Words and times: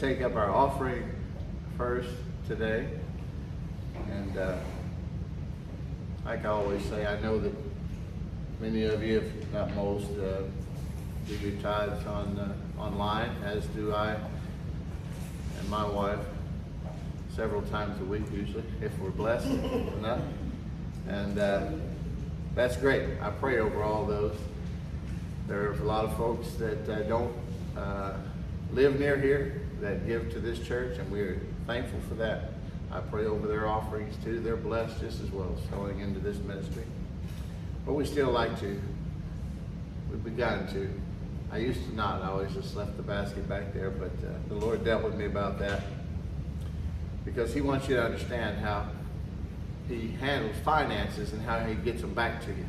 take 0.00 0.22
up 0.22 0.34
our 0.34 0.50
offering 0.50 1.04
first 1.76 2.08
today. 2.48 2.88
And 4.10 4.38
uh, 4.38 4.56
like 6.24 6.42
I 6.46 6.48
always 6.48 6.82
say, 6.86 7.04
I 7.04 7.20
know 7.20 7.38
that 7.38 7.52
many 8.62 8.84
of 8.84 9.02
you, 9.02 9.18
if 9.18 9.52
not 9.52 9.74
most, 9.74 10.10
uh, 10.12 10.44
do 11.28 11.34
your 11.34 11.60
tithes 11.60 12.06
on 12.06 12.38
uh, 12.38 12.80
online, 12.80 13.28
as 13.44 13.66
do 13.66 13.94
I 13.94 14.16
and 15.58 15.68
my 15.68 15.84
wife, 15.84 16.18
several 17.36 17.60
times 17.60 18.00
a 18.00 18.04
week 18.04 18.24
usually, 18.32 18.64
if 18.80 18.98
we're 19.00 19.10
blessed 19.10 19.48
enough. 19.98 20.22
And 21.08 21.38
uh, 21.38 21.72
that's 22.54 22.78
great. 22.78 23.20
I 23.20 23.28
pray 23.32 23.58
over 23.58 23.82
all 23.82 24.06
those. 24.06 24.36
There 25.46 25.68
are 25.68 25.72
a 25.72 25.84
lot 25.84 26.06
of 26.06 26.16
folks 26.16 26.52
that 26.52 26.88
uh, 26.88 27.02
don't 27.02 27.36
uh, 27.76 28.14
live 28.72 28.98
near 28.98 29.18
here 29.18 29.59
that 29.80 30.06
give 30.06 30.30
to 30.32 30.40
this 30.40 30.58
church, 30.58 30.98
and 30.98 31.10
we're 31.10 31.40
thankful 31.66 32.00
for 32.08 32.14
that. 32.14 32.52
I 32.92 33.00
pray 33.00 33.26
over 33.26 33.46
their 33.46 33.68
offerings 33.68 34.14
too. 34.24 34.40
They're 34.40 34.56
blessed 34.56 35.00
just 35.00 35.20
as 35.20 35.30
well, 35.30 35.56
sowing 35.70 36.00
into 36.00 36.20
this 36.20 36.38
ministry. 36.38 36.84
But 37.86 37.94
we 37.94 38.04
still 38.04 38.30
like 38.30 38.58
to. 38.60 38.80
We've 40.10 40.24
begun 40.24 40.66
to. 40.72 40.90
I 41.52 41.58
used 41.58 41.84
to 41.84 41.94
not. 41.94 42.22
I 42.22 42.28
always 42.28 42.52
just 42.52 42.76
left 42.76 42.96
the 42.96 43.02
basket 43.02 43.48
back 43.48 43.72
there, 43.72 43.90
but 43.90 44.12
uh, 44.26 44.32
the 44.48 44.54
Lord 44.54 44.84
dealt 44.84 45.02
with 45.02 45.14
me 45.14 45.26
about 45.26 45.58
that 45.60 45.82
because 47.24 47.54
He 47.54 47.60
wants 47.60 47.88
you 47.88 47.96
to 47.96 48.04
understand 48.04 48.58
how 48.58 48.88
He 49.88 50.08
handles 50.20 50.56
finances 50.64 51.32
and 51.32 51.42
how 51.42 51.60
He 51.60 51.74
gets 51.74 52.00
them 52.00 52.14
back 52.14 52.42
to 52.42 52.50
you. 52.50 52.66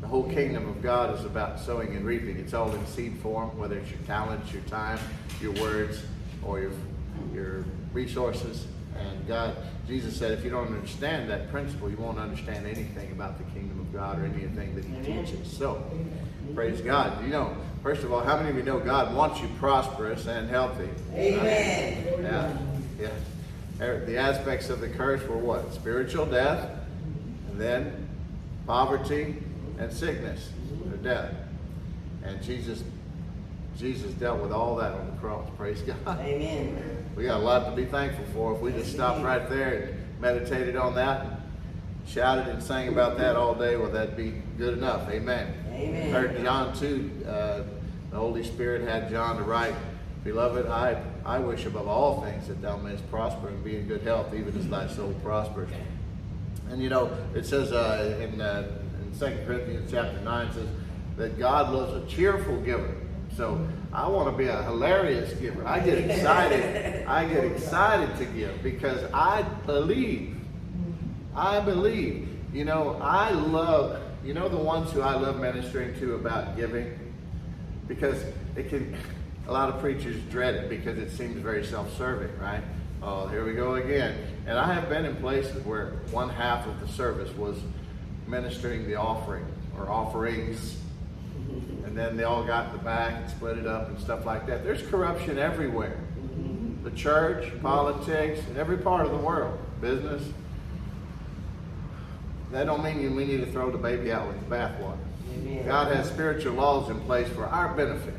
The 0.00 0.06
whole 0.06 0.24
kingdom 0.30 0.68
of 0.68 0.82
God 0.82 1.16
is 1.18 1.24
about 1.24 1.60
sowing 1.60 1.94
and 1.94 2.04
reaping. 2.04 2.38
It's 2.38 2.54
all 2.54 2.72
in 2.72 2.86
seed 2.86 3.18
form, 3.18 3.56
whether 3.58 3.78
it's 3.78 3.90
your 3.90 4.00
talents, 4.00 4.52
your 4.52 4.62
time, 4.62 4.98
your 5.40 5.52
words, 5.52 6.02
or 6.44 6.60
your, 6.60 6.72
your 7.34 7.64
resources. 7.92 8.66
And 8.98 9.26
God, 9.26 9.56
Jesus 9.86 10.16
said, 10.16 10.32
if 10.32 10.44
you 10.44 10.50
don't 10.50 10.66
understand 10.66 11.30
that 11.30 11.50
principle, 11.50 11.90
you 11.90 11.96
won't 11.96 12.18
understand 12.18 12.66
anything 12.66 13.12
about 13.12 13.38
the 13.38 13.44
kingdom 13.52 13.80
of 13.80 13.92
God 13.92 14.18
or 14.18 14.24
anything 14.24 14.74
that 14.74 14.84
He 14.84 14.94
teaches. 15.02 15.50
So, 15.50 15.82
praise 16.54 16.80
God. 16.80 17.22
You 17.24 17.30
know, 17.30 17.56
first 17.82 18.02
of 18.02 18.12
all, 18.12 18.20
how 18.20 18.36
many 18.36 18.50
of 18.50 18.56
you 18.56 18.62
know 18.62 18.80
God 18.80 19.14
wants 19.14 19.40
you 19.40 19.48
prosperous 19.58 20.26
and 20.26 20.50
healthy? 20.50 20.88
Amen. 21.14 22.22
Yeah, 22.22 22.56
yeah. 23.00 23.84
Er, 23.84 24.04
The 24.04 24.18
aspects 24.18 24.68
of 24.68 24.80
the 24.80 24.88
curse 24.88 25.26
were 25.26 25.38
what? 25.38 25.72
Spiritual 25.72 26.26
death, 26.26 26.70
and 27.50 27.60
then 27.60 28.08
poverty 28.66 29.36
and 29.78 29.92
sickness 29.92 30.50
or 30.90 30.96
death. 30.98 31.32
And 32.24 32.42
Jesus, 32.42 32.84
Jesus 33.80 34.12
dealt 34.12 34.40
with 34.40 34.52
all 34.52 34.76
that 34.76 34.92
on 34.92 35.06
the 35.06 35.16
cross. 35.16 35.48
Praise 35.56 35.80
God. 35.80 36.20
Amen. 36.20 37.06
We 37.16 37.24
got 37.24 37.40
a 37.40 37.42
lot 37.42 37.64
to 37.64 37.74
be 37.74 37.86
thankful 37.86 38.26
for. 38.34 38.54
If 38.54 38.60
we 38.60 38.72
just 38.72 38.92
stopped 38.92 39.24
right 39.24 39.48
there 39.48 39.72
and 39.72 40.20
meditated 40.20 40.76
on 40.76 40.94
that, 40.96 41.24
and 41.24 41.36
shouted 42.06 42.48
and 42.48 42.62
sang 42.62 42.88
about 42.88 43.16
that 43.16 43.36
all 43.36 43.54
day, 43.54 43.76
well, 43.76 43.90
that'd 43.90 44.18
be 44.18 44.42
good 44.58 44.76
enough. 44.76 45.08
Amen. 45.08 45.54
Amen. 45.72 46.12
Third 46.12 46.42
John 46.42 46.76
2, 46.76 47.10
uh, 47.26 47.62
the 48.10 48.16
Holy 48.16 48.44
Spirit 48.44 48.86
had 48.86 49.08
John 49.08 49.38
to 49.38 49.44
write, 49.44 49.74
Beloved, 50.24 50.66
I, 50.66 51.02
I 51.24 51.38
wish 51.38 51.64
above 51.64 51.88
all 51.88 52.20
things 52.20 52.48
that 52.48 52.60
thou 52.60 52.76
mayest 52.76 53.10
prosper 53.10 53.48
and 53.48 53.64
be 53.64 53.76
in 53.76 53.88
good 53.88 54.02
health, 54.02 54.34
even 54.34 54.54
as 54.58 54.68
thy 54.68 54.88
soul 54.88 55.14
prospers. 55.22 55.70
And 56.68 56.82
you 56.82 56.90
know, 56.90 57.16
it 57.34 57.46
says 57.46 57.72
uh, 57.72 58.18
in, 58.20 58.42
uh, 58.42 58.70
in 59.00 59.18
2 59.18 59.46
Corinthians 59.46 59.90
chapter 59.90 60.20
9, 60.20 60.48
it 60.48 60.52
says 60.52 60.68
that 61.16 61.38
God 61.38 61.72
loves 61.72 61.94
a 61.94 62.06
cheerful 62.14 62.60
giver. 62.60 62.94
So 63.40 63.66
I 63.90 64.06
want 64.06 64.30
to 64.30 64.36
be 64.36 64.48
a 64.48 64.62
hilarious 64.64 65.32
giver. 65.40 65.66
I 65.66 65.80
get 65.80 65.96
excited. 65.96 67.06
I 67.06 67.24
get 67.24 67.42
excited 67.42 68.14
to 68.18 68.26
give 68.26 68.62
because 68.62 69.02
I 69.14 69.40
believe. 69.64 70.36
I 71.34 71.60
believe. 71.60 72.28
You 72.52 72.66
know, 72.66 72.98
I 73.00 73.30
love, 73.30 73.98
you 74.22 74.34
know, 74.34 74.50
the 74.50 74.58
ones 74.58 74.92
who 74.92 75.00
I 75.00 75.14
love 75.14 75.40
ministering 75.40 75.98
to 76.00 76.16
about 76.16 76.54
giving? 76.54 76.98
Because 77.88 78.22
it 78.56 78.68
can, 78.68 78.94
a 79.48 79.52
lot 79.52 79.70
of 79.70 79.80
preachers 79.80 80.20
dread 80.24 80.54
it 80.56 80.68
because 80.68 80.98
it 80.98 81.10
seems 81.10 81.38
very 81.38 81.64
self 81.64 81.96
serving, 81.96 82.38
right? 82.38 82.62
Oh, 83.02 83.26
here 83.28 83.46
we 83.46 83.54
go 83.54 83.76
again. 83.76 84.18
And 84.46 84.58
I 84.58 84.70
have 84.70 84.90
been 84.90 85.06
in 85.06 85.16
places 85.16 85.64
where 85.64 85.92
one 86.10 86.28
half 86.28 86.66
of 86.66 86.78
the 86.78 86.88
service 86.88 87.34
was 87.38 87.56
ministering 88.26 88.86
the 88.86 88.96
offering 88.96 89.46
or 89.78 89.88
offerings. 89.88 90.76
And 91.84 91.96
then 91.96 92.16
they 92.16 92.24
all 92.24 92.44
got 92.44 92.66
in 92.66 92.72
the 92.72 92.84
back 92.84 93.14
and 93.20 93.30
split 93.30 93.58
it 93.58 93.66
up 93.66 93.88
and 93.88 93.98
stuff 93.98 94.24
like 94.24 94.46
that. 94.46 94.64
There's 94.64 94.82
corruption 94.82 95.38
everywhere. 95.38 95.98
The 96.84 96.92
church, 96.92 97.52
politics, 97.60 98.40
in 98.48 98.56
every 98.56 98.78
part 98.78 99.04
of 99.04 99.12
the 99.12 99.18
world, 99.18 99.58
business. 99.80 100.22
That 102.52 102.66
don't 102.66 102.82
mean 102.82 103.14
we 103.14 103.24
need 103.24 103.40
to 103.40 103.52
throw 103.52 103.70
the 103.70 103.78
baby 103.78 104.12
out 104.12 104.26
with 104.28 104.40
the 104.40 104.54
bathwater. 104.54 104.96
God 105.66 105.94
has 105.94 106.08
spiritual 106.08 106.54
laws 106.54 106.90
in 106.90 107.00
place 107.02 107.28
for 107.28 107.44
our 107.46 107.74
benefit. 107.74 108.14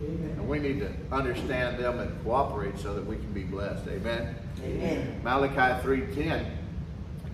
And 0.00 0.46
we 0.48 0.58
need 0.58 0.80
to 0.80 0.92
understand 1.10 1.78
them 1.78 1.98
and 1.98 2.22
cooperate 2.22 2.78
so 2.78 2.94
that 2.94 3.06
we 3.06 3.16
can 3.16 3.32
be 3.32 3.44
blessed. 3.44 3.86
Amen. 3.88 4.34
Amen. 4.62 5.20
Malachi 5.24 5.82
3:10, 5.82 6.46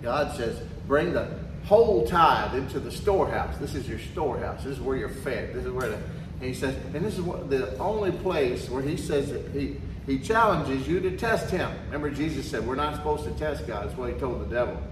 God 0.00 0.36
says, 0.36 0.60
bring 0.86 1.12
the 1.12 1.41
whole 1.64 2.06
tithe 2.06 2.54
into 2.54 2.80
the 2.80 2.90
storehouse. 2.90 3.56
This 3.58 3.74
is 3.74 3.88
your 3.88 3.98
storehouse. 3.98 4.64
This 4.64 4.74
is 4.74 4.80
where 4.80 4.96
you're 4.96 5.08
fed. 5.08 5.54
This 5.54 5.64
is 5.64 5.72
where 5.72 5.88
the, 5.88 5.96
and 6.42 6.48
he 6.48 6.54
says, 6.54 6.74
and 6.92 7.04
this 7.04 7.14
is 7.14 7.22
what, 7.22 7.48
the 7.50 7.78
only 7.78 8.10
place 8.10 8.68
where 8.68 8.82
he 8.82 8.96
says 8.96 9.30
that 9.30 9.46
he, 9.52 9.76
he 10.06 10.18
challenges 10.18 10.88
you 10.88 10.98
to 10.98 11.16
test 11.16 11.50
him. 11.50 11.70
Remember, 11.86 12.10
Jesus 12.10 12.50
said, 12.50 12.66
we're 12.66 12.74
not 12.74 12.96
supposed 12.96 13.24
to 13.24 13.30
test 13.32 13.64
God. 13.66 13.86
That's 13.86 13.96
what 13.96 14.12
he 14.12 14.18
told 14.18 14.40
the 14.40 14.52
devil. 14.52 14.82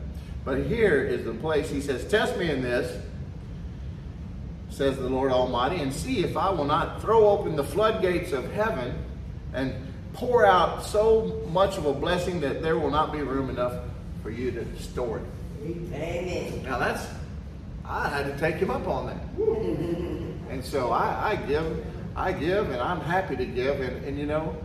But 0.45 0.65
here 0.67 1.03
is 1.03 1.25
the 1.25 1.35
place 1.35 1.69
he 1.69 1.81
says, 1.81 2.07
test 2.07 2.37
me 2.37 2.51
in 2.51 2.63
this, 2.63 3.03
says 4.71 4.97
the 4.97 5.09
Lord 5.09 5.33
Almighty, 5.33 5.83
and 5.83 5.93
see 5.93 6.23
if 6.23 6.37
I 6.37 6.51
will 6.51 6.65
not 6.65 7.03
throw 7.03 7.29
open 7.29 7.57
the 7.57 7.65
floodgates 7.65 8.31
of 8.31 8.51
heaven 8.53 8.95
and 9.53 9.75
pour 10.13 10.47
out 10.47 10.85
so 10.85 11.45
much 11.51 11.77
of 11.79 11.87
a 11.87 11.93
blessing 11.93 12.41
that 12.43 12.63
there 12.63 12.79
will 12.79 12.91
not 12.91 13.13
be 13.13 13.23
room 13.23 13.51
enough 13.51 13.75
for 14.23 14.31
you 14.31 14.53
to 14.53 14.81
store 14.81 15.19
it. 15.19 15.25
Amen. 15.63 16.63
Now 16.65 16.79
that's, 16.79 17.07
I 17.85 18.09
had 18.09 18.27
to 18.27 18.39
take 18.39 18.57
him 18.57 18.71
up 18.71 18.87
on 18.87 19.07
that. 19.07 19.21
And 20.51 20.65
so 20.65 20.91
I, 20.91 21.31
I 21.31 21.37
give, 21.37 21.87
I 22.17 22.33
give, 22.33 22.71
and 22.71 22.81
I'm 22.81 23.01
happy 23.01 23.37
to 23.37 23.47
give. 23.47 23.81
And, 23.81 24.05
and 24.05 24.19
you 24.19 24.27
know, 24.27 24.57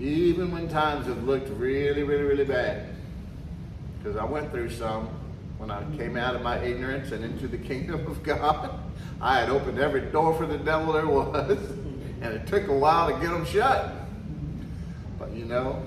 even 0.00 0.50
when 0.50 0.66
times 0.70 1.06
have 1.06 1.24
looked 1.24 1.50
really, 1.50 2.04
really, 2.04 2.22
really 2.22 2.46
bad, 2.46 2.86
because 3.98 4.16
I 4.16 4.24
went 4.24 4.50
through 4.50 4.70
some 4.70 5.08
when 5.58 5.70
I 5.70 5.82
came 5.96 6.16
out 6.16 6.36
of 6.36 6.42
my 6.42 6.58
ignorance 6.58 7.10
and 7.12 7.24
into 7.24 7.48
the 7.48 7.58
kingdom 7.58 8.06
of 8.06 8.22
God. 8.22 8.80
I 9.20 9.40
had 9.40 9.50
opened 9.50 9.78
every 9.78 10.02
door 10.02 10.32
for 10.34 10.46
the 10.46 10.58
devil 10.58 10.92
there 10.92 11.06
was, 11.06 11.58
and 12.20 12.34
it 12.34 12.46
took 12.46 12.68
a 12.68 12.72
while 12.72 13.12
to 13.12 13.20
get 13.20 13.30
them 13.30 13.44
shut. 13.44 13.92
But 15.18 15.32
you 15.32 15.44
know, 15.44 15.82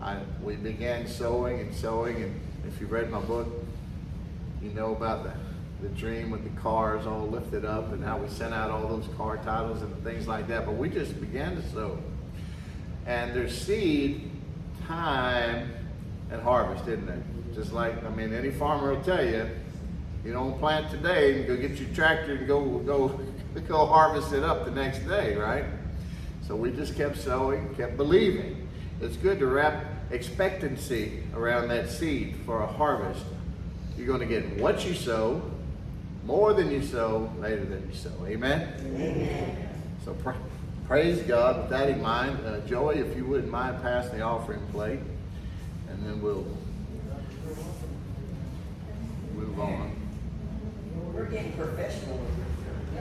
I, 0.00 0.18
we 0.42 0.56
began 0.56 1.08
sowing 1.08 1.60
and 1.60 1.74
sowing, 1.74 2.22
and 2.22 2.40
if 2.74 2.80
you 2.80 2.88
read 2.88 3.08
my 3.08 3.20
book, 3.20 3.46
you 4.60 4.70
know 4.70 4.96
about 4.96 5.22
the, 5.22 5.32
the 5.86 5.94
dream 5.94 6.32
with 6.32 6.42
the 6.42 6.60
cars 6.60 7.06
all 7.06 7.24
lifted 7.28 7.64
up 7.64 7.92
and 7.92 8.02
how 8.02 8.18
we 8.18 8.28
sent 8.28 8.52
out 8.52 8.68
all 8.68 8.88
those 8.88 9.06
car 9.16 9.36
titles 9.38 9.80
and 9.80 10.02
things 10.02 10.26
like 10.26 10.48
that. 10.48 10.66
But 10.66 10.74
we 10.74 10.88
just 10.88 11.20
began 11.20 11.54
to 11.54 11.62
sow. 11.70 11.96
And 13.06 13.32
there's 13.32 13.56
seed, 13.56 14.28
time, 14.88 15.70
and 16.32 16.42
harvest, 16.42 16.88
isn't 16.88 17.06
there? 17.06 17.22
Just 17.54 17.72
like, 17.72 18.02
I 18.04 18.08
mean, 18.10 18.32
any 18.32 18.50
farmer 18.50 18.92
will 18.92 19.04
tell 19.04 19.24
you, 19.24 19.48
you 20.24 20.32
don't 20.32 20.58
plant 20.58 20.90
today 20.90 21.38
and 21.38 21.46
go 21.46 21.56
get 21.56 21.78
your 21.78 21.90
tractor 21.90 22.34
and 22.34 22.46
go 22.48 22.78
go 22.78 23.20
go 23.68 23.86
harvest 23.86 24.32
it 24.32 24.42
up 24.42 24.64
the 24.64 24.72
next 24.72 25.06
day, 25.06 25.36
right? 25.36 25.64
So 26.48 26.56
we 26.56 26.72
just 26.72 26.96
kept 26.96 27.18
sowing, 27.18 27.72
kept 27.76 27.96
believing. 27.96 28.66
It's 29.00 29.16
good 29.16 29.38
to 29.38 29.46
wrap 29.46 29.93
expectancy 30.10 31.22
around 31.34 31.68
that 31.68 31.88
seed 31.88 32.36
for 32.44 32.62
a 32.62 32.66
harvest. 32.66 33.24
You're 33.96 34.06
going 34.06 34.20
to 34.20 34.26
get 34.26 34.56
what 34.58 34.84
you 34.86 34.94
sow, 34.94 35.42
more 36.24 36.52
than 36.52 36.70
you 36.70 36.82
sow, 36.82 37.30
later 37.38 37.64
than 37.64 37.88
you 37.88 37.94
sow. 37.94 38.12
Amen? 38.26 38.72
Amen. 38.80 39.68
So 40.04 40.14
pra- 40.14 40.36
praise 40.86 41.22
God. 41.22 41.62
With 41.62 41.70
that 41.70 41.88
in 41.88 42.02
mind, 42.02 42.38
uh, 42.44 42.60
Joey, 42.60 42.98
if 42.98 43.16
you 43.16 43.24
wouldn't 43.24 43.50
mind 43.50 43.80
passing 43.82 44.18
the 44.18 44.24
offering 44.24 44.60
plate, 44.72 45.00
and 45.88 46.04
then 46.06 46.20
we'll 46.20 46.46
move 49.34 49.60
on. 49.60 49.96
We're 51.12 51.26
getting 51.26 51.52
professional. 51.52 52.20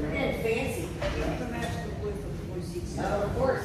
We're 0.00 0.10
getting 0.10 0.42
fancy. 0.42 0.88
Oh, 2.98 3.22
of 3.22 3.36
course. 3.36 3.64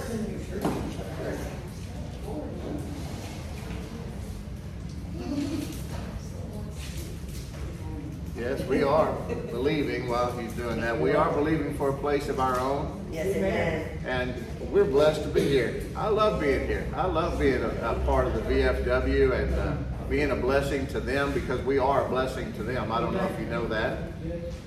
Yes, 8.41 8.59
we 8.63 8.81
are 8.81 9.13
believing 9.51 10.07
while 10.07 10.35
he's 10.35 10.51
doing 10.53 10.81
that. 10.81 10.99
We 10.99 11.13
are 11.13 11.31
believing 11.31 11.75
for 11.75 11.89
a 11.89 11.93
place 11.93 12.27
of 12.27 12.39
our 12.39 12.59
own. 12.59 13.05
Yes, 13.11 13.35
amen. 13.35 13.99
And 14.03 14.33
we're 14.71 14.83
blessed 14.83 15.21
to 15.21 15.27
be 15.27 15.41
here. 15.41 15.83
I 15.95 16.07
love 16.07 16.41
being 16.41 16.65
here. 16.65 16.87
I 16.95 17.05
love 17.05 17.37
being 17.37 17.61
a, 17.61 17.67
a 17.67 18.03
part 18.03 18.25
of 18.25 18.33
the 18.33 18.41
VFW 18.41 19.39
and 19.39 19.53
uh, 19.53 19.75
being 20.09 20.31
a 20.31 20.35
blessing 20.35 20.87
to 20.87 20.99
them 20.99 21.33
because 21.33 21.61
we 21.61 21.77
are 21.77 22.03
a 22.03 22.09
blessing 22.09 22.51
to 22.53 22.63
them. 22.63 22.91
I 22.91 22.99
don't 22.99 23.13
know 23.13 23.27
if 23.27 23.39
you 23.39 23.45
know 23.45 23.67
that, 23.67 24.11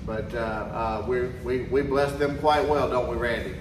but 0.05 0.33
uh, 0.33 0.37
uh, 0.37 1.05
we 1.05 1.27
we 1.43 1.63
we 1.63 1.81
bless 1.81 2.17
them 2.17 2.37
quite 2.39 2.65
well, 2.65 2.89
don't 2.89 3.09
we, 3.09 3.17
Randy? 3.17 3.55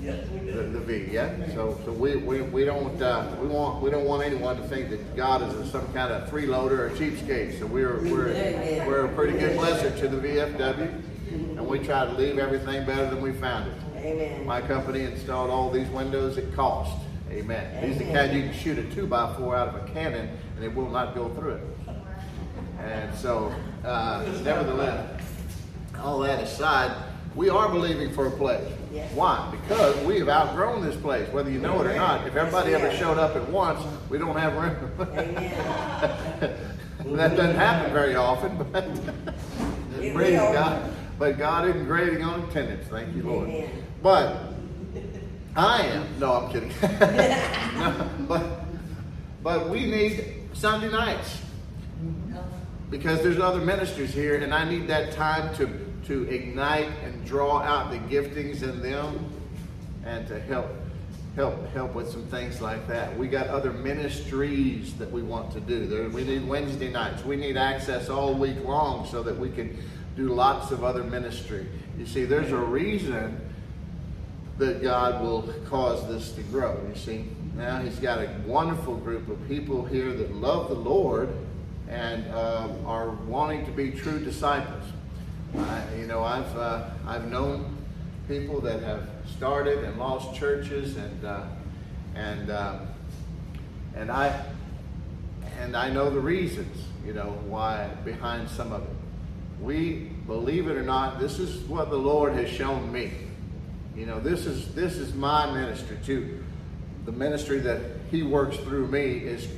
Yes, 0.00 0.26
we 0.30 0.37
The, 0.58 0.64
the 0.64 0.80
V, 0.80 1.12
yeah. 1.12 1.46
So 1.54 1.78
so 1.84 1.92
we 1.92 2.16
we, 2.16 2.42
we 2.42 2.64
don't 2.64 3.00
uh, 3.00 3.32
we 3.40 3.46
want 3.46 3.80
we 3.80 3.90
don't 3.90 4.06
want 4.06 4.24
anyone 4.24 4.56
to 4.56 4.66
think 4.66 4.90
that 4.90 5.14
God 5.14 5.40
is 5.42 5.54
a, 5.54 5.70
some 5.70 5.86
kind 5.92 6.12
of 6.12 6.28
freeloader 6.28 6.78
or 6.80 6.90
cheapskate. 6.90 7.60
So 7.60 7.66
we're 7.66 8.00
we're 8.00 8.32
we're 8.84 9.04
a 9.04 9.14
pretty 9.14 9.38
good 9.38 9.56
blesser 9.56 9.96
to 10.00 10.08
the 10.08 10.16
VFW, 10.16 11.02
and 11.30 11.64
we 11.64 11.78
try 11.78 12.06
to 12.06 12.12
leave 12.14 12.40
everything 12.40 12.84
better 12.84 13.08
than 13.08 13.22
we 13.22 13.32
found 13.34 13.70
it. 13.70 13.78
Amen. 13.98 14.44
My 14.44 14.60
company 14.60 15.04
installed 15.04 15.48
all 15.48 15.70
these 15.70 15.88
windows 15.90 16.36
at 16.38 16.52
cost. 16.54 17.06
Amen. 17.30 17.86
These 17.86 18.00
are 18.00 18.04
the 18.04 18.12
kind 18.12 18.36
you 18.36 18.42
can 18.42 18.52
shoot 18.52 18.78
a 18.78 18.94
two 18.94 19.06
by 19.06 19.32
four 19.34 19.54
out 19.54 19.68
of 19.68 19.76
a 19.76 19.92
cannon 19.92 20.28
and 20.56 20.64
it 20.64 20.74
will 20.74 20.90
not 20.90 21.14
go 21.14 21.28
through 21.34 21.52
it. 21.52 21.62
And 22.80 23.14
so, 23.14 23.54
uh, 23.84 24.24
nevertheless, 24.42 25.22
all 26.00 26.18
that 26.20 26.42
aside, 26.42 26.90
we 27.38 27.48
are 27.48 27.68
believing 27.68 28.12
for 28.12 28.26
a 28.26 28.30
place. 28.32 28.68
Yes. 28.92 29.14
Why? 29.14 29.48
Because 29.52 29.96
we 30.04 30.18
have 30.18 30.28
outgrown 30.28 30.84
this 30.84 30.96
place, 30.96 31.28
whether 31.32 31.48
you 31.48 31.60
know 31.60 31.80
it 31.80 31.86
or 31.86 31.94
not. 31.94 32.26
If 32.26 32.34
everybody 32.34 32.72
Yes, 32.72 32.82
ever 32.82 32.96
showed 32.96 33.16
up 33.16 33.36
at 33.36 33.48
once, 33.48 33.80
we 34.10 34.18
don't 34.18 34.36
have 34.36 34.54
room. 34.54 34.76
That 37.04 37.36
doesn't 37.36 37.54
happen 37.54 37.92
very 37.92 38.16
often, 38.16 38.58
but 38.58 38.84
praise. 40.12 40.36
God. 40.36 40.92
But 41.16 41.38
God 41.38 41.68
isn't 41.68 41.84
grading 41.86 42.22
on 42.22 42.42
attendance. 42.42 42.88
Thank 42.88 43.14
you, 43.14 43.22
Lord. 43.22 43.48
Amen. 43.48 43.84
But 44.02 44.36
I 45.56 45.82
am. 45.82 46.06
No, 46.18 46.32
I'm 46.34 46.52
kidding. 46.52 46.72
No, 47.78 48.10
but 48.28 48.64
but 49.44 49.70
we 49.70 49.86
need 49.86 50.24
Sunday 50.54 50.90
nights 50.90 51.40
because 52.90 53.22
there's 53.22 53.38
other 53.38 53.60
ministers 53.60 54.12
here, 54.12 54.36
and 54.36 54.52
I 54.52 54.68
need 54.68 54.88
that 54.88 55.12
time 55.12 55.54
to 55.56 55.87
to 56.08 56.22
ignite 56.24 56.90
and 57.04 57.24
draw 57.24 57.60
out 57.60 57.90
the 57.90 57.98
giftings 57.98 58.62
in 58.62 58.82
them, 58.82 59.30
and 60.04 60.26
to 60.26 60.40
help 60.40 60.66
help 61.36 61.72
help 61.72 61.94
with 61.94 62.10
some 62.10 62.24
things 62.24 62.60
like 62.60 62.88
that. 62.88 63.16
We 63.16 63.28
got 63.28 63.46
other 63.46 63.72
ministries 63.72 64.94
that 64.94 65.10
we 65.10 65.22
want 65.22 65.52
to 65.52 65.60
do. 65.60 66.10
We 66.12 66.24
need 66.24 66.48
Wednesday 66.48 66.90
nights. 66.90 67.24
We 67.24 67.36
need 67.36 67.56
access 67.56 68.08
all 68.08 68.34
week 68.34 68.64
long 68.64 69.06
so 69.06 69.22
that 69.22 69.38
we 69.38 69.50
can 69.50 69.78
do 70.16 70.30
lots 70.30 70.72
of 70.72 70.82
other 70.82 71.04
ministry. 71.04 71.66
You 71.96 72.06
see, 72.06 72.24
there's 72.24 72.50
a 72.50 72.56
reason 72.56 73.40
that 74.56 74.82
God 74.82 75.22
will 75.22 75.42
cause 75.66 76.08
this 76.08 76.32
to 76.32 76.42
grow. 76.44 76.80
You 76.88 76.96
see, 76.96 77.26
now 77.54 77.78
He's 77.80 77.98
got 78.00 78.18
a 78.18 78.28
wonderful 78.46 78.96
group 78.96 79.28
of 79.28 79.46
people 79.46 79.84
here 79.84 80.12
that 80.12 80.34
love 80.34 80.70
the 80.70 80.74
Lord 80.74 81.28
and 81.88 82.26
uh, 82.32 82.68
are 82.84 83.10
wanting 83.10 83.64
to 83.66 83.72
be 83.72 83.92
true 83.92 84.18
disciples. 84.24 84.84
I, 85.56 85.82
you 85.98 86.06
know, 86.06 86.22
I've 86.22 86.56
uh, 86.56 86.90
I've 87.06 87.30
known 87.30 87.76
people 88.26 88.60
that 88.60 88.82
have 88.82 89.08
started 89.36 89.84
and 89.84 89.98
lost 89.98 90.38
churches, 90.38 90.96
and 90.96 91.24
uh, 91.24 91.44
and 92.14 92.50
uh, 92.50 92.80
and 93.96 94.10
I 94.10 94.44
and 95.60 95.76
I 95.76 95.90
know 95.90 96.10
the 96.10 96.20
reasons. 96.20 96.84
You 97.06 97.14
know 97.14 97.38
why 97.46 97.88
behind 98.04 98.48
some 98.48 98.72
of 98.72 98.82
it. 98.82 98.88
We 99.60 100.10
believe 100.26 100.68
it 100.68 100.76
or 100.76 100.82
not, 100.82 101.18
this 101.18 101.38
is 101.38 101.62
what 101.68 101.90
the 101.90 101.96
Lord 101.96 102.34
has 102.34 102.48
shown 102.48 102.92
me. 102.92 103.10
You 103.96 104.06
know, 104.06 104.20
this 104.20 104.46
is 104.46 104.74
this 104.74 104.96
is 104.96 105.14
my 105.14 105.50
ministry 105.52 105.98
too. 106.04 106.44
The 107.06 107.12
ministry 107.12 107.58
that 107.60 107.80
He 108.10 108.22
works 108.22 108.56
through 108.58 108.88
me 108.88 109.18
is 109.18 109.48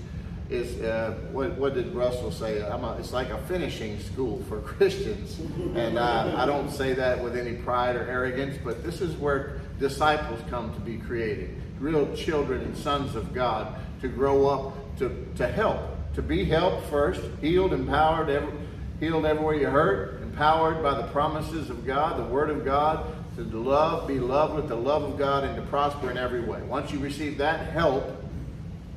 is 0.50 0.80
uh, 0.82 1.16
what 1.30 1.56
what 1.56 1.74
did 1.74 1.94
Russell 1.94 2.32
say? 2.32 2.58
A, 2.58 2.96
it's 2.98 3.12
like 3.12 3.30
a 3.30 3.38
finishing 3.42 4.00
school 4.00 4.42
for 4.48 4.60
Christians, 4.62 5.38
and 5.76 5.96
uh, 5.96 6.34
I 6.36 6.44
don't 6.44 6.70
say 6.70 6.92
that 6.94 7.22
with 7.22 7.36
any 7.36 7.54
pride 7.54 7.96
or 7.96 8.02
arrogance, 8.02 8.58
but 8.62 8.82
this 8.82 9.00
is 9.00 9.16
where 9.16 9.60
disciples 9.78 10.40
come 10.50 10.74
to 10.74 10.80
be 10.80 10.98
created, 10.98 11.62
real 11.78 12.14
children 12.16 12.62
and 12.62 12.76
sons 12.76 13.14
of 13.14 13.32
God 13.32 13.76
to 14.00 14.08
grow 14.08 14.48
up 14.48 14.98
to 14.98 15.26
to 15.36 15.46
help, 15.46 15.80
to 16.14 16.22
be 16.22 16.44
helped 16.44 16.86
first, 16.88 17.22
healed, 17.40 17.72
empowered, 17.72 18.28
every, 18.28 18.52
healed 18.98 19.24
everywhere 19.24 19.54
you 19.54 19.68
hurt, 19.68 20.20
empowered 20.22 20.82
by 20.82 20.94
the 20.94 21.06
promises 21.08 21.70
of 21.70 21.86
God, 21.86 22.18
the 22.18 22.24
Word 22.24 22.50
of 22.50 22.64
God, 22.64 23.06
to 23.36 23.42
love, 23.44 24.08
be 24.08 24.18
loved 24.18 24.54
with 24.54 24.68
the 24.68 24.76
love 24.76 25.04
of 25.04 25.16
God, 25.16 25.44
and 25.44 25.54
to 25.54 25.62
prosper 25.62 26.10
in 26.10 26.18
every 26.18 26.40
way. 26.40 26.60
Once 26.62 26.90
you 26.90 26.98
receive 26.98 27.38
that 27.38 27.70
help, 27.70 28.04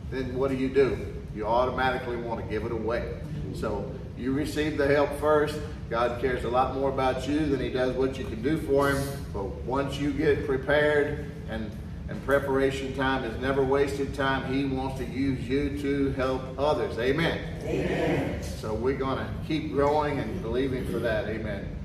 then 0.09 0.35
what 0.35 0.49
do 0.49 0.57
you 0.57 0.69
do? 0.69 0.97
You 1.35 1.45
automatically 1.45 2.17
want 2.17 2.41
to 2.41 2.47
give 2.47 2.65
it 2.65 2.71
away. 2.71 3.19
So 3.55 3.91
you 4.17 4.33
receive 4.33 4.77
the 4.77 4.87
help 4.87 5.11
first. 5.19 5.59
God 5.89 6.21
cares 6.21 6.43
a 6.43 6.49
lot 6.49 6.75
more 6.75 6.89
about 6.89 7.27
you 7.27 7.45
than 7.45 7.59
He 7.59 7.69
does 7.69 7.95
what 7.95 8.17
you 8.17 8.25
can 8.25 8.41
do 8.41 8.57
for 8.59 8.91
Him. 8.91 9.03
But 9.33 9.45
once 9.63 9.97
you 9.97 10.11
get 10.11 10.45
prepared 10.45 11.31
and 11.49 11.71
and 12.09 12.23
preparation 12.25 12.93
time 12.95 13.23
is 13.23 13.39
never 13.41 13.63
wasted 13.63 14.13
time. 14.13 14.51
He 14.53 14.65
wants 14.65 14.99
to 14.99 15.05
use 15.05 15.47
you 15.47 15.81
to 15.81 16.11
help 16.11 16.41
others. 16.59 16.97
Amen. 16.99 17.39
Amen. 17.63 18.43
So 18.43 18.73
we're 18.73 18.97
going 18.97 19.17
to 19.17 19.27
keep 19.47 19.71
growing 19.71 20.19
and 20.19 20.41
believing 20.41 20.85
for 20.85 20.99
that. 20.99 21.25
Amen. 21.25 21.75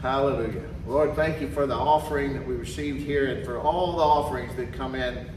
Hallelujah. 0.00 0.64
Lord, 0.86 1.14
thank 1.14 1.42
you 1.42 1.50
for 1.50 1.66
the 1.66 1.74
offering 1.74 2.32
that 2.32 2.46
we 2.46 2.54
received 2.54 3.00
here 3.00 3.26
and 3.26 3.44
for 3.44 3.60
all 3.60 3.92
the 3.92 4.02
offerings 4.02 4.56
that 4.56 4.72
come 4.72 4.94
in 4.94 5.28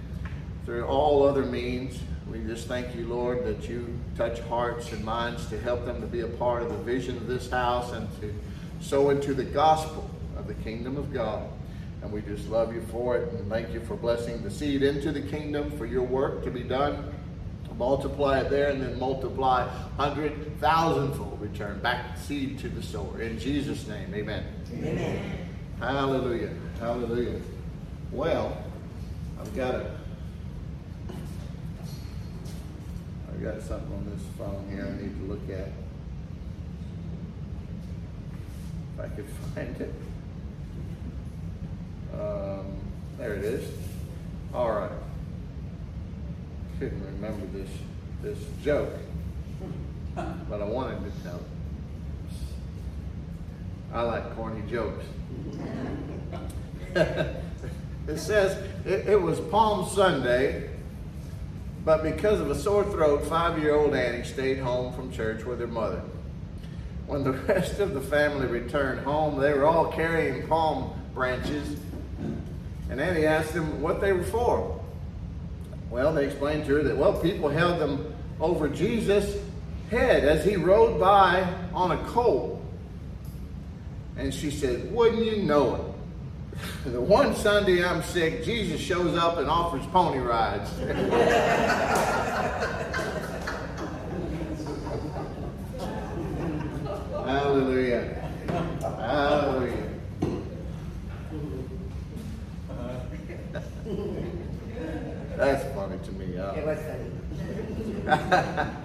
through 0.65 0.85
all 0.85 1.27
other 1.27 1.43
means. 1.43 1.99
We 2.29 2.39
just 2.39 2.67
thank 2.67 2.95
you, 2.95 3.05
Lord, 3.07 3.45
that 3.45 3.67
you 3.67 3.99
touch 4.15 4.39
hearts 4.41 4.91
and 4.91 5.03
minds 5.03 5.47
to 5.47 5.59
help 5.59 5.85
them 5.85 6.01
to 6.01 6.07
be 6.07 6.21
a 6.21 6.27
part 6.27 6.63
of 6.63 6.69
the 6.69 6.77
vision 6.77 7.17
of 7.17 7.27
this 7.27 7.49
house 7.49 7.91
and 7.91 8.07
to 8.21 8.33
sow 8.79 9.09
into 9.09 9.33
the 9.33 9.43
gospel 9.43 10.09
of 10.37 10.47
the 10.47 10.53
kingdom 10.55 10.97
of 10.97 11.13
God. 11.13 11.47
And 12.01 12.11
we 12.11 12.21
just 12.21 12.49
love 12.49 12.73
you 12.73 12.81
for 12.91 13.17
it 13.17 13.31
and 13.33 13.49
thank 13.49 13.73
you 13.73 13.81
for 13.81 13.95
blessing 13.95 14.41
the 14.43 14.51
seed 14.51 14.83
into 14.83 15.11
the 15.11 15.21
kingdom 15.21 15.71
for 15.77 15.85
your 15.85 16.03
work 16.03 16.43
to 16.43 16.51
be 16.51 16.63
done. 16.63 17.13
Multiply 17.77 18.41
it 18.41 18.51
there 18.51 18.69
and 18.69 18.81
then 18.81 18.99
multiply 18.99 19.67
hundred 19.97 20.59
thousandfold 20.59 21.41
return 21.41 21.79
back 21.79 22.17
seed 22.19 22.59
to 22.59 22.69
the 22.69 22.83
sower. 22.83 23.19
In 23.19 23.39
Jesus' 23.39 23.87
name, 23.87 24.13
amen. 24.13 24.45
Amen. 24.71 25.37
Hallelujah. 25.79 26.51
Hallelujah. 26.79 27.41
Well, 28.11 28.55
I've 29.41 29.55
got 29.55 29.73
a 29.73 29.97
got 33.43 33.61
something 33.61 33.93
on 33.93 34.09
this 34.09 34.23
phone 34.37 34.65
here 34.71 34.87
I 34.87 35.01
need 35.01 35.19
to 35.19 35.25
look 35.25 35.49
at. 35.49 35.67
If 38.93 38.99
I 39.01 39.07
could 39.09 39.25
find 39.53 39.81
it. 39.81 39.93
Um, 42.13 42.65
there 43.17 43.33
it 43.33 43.43
is. 43.43 43.69
All 44.53 44.71
right. 44.71 44.91
Couldn't 46.79 47.05
remember 47.05 47.45
this 47.47 47.69
this 48.21 48.37
joke, 48.63 48.93
but 50.15 50.61
I 50.61 50.63
wanted 50.63 51.03
to 51.03 51.23
tell 51.23 51.35
it. 51.35 51.41
I 53.93 54.01
like 54.03 54.35
corny 54.35 54.63
jokes. 54.69 55.03
it 56.95 58.17
says 58.17 58.57
it, 58.85 59.07
it 59.07 59.21
was 59.21 59.39
Palm 59.41 59.89
Sunday, 59.89 60.69
but 61.85 62.03
because 62.03 62.39
of 62.39 62.49
a 62.49 62.55
sore 62.55 62.83
throat, 62.85 63.25
five 63.25 63.59
year 63.59 63.75
old 63.75 63.93
Annie 63.93 64.23
stayed 64.23 64.59
home 64.59 64.93
from 64.93 65.11
church 65.11 65.43
with 65.43 65.59
her 65.59 65.67
mother. 65.67 66.01
When 67.07 67.23
the 67.23 67.31
rest 67.47 67.79
of 67.79 67.93
the 67.93 68.01
family 68.01 68.47
returned 68.47 69.01
home, 69.01 69.39
they 69.39 69.53
were 69.53 69.65
all 69.65 69.91
carrying 69.91 70.47
palm 70.47 70.93
branches, 71.13 71.77
and 72.89 73.01
Annie 73.01 73.25
asked 73.25 73.53
them 73.53 73.81
what 73.81 74.01
they 74.01 74.13
were 74.13 74.23
for. 74.23 74.79
Well, 75.89 76.13
they 76.13 76.25
explained 76.25 76.65
to 76.65 76.75
her 76.75 76.83
that, 76.83 76.97
well, 76.97 77.13
people 77.13 77.49
held 77.49 77.79
them 77.79 78.15
over 78.39 78.67
Jesus' 78.67 79.37
head 79.89 80.23
as 80.23 80.43
he 80.43 80.55
rode 80.55 80.99
by 80.99 81.47
on 81.73 81.91
a 81.91 81.97
colt. 82.05 82.59
And 84.17 84.33
she 84.33 84.51
said, 84.51 84.91
Wouldn't 84.91 85.23
you 85.23 85.43
know 85.43 85.75
it? 85.75 85.92
The 86.85 87.01
one 87.01 87.35
Sunday 87.35 87.83
I'm 87.83 88.03
sick, 88.03 88.43
Jesus 88.43 88.79
shows 88.79 89.17
up 89.17 89.37
and 89.37 89.49
offers 89.49 89.85
pony 89.87 90.19
rides. 90.19 90.69
Hallelujah. 97.25 98.29
Hallelujah. 98.81 99.89
That's 105.37 105.75
funny 105.75 105.97
to 106.03 106.11
me, 106.11 106.35
y'all. 106.35 106.55
It 106.55 106.65
was 106.65 106.79
funny. 108.05 108.69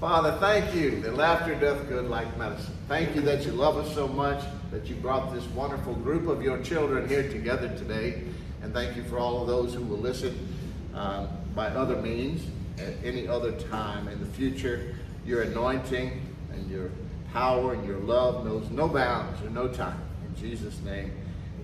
Father, 0.00 0.32
thank 0.40 0.74
you 0.74 0.98
that 1.02 1.14
laughter 1.14 1.54
doth 1.54 1.86
good 1.86 2.08
like 2.08 2.34
medicine. 2.38 2.72
Thank 2.88 3.14
you 3.14 3.20
that 3.20 3.44
you 3.44 3.52
love 3.52 3.76
us 3.76 3.94
so 3.94 4.08
much 4.08 4.42
that 4.70 4.86
you 4.86 4.94
brought 4.94 5.30
this 5.34 5.44
wonderful 5.48 5.92
group 5.92 6.26
of 6.26 6.42
your 6.42 6.56
children 6.62 7.06
here 7.06 7.28
together 7.28 7.68
today. 7.76 8.22
And 8.62 8.72
thank 8.72 8.96
you 8.96 9.04
for 9.04 9.18
all 9.18 9.42
of 9.42 9.46
those 9.46 9.74
who 9.74 9.82
will 9.84 9.98
listen 9.98 10.56
uh, 10.94 11.26
by 11.54 11.66
other 11.66 12.00
means 12.00 12.46
at 12.78 12.94
any 13.04 13.28
other 13.28 13.52
time 13.52 14.08
in 14.08 14.18
the 14.20 14.26
future. 14.26 14.94
Your 15.26 15.42
anointing 15.42 16.18
and 16.54 16.70
your 16.70 16.90
power 17.34 17.74
and 17.74 17.86
your 17.86 17.98
love 17.98 18.46
knows 18.46 18.70
no 18.70 18.88
bounds 18.88 19.42
or 19.42 19.50
no 19.50 19.68
time. 19.68 20.00
In 20.26 20.34
Jesus' 20.40 20.80
name, 20.80 21.12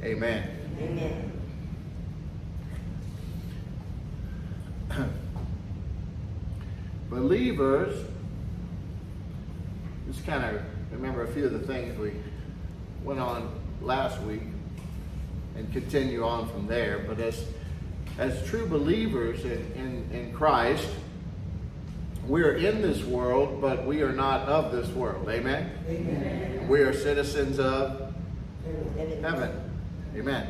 amen. 0.05 0.47
Amen. 0.79 1.33
Believers, 7.09 7.95
just 10.07 10.25
kind 10.25 10.45
of 10.45 10.63
remember 10.93 11.25
a 11.25 11.29
few 11.29 11.47
of 11.47 11.53
the 11.53 11.59
things 11.61 11.99
we 11.99 12.13
went 13.03 13.19
on 13.19 13.53
last 13.83 14.21
week 14.23 14.43
and 15.57 15.73
continue 15.73 16.25
on 16.25 16.49
from 16.49 16.67
there. 16.67 17.05
But 17.09 17.19
as, 17.19 17.45
as 18.19 18.47
true 18.47 18.67
believers 18.67 19.45
in, 19.45 19.73
in, 19.75 20.09
in 20.13 20.33
Christ, 20.33 20.89
we 22.29 22.43
are 22.43 22.55
in 22.55 22.83
this 22.83 23.03
world, 23.05 23.61
but 23.61 23.85
we 23.85 24.03
are 24.03 24.13
not 24.13 24.43
of 24.43 24.73
this 24.73 24.89
world. 24.89 25.29
Amen? 25.29 25.71
Amen. 25.89 26.69
We 26.69 26.81
are 26.81 26.93
citizens 26.93 27.59
of 27.59 28.13
Amen. 28.67 29.23
heaven. 29.23 29.71
Amen. 30.17 30.47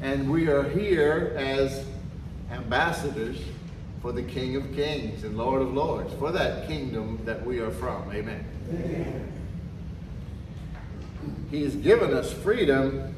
And 0.00 0.30
we 0.30 0.48
are 0.48 0.68
here 0.68 1.34
as 1.36 1.84
ambassadors 2.50 3.38
for 4.00 4.12
the 4.12 4.22
King 4.22 4.56
of 4.56 4.72
Kings 4.74 5.24
and 5.24 5.36
Lord 5.36 5.62
of 5.62 5.74
Lords, 5.74 6.12
for 6.14 6.30
that 6.32 6.68
kingdom 6.68 7.20
that 7.24 7.44
we 7.44 7.58
are 7.58 7.70
from. 7.70 8.10
Amen. 8.12 8.44
Amen. 8.70 9.32
He 11.50 11.64
has 11.64 11.74
given 11.74 12.12
us 12.12 12.32
freedom, 12.32 13.14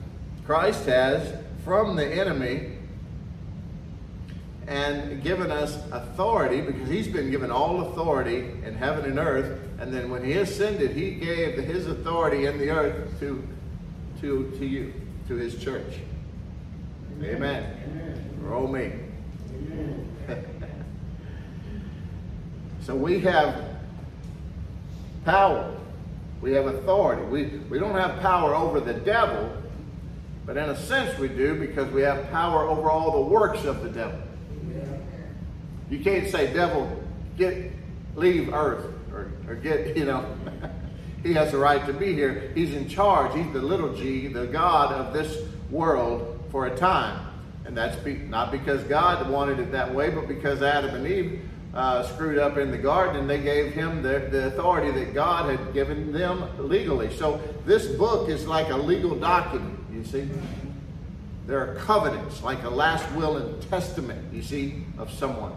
Christ 0.46 0.86
has, 0.86 1.34
from 1.64 1.96
the 1.96 2.06
enemy, 2.06 2.76
and 4.66 5.22
given 5.22 5.50
us 5.50 5.76
authority 5.90 6.60
because 6.60 6.88
he's 6.88 7.08
been 7.08 7.30
given 7.30 7.50
all 7.50 7.88
authority 7.88 8.50
in 8.64 8.74
heaven 8.74 9.04
and 9.04 9.18
earth. 9.18 9.60
And 9.80 9.92
then 9.92 10.10
when 10.10 10.24
he 10.24 10.34
ascended, 10.34 10.92
he 10.92 11.12
gave 11.12 11.58
his 11.58 11.86
authority 11.88 12.46
in 12.46 12.58
the 12.58 12.70
earth 12.70 13.18
to, 13.20 13.46
to, 14.20 14.50
to 14.58 14.66
you, 14.66 14.94
to 15.28 15.34
his 15.34 15.60
church. 15.62 15.98
Amen. 17.22 18.38
Roll 18.42 18.68
me. 18.68 18.92
So 22.82 22.94
we 22.94 23.20
have 23.20 23.62
power. 25.24 25.76
We 26.40 26.52
have 26.52 26.66
authority. 26.66 27.22
We, 27.24 27.44
we 27.68 27.78
don't 27.78 27.94
have 27.94 28.20
power 28.20 28.54
over 28.54 28.80
the 28.80 28.94
devil, 28.94 29.52
but 30.46 30.56
in 30.56 30.70
a 30.70 30.76
sense 30.76 31.18
we 31.18 31.28
do 31.28 31.54
because 31.54 31.90
we 31.92 32.02
have 32.02 32.30
power 32.30 32.66
over 32.66 32.90
all 32.90 33.12
the 33.12 33.30
works 33.30 33.64
of 33.64 33.82
the 33.82 33.90
devil. 33.90 34.18
You 35.90 35.98
can't 36.00 36.30
say, 36.30 36.52
devil, 36.52 37.02
get 37.36 37.72
leave 38.14 38.52
earth 38.54 38.86
or, 39.12 39.32
or 39.48 39.56
get, 39.56 39.96
you 39.96 40.04
know. 40.04 40.24
he 41.22 41.34
has 41.34 41.50
the 41.50 41.58
right 41.58 41.84
to 41.86 41.92
be 41.92 42.14
here. 42.14 42.52
He's 42.54 42.74
in 42.74 42.88
charge. 42.88 43.34
He's 43.36 43.52
the 43.52 43.60
little 43.60 43.94
g, 43.94 44.28
the 44.28 44.46
God 44.46 44.92
of 44.92 45.12
this 45.12 45.36
world 45.68 46.42
for 46.50 46.66
a 46.66 46.76
time. 46.76 47.26
And 47.66 47.76
that's 47.76 47.96
be, 47.96 48.14
not 48.14 48.50
because 48.50 48.82
God 48.84 49.28
wanted 49.28 49.58
it 49.58 49.72
that 49.72 49.94
way, 49.94 50.10
but 50.10 50.26
because 50.26 50.62
Adam 50.62 50.94
and 50.94 51.06
Eve 51.06 51.42
uh, 51.74 52.02
screwed 52.02 52.38
up 52.38 52.58
in 52.58 52.70
the 52.70 52.78
garden 52.78 53.16
and 53.16 53.30
they 53.30 53.40
gave 53.40 53.72
him 53.72 54.02
the, 54.02 54.28
the 54.30 54.46
authority 54.48 54.90
that 54.90 55.14
God 55.14 55.56
had 55.56 55.72
given 55.72 56.12
them 56.12 56.44
legally. 56.58 57.14
So 57.16 57.40
this 57.64 57.86
book 57.86 58.28
is 58.28 58.46
like 58.46 58.70
a 58.70 58.76
legal 58.76 59.14
document, 59.14 59.78
you 59.92 60.04
see. 60.04 60.28
There 61.46 61.60
are 61.60 61.74
covenants, 61.76 62.42
like 62.42 62.62
a 62.64 62.70
last 62.70 63.10
will 63.14 63.36
and 63.36 63.60
testament, 63.70 64.32
you 64.32 64.42
see, 64.42 64.84
of 64.98 65.12
someone. 65.12 65.52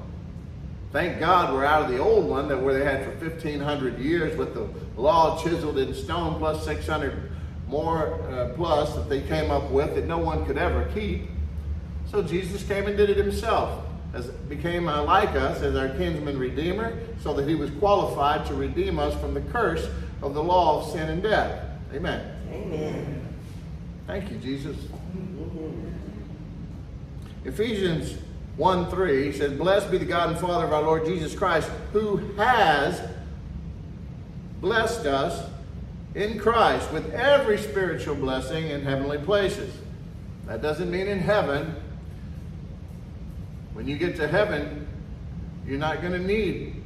Thank 0.91 1.19
God 1.19 1.53
we're 1.53 1.65
out 1.65 1.83
of 1.83 1.89
the 1.89 1.97
old 1.97 2.29
one 2.29 2.47
that 2.49 2.61
where 2.61 2.77
they 2.77 2.85
had 2.85 3.03
for 3.03 3.25
1,500 3.25 3.97
years 3.97 4.37
with 4.37 4.53
the 4.53 4.69
law 4.95 5.41
chiseled 5.43 5.79
in 5.79 5.93
stone 5.95 6.37
plus 6.37 6.63
600 6.65 7.31
more 7.67 8.21
uh, 8.29 8.53
plus 8.55 8.93
that 8.93 9.09
they 9.09 9.21
came 9.21 9.49
up 9.49 9.71
with 9.71 9.95
that 9.95 10.05
no 10.05 10.19
one 10.19 10.45
could 10.45 10.57
ever 10.57 10.85
keep. 10.93 11.27
So 12.11 12.21
Jesus 12.21 12.61
came 12.63 12.85
and 12.85 12.95
did 12.95 13.09
it 13.09 13.17
himself, 13.17 13.83
as 14.13 14.27
became 14.27 14.87
uh, 14.87 15.03
like 15.03 15.29
us 15.29 15.61
as 15.61 15.75
our 15.75 15.89
kinsman 15.89 16.37
redeemer, 16.37 16.97
so 17.21 17.33
that 17.33 17.47
he 17.47 17.55
was 17.55 17.71
qualified 17.71 18.45
to 18.45 18.53
redeem 18.53 18.99
us 18.99 19.19
from 19.19 19.33
the 19.33 19.41
curse 19.41 19.87
of 20.21 20.33
the 20.33 20.43
law 20.43 20.81
of 20.81 20.91
sin 20.91 21.09
and 21.09 21.23
death. 21.23 21.65
Amen. 21.93 22.35
Amen. 22.51 23.35
Thank 24.07 24.31
you, 24.31 24.37
Jesus. 24.37 24.77
Ephesians 27.45 28.17
1 28.57 28.89
3 28.89 29.31
says, 29.33 29.53
Blessed 29.53 29.91
be 29.91 29.97
the 29.97 30.05
God 30.05 30.29
and 30.29 30.39
Father 30.39 30.65
of 30.65 30.73
our 30.73 30.83
Lord 30.83 31.05
Jesus 31.05 31.35
Christ, 31.35 31.69
who 31.91 32.17
has 32.35 33.01
blessed 34.61 35.05
us 35.05 35.49
in 36.15 36.39
Christ 36.39 36.91
with 36.91 37.11
every 37.13 37.57
spiritual 37.57 38.15
blessing 38.15 38.69
in 38.69 38.83
heavenly 38.83 39.17
places. 39.17 39.73
That 40.45 40.61
doesn't 40.61 40.91
mean 40.91 41.07
in 41.07 41.19
heaven. 41.19 41.75
When 43.73 43.87
you 43.87 43.97
get 43.97 44.15
to 44.17 44.27
heaven, 44.27 44.87
you're 45.65 45.79
not 45.79 46.01
going 46.01 46.13
to 46.13 46.19
need 46.19 46.83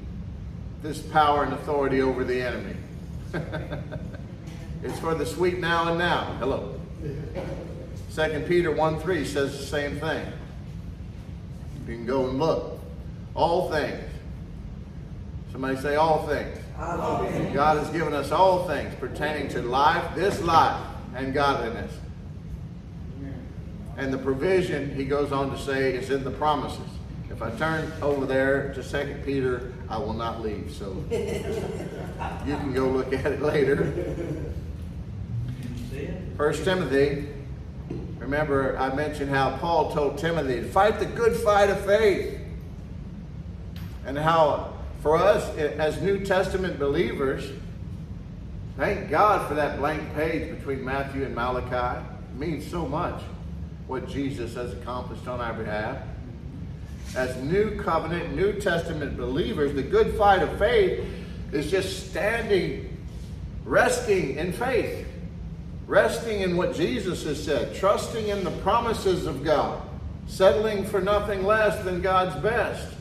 this 0.81 0.99
power 0.99 1.43
and 1.43 1.53
authority 1.53 2.01
over 2.01 2.23
the 2.23 2.41
enemy. 2.41 2.75
it's 4.83 4.97
for 4.99 5.13
the 5.15 5.25
sweet 5.25 5.59
now 5.59 5.89
and 5.89 5.97
now. 5.97 6.35
Hello. 6.39 6.79
2 8.15 8.45
Peter 8.47 8.71
1 8.71 8.99
3 8.99 9.25
says 9.25 9.57
the 9.57 9.65
same 9.65 9.99
thing. 9.99 10.25
You 11.87 11.95
can 11.95 12.05
go 12.05 12.29
and 12.29 12.39
look. 12.39 12.79
All 13.35 13.69
things. 13.69 14.03
Somebody 15.51 15.77
say 15.77 15.95
all 15.95 16.25
things. 16.27 16.57
All 16.79 17.25
things. 17.25 17.53
God 17.53 17.77
has 17.77 17.89
given 17.89 18.13
us 18.13 18.31
all 18.31 18.67
things 18.67 18.95
pertaining 18.95 19.49
to 19.49 19.61
life, 19.61 20.15
this 20.15 20.41
life, 20.41 20.81
and 21.15 21.33
godliness. 21.33 21.91
And 23.97 24.13
the 24.13 24.17
provision, 24.19 24.93
he 24.93 25.05
goes 25.05 25.31
on 25.31 25.49
to 25.49 25.57
say, 25.57 25.95
is 25.95 26.11
in 26.11 26.23
the 26.23 26.31
promises. 26.31 26.79
If 27.31 27.41
I 27.41 27.49
turn 27.51 27.91
over 28.01 28.27
there 28.27 28.71
to 28.73 28.83
Second 28.83 29.25
Peter, 29.25 29.73
I 29.89 29.97
will 29.97 30.13
not 30.13 30.41
leave. 30.41 30.71
So 30.71 31.03
you 31.11 32.55
can 32.55 32.73
go 32.73 32.87
look 32.87 33.11
at 33.11 33.25
it 33.25 33.41
later. 33.41 33.91
First 36.37 36.63
Timothy, 36.63 37.27
remember 38.19 38.77
I 38.77 38.93
mentioned 38.93 39.31
how 39.31 39.57
Paul 39.57 39.91
told 39.93 40.19
Timothy 40.19 40.61
to 40.61 40.69
fight 40.69 40.99
the 40.99 41.05
good 41.05 41.35
fight 41.35 41.71
of 41.71 41.83
faith. 41.83 42.39
And 44.05 44.17
how 44.17 44.73
for 45.01 45.17
us 45.17 45.55
as 45.57 46.01
New 46.01 46.23
Testament 46.23 46.77
believers, 46.79 47.49
thank 48.77 49.09
God 49.09 49.47
for 49.47 49.55
that 49.55 49.79
blank 49.79 50.13
page 50.13 50.55
between 50.55 50.85
Matthew 50.85 51.23
and 51.23 51.33
Malachi. 51.33 52.05
It 52.33 52.39
means 52.39 52.69
so 52.69 52.87
much 52.87 53.21
what 53.87 54.07
Jesus 54.07 54.55
has 54.55 54.73
accomplished 54.73 55.27
on 55.27 55.41
our 55.41 55.53
behalf. 55.53 55.97
As 57.15 57.35
New 57.37 57.81
Covenant, 57.81 58.35
New 58.35 58.53
Testament 58.53 59.17
believers, 59.17 59.73
the 59.73 59.83
good 59.83 60.15
fight 60.17 60.43
of 60.43 60.57
faith 60.59 61.05
is 61.51 61.71
just 61.71 62.09
standing, 62.09 62.97
resting 63.65 64.37
in 64.37 64.51
faith 64.51 65.07
resting 65.87 66.41
in 66.41 66.57
what 66.57 66.75
Jesus 66.75 67.23
has 67.23 67.43
said, 67.43 67.73
trusting 67.73 68.27
in 68.27 68.43
the 68.43 68.51
promises 68.51 69.25
of 69.25 69.43
God, 69.43 69.81
settling 70.27 70.85
for 70.85 71.01
nothing 71.01 71.45
less 71.45 71.83
than 71.85 72.01
God's 72.01 72.35
best, 72.43 72.93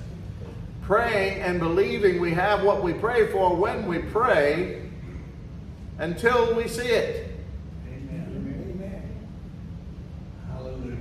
praying 0.83 1.43
and 1.43 1.59
believing 1.59 2.21
we 2.21 2.31
have 2.33 2.63
what 2.63 2.83
we 2.83 2.93
pray 2.95 3.31
for 3.33 3.57
when 3.57 3.87
we 3.87 3.99
pray 3.99 4.83
until 5.99 6.55
we 6.55 6.69
see 6.69 6.87
it. 6.87 7.33
Amen. 7.89 8.73
Amen. 8.79 9.03
Hallelujah. 10.53 10.97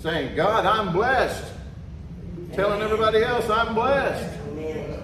Saying, 0.00 0.34
God, 0.34 0.64
I'm 0.66 0.92
blessed. 0.92 1.44
Telling 2.54 2.80
everybody 2.80 3.22
else 3.22 3.48
I'm 3.48 3.74
blessed. 3.74 4.38
Amen. 4.48 5.02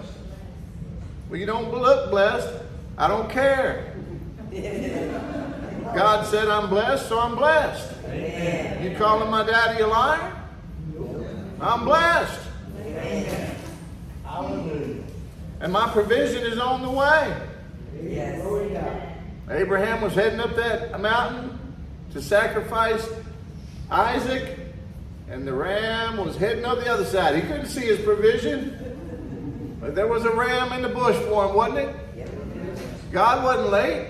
Well, 1.29 1.39
you 1.39 1.47
don't 1.47 1.71
look 1.71 2.11
blessed. 2.11 2.53
I 2.99 3.07
don't 3.07 3.31
care. 3.31 3.93
God 5.95 6.27
said 6.27 6.49
I'm 6.49 6.69
blessed, 6.69 7.09
so 7.09 7.21
I'm 7.21 7.37
blessed. 7.37 7.93
Amen. 8.07 8.83
You 8.83 8.97
calling 8.97 9.31
my 9.31 9.45
daddy 9.45 9.83
a 9.83 9.87
liar? 9.87 10.33
I'm 11.61 11.85
blessed. 11.85 12.41
Amen. 12.81 13.55
And 15.61 15.73
my 15.73 15.89
provision 15.91 16.43
is 16.45 16.59
on 16.59 16.83
the 16.83 16.91
way. 16.91 17.37
Yes. 18.03 18.43
Abraham 19.51 20.01
was 20.03 20.15
heading 20.15 20.41
up 20.41 20.57
that 20.57 21.01
mountain 21.01 21.59
to 22.13 22.21
sacrifice 22.21 23.07
Isaac, 23.91 24.59
and 25.29 25.47
the 25.47 25.53
ram 25.53 26.17
was 26.19 26.37
heading 26.37 26.65
up 26.65 26.79
the 26.79 26.93
other 26.93 27.05
side. 27.05 27.35
He 27.35 27.43
couldn't 27.43 27.67
see 27.67 27.87
his 27.87 28.01
provision, 28.01 29.77
but 29.81 29.95
there 29.95 30.07
was 30.07 30.25
a 30.25 30.31
ram 30.31 30.73
in 30.73 30.83
the 30.83 30.89
bush 30.89 31.17
for 31.27 31.49
him, 31.49 31.55
wasn't 31.55 31.79
it? 31.79 31.97
God 33.13 33.45
wasn't 33.45 33.71
late, 33.71 34.09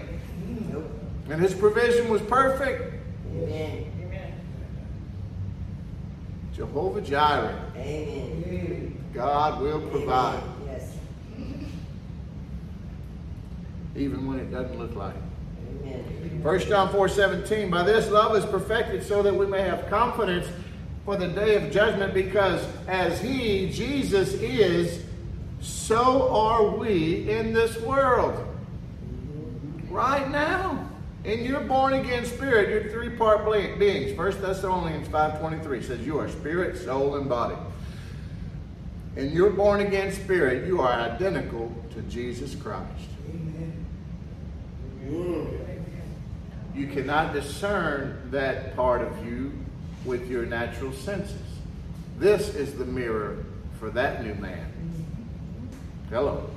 and 1.30 1.40
His 1.40 1.54
provision 1.54 2.08
was 2.08 2.20
perfect. 2.22 2.94
Amen. 3.34 3.84
Jehovah 6.54 7.02
Jireh, 7.02 7.54
Amen. 7.76 8.98
God 9.12 9.60
will 9.60 9.80
provide, 9.90 10.42
Yes. 10.66 10.96
even 13.94 14.26
when 14.26 14.38
it 14.40 14.50
doesn't 14.50 14.78
look 14.78 14.96
like 14.96 15.14
it. 15.14 15.86
Amen. 15.86 16.42
1 16.42 16.60
John 16.60 16.90
4 16.90 17.08
17, 17.08 17.70
by 17.70 17.82
this 17.82 18.10
love 18.10 18.34
is 18.34 18.44
perfected 18.46 19.02
so 19.02 19.22
that 19.22 19.34
we 19.34 19.46
may 19.46 19.60
have 19.62 19.86
confidence 19.88 20.46
for 21.06 21.16
the 21.16 21.28
day 21.28 21.54
of 21.54 21.70
judgment, 21.70 22.12
because 22.12 22.66
as 22.88 23.20
He, 23.20 23.70
Jesus, 23.70 24.34
is, 24.34 25.04
so 25.60 26.28
are 26.34 26.68
we 26.76 27.30
in 27.30 27.54
this 27.54 27.80
world. 27.80 28.44
Right 29.88 30.28
now. 30.30 30.82
In 31.24 31.44
your 31.44 31.60
born 31.60 31.94
again 31.94 32.24
spirit, 32.24 32.70
you're 32.70 32.92
three 32.92 33.10
part 33.10 33.50
beings. 33.80 34.14
First 34.16 34.40
Thessalonians 34.40 35.08
5.23 35.08 35.84
says 35.84 36.00
you 36.06 36.20
are 36.20 36.28
spirit, 36.28 36.76
soul, 36.76 37.16
and 37.16 37.28
body. 37.28 37.56
In 39.16 39.32
your 39.32 39.50
born 39.50 39.80
again 39.80 40.12
spirit, 40.12 40.68
you 40.68 40.80
are 40.80 40.92
identical 40.92 41.72
to 41.94 42.02
Jesus 42.02 42.54
Christ. 42.54 43.08
You 46.76 46.86
cannot 46.92 47.32
discern 47.32 48.28
that 48.30 48.76
part 48.76 49.02
of 49.02 49.26
you 49.26 49.52
with 50.06 50.30
your 50.30 50.46
natural 50.46 50.92
senses. 50.92 51.40
This 52.18 52.54
is 52.54 52.74
the 52.74 52.84
mirror 52.84 53.44
for 53.78 53.90
that 53.90 54.24
new 54.24 54.34
man. 54.36 54.72
Hello. 56.08 56.48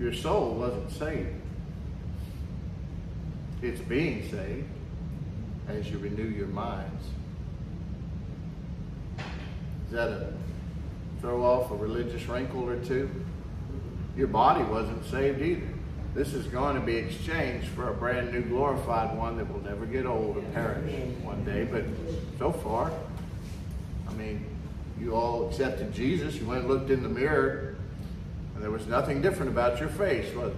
Your 0.00 0.14
soul 0.14 0.54
wasn't 0.54 0.90
saved. 0.92 1.28
It's 3.60 3.80
being 3.82 4.28
saved 4.30 4.66
as 5.68 5.90
you 5.90 5.98
renew 5.98 6.24
your 6.24 6.46
minds. 6.46 7.04
Is 9.86 9.92
that 9.92 10.08
a 10.08 10.32
throw 11.20 11.44
off 11.44 11.70
a 11.70 11.76
religious 11.76 12.26
wrinkle 12.26 12.66
or 12.66 12.78
two? 12.78 13.10
Your 14.16 14.28
body 14.28 14.64
wasn't 14.64 15.04
saved 15.04 15.42
either. 15.42 15.68
This 16.14 16.34
is 16.34 16.46
going 16.48 16.74
to 16.74 16.80
be 16.80 16.96
exchanged 16.96 17.68
for 17.68 17.88
a 17.88 17.94
brand 17.94 18.32
new 18.32 18.42
glorified 18.42 19.16
one 19.16 19.36
that 19.36 19.50
will 19.50 19.62
never 19.62 19.86
get 19.86 20.06
old 20.06 20.36
or 20.36 20.42
perish 20.52 20.92
one 21.22 21.44
day. 21.44 21.64
But 21.64 21.84
so 22.38 22.50
far, 22.50 22.90
I 24.08 24.12
mean, 24.14 24.44
you 24.98 25.14
all 25.14 25.48
accepted 25.48 25.94
Jesus. 25.94 26.34
You 26.34 26.46
went 26.46 26.62
and 26.62 26.68
looked 26.68 26.90
in 26.90 27.04
the 27.04 27.08
mirror, 27.08 27.76
and 28.54 28.62
there 28.62 28.72
was 28.72 28.88
nothing 28.88 29.22
different 29.22 29.52
about 29.52 29.78
your 29.78 29.88
face, 29.88 30.34
was 30.34 30.50
it? 30.50 30.56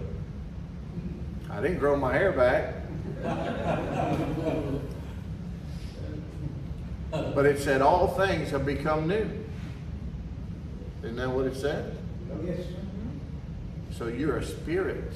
I 1.50 1.60
didn't 1.60 1.78
grow 1.78 1.96
my 1.96 2.14
hair 2.14 2.32
back. 2.32 2.74
but 7.12 7.44
it 7.44 7.60
said, 7.60 7.82
All 7.82 8.08
things 8.08 8.50
have 8.50 8.64
become 8.64 9.06
new. 9.06 9.28
Isn't 11.02 11.16
that 11.16 11.28
what 11.28 11.44
it 11.44 11.56
said? 11.56 11.94
Yes. 12.42 12.60
So 13.90 14.06
you're 14.06 14.38
a 14.38 14.44
spirit. 14.44 15.12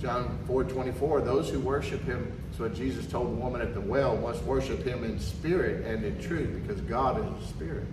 John 0.00 0.38
4 0.46 0.64
24, 0.64 1.20
those 1.22 1.48
who 1.48 1.60
worship 1.60 2.02
him, 2.04 2.32
so 2.56 2.68
Jesus 2.68 3.06
told 3.06 3.28
the 3.28 3.40
woman 3.40 3.60
at 3.60 3.74
the 3.74 3.80
well, 3.80 4.16
must 4.16 4.42
worship 4.42 4.84
him 4.84 5.04
in 5.04 5.18
spirit 5.18 5.86
and 5.86 6.04
in 6.04 6.20
truth, 6.20 6.62
because 6.62 6.80
God 6.82 7.18
is 7.18 7.44
a 7.44 7.48
spirit. 7.48 7.86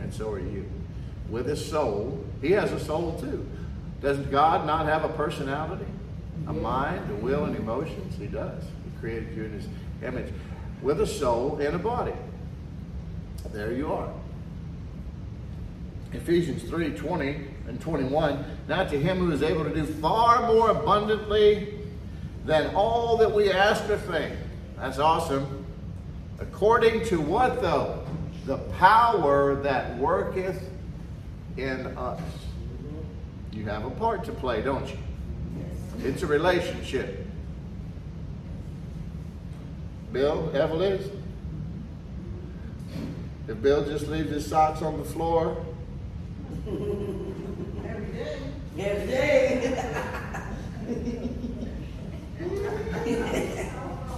And 0.00 0.12
so 0.12 0.30
are 0.30 0.38
you. 0.38 0.68
With 1.28 1.46
his 1.46 1.64
soul, 1.64 2.24
he 2.40 2.52
has 2.52 2.72
a 2.72 2.80
soul 2.80 3.18
too. 3.20 3.46
Does 4.00 4.18
God 4.26 4.66
not 4.66 4.86
have 4.86 5.04
a 5.04 5.08
personality? 5.10 5.86
A 6.46 6.52
mind, 6.52 7.10
a 7.10 7.14
will, 7.16 7.44
and 7.44 7.56
emotions? 7.56 8.16
He 8.16 8.26
does. 8.26 8.62
He 8.62 9.00
created 9.00 9.36
you 9.36 9.44
in 9.44 9.52
his 9.52 9.66
image. 10.02 10.32
With 10.82 11.00
a 11.00 11.06
soul 11.06 11.58
and 11.58 11.74
a 11.74 11.78
body. 11.78 12.14
There 13.52 13.72
you 13.72 13.92
are. 13.92 14.10
Ephesians 16.12 16.62
3 16.62 16.90
20 16.92 17.44
and 17.68 17.80
21. 17.80 18.44
Now 18.66 18.84
to 18.84 18.98
him 18.98 19.18
who 19.18 19.30
is 19.30 19.42
able 19.42 19.64
to 19.64 19.74
do 19.74 19.84
far 19.84 20.46
more 20.52 20.70
abundantly 20.70 21.74
than 22.44 22.74
all 22.74 23.16
that 23.18 23.32
we 23.32 23.50
ask 23.52 23.88
or 23.90 23.98
think. 23.98 24.34
That's 24.78 24.98
awesome. 24.98 25.66
According 26.40 27.04
to 27.06 27.20
what 27.20 27.60
though? 27.60 28.04
The 28.46 28.58
power 28.78 29.56
that 29.62 29.98
worketh 29.98 30.70
in 31.56 31.86
us. 31.98 32.22
You 33.52 33.64
have 33.64 33.84
a 33.84 33.90
part 33.90 34.24
to 34.24 34.32
play, 34.32 34.62
don't 34.62 34.88
you? 34.88 34.98
It's 36.04 36.22
a 36.22 36.26
relationship. 36.26 37.26
Bill, 40.12 40.50
Evelyn, 40.54 41.00
if 43.46 43.60
Bill 43.60 43.84
just 43.84 44.08
leaves 44.08 44.30
his 44.30 44.46
socks 44.46 44.80
on 44.80 44.96
the 44.96 45.04
floor, 45.04 45.56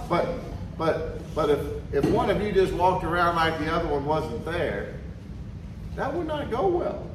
But 0.07 0.27
but 0.77 1.33
but 1.33 1.49
if 1.49 1.93
if 1.93 2.05
one 2.11 2.29
of 2.29 2.41
you 2.41 2.51
just 2.51 2.71
walked 2.73 3.03
around 3.03 3.37
like 3.37 3.57
the 3.59 3.73
other 3.73 3.87
one 3.87 4.05
wasn't 4.05 4.45
there, 4.45 4.93
that 5.95 6.13
would 6.13 6.27
not 6.27 6.51
go 6.51 6.67
well. 6.67 7.07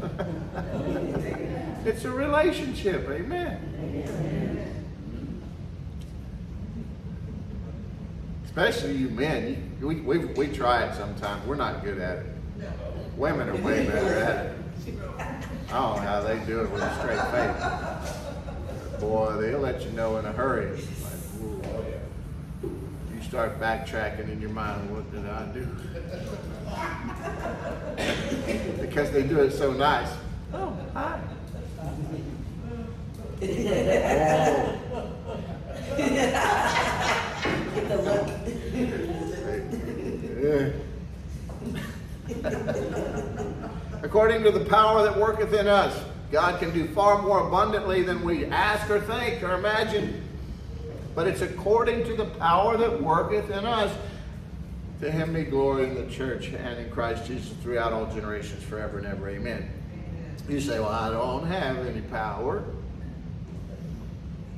it's 1.84 2.04
a 2.04 2.10
relationship, 2.10 3.08
amen. 3.08 3.58
Especially 8.44 8.96
you 8.96 9.08
men, 9.08 9.76
you, 9.80 9.86
we, 9.86 10.00
we, 10.00 10.18
we 10.18 10.48
try 10.48 10.84
it 10.84 10.94
sometimes. 10.94 11.46
We're 11.46 11.56
not 11.56 11.84
good 11.84 11.98
at 11.98 12.18
it. 12.18 12.26
Women 13.16 13.48
are 13.48 13.56
way 13.56 13.86
better 13.86 14.14
at 14.18 14.46
it. 14.46 15.31
I 15.72 15.76
don't 15.76 15.96
know 15.96 16.02
how 16.02 16.20
they 16.20 16.38
do 16.44 16.60
it 16.60 16.70
with 16.70 16.82
a 16.82 16.94
straight 16.98 17.18
face. 17.32 17.56
Boy, 19.00 19.32
they'll 19.40 19.58
let 19.58 19.80
you 19.80 19.90
know 19.92 20.18
in 20.18 20.26
a 20.26 20.32
hurry. 20.32 20.70
Like. 20.70 20.82
You 23.14 23.22
start 23.22 23.58
backtracking 23.58 24.30
in 24.30 24.38
your 24.38 24.50
mind, 24.50 24.90
what 24.90 25.10
did 25.10 25.24
I 25.24 25.46
do? 25.46 25.66
because 28.82 29.10
they 29.12 29.22
do 29.22 29.40
it 29.40 29.52
so 29.52 29.72
nice. 29.72 30.10
Oh, 30.52 30.76
hi. 30.92 31.18
Get 33.40 33.54
the 37.88 37.96
look. 38.02 38.28
According 44.02 44.42
to 44.42 44.50
the 44.50 44.64
power 44.64 45.02
that 45.04 45.16
worketh 45.16 45.52
in 45.52 45.68
us, 45.68 45.98
God 46.32 46.58
can 46.58 46.72
do 46.72 46.88
far 46.88 47.22
more 47.22 47.46
abundantly 47.46 48.02
than 48.02 48.24
we 48.24 48.46
ask 48.46 48.90
or 48.90 49.00
think 49.00 49.42
or 49.42 49.54
imagine. 49.54 50.22
But 51.14 51.26
it's 51.26 51.42
according 51.42 52.04
to 52.04 52.16
the 52.16 52.24
power 52.24 52.76
that 52.76 53.02
worketh 53.02 53.50
in 53.50 53.64
us. 53.64 53.96
To 55.00 55.10
him 55.10 55.34
be 55.34 55.42
glory 55.42 55.84
in 55.84 55.94
the 55.94 56.06
church 56.10 56.46
and 56.48 56.78
in 56.78 56.90
Christ 56.90 57.26
Jesus 57.26 57.52
throughout 57.62 57.92
all 57.92 58.06
generations, 58.06 58.62
forever 58.62 58.98
and 58.98 59.06
ever. 59.06 59.28
Amen. 59.28 59.68
You 60.48 60.60
say, 60.60 60.78
Well, 60.80 60.88
I 60.88 61.10
don't 61.10 61.46
have 61.46 61.78
any 61.86 62.00
power. 62.02 62.64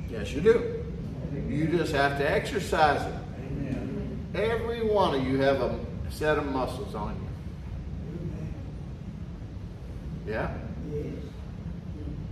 Yes, 0.09 0.31
you 0.31 0.41
do. 0.41 0.83
You 1.49 1.67
just 1.67 1.91
have 1.93 2.17
to 2.19 2.29
exercise 2.29 3.01
it. 3.01 3.19
Amen. 3.51 4.25
Every 4.33 4.87
one 4.87 5.15
of 5.15 5.27
you 5.27 5.39
have 5.41 5.61
a 5.61 5.79
set 6.09 6.37
of 6.37 6.45
muscles 6.45 6.95
on 6.95 7.15
you. 7.15 7.24
Yeah? 10.27 10.51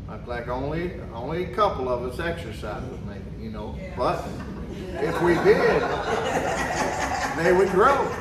Like, 0.07 0.27
like 0.27 0.47
only 0.47 0.93
only 1.13 1.45
a 1.45 1.55
couple 1.55 1.89
of 1.89 2.03
us 2.03 2.19
exercise 2.19 2.83
with 2.89 3.05
me, 3.05 3.15
you 3.39 3.51
know. 3.51 3.77
But 3.97 4.25
if 4.95 5.21
we 5.21 5.35
did, 5.35 5.81
they 7.37 7.53
would 7.53 7.69
grow. 7.69 8.11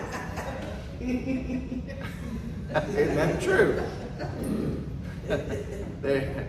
Isn't 1.01 1.87
that 3.17 3.41
true? 3.41 3.83
they, 6.01 6.47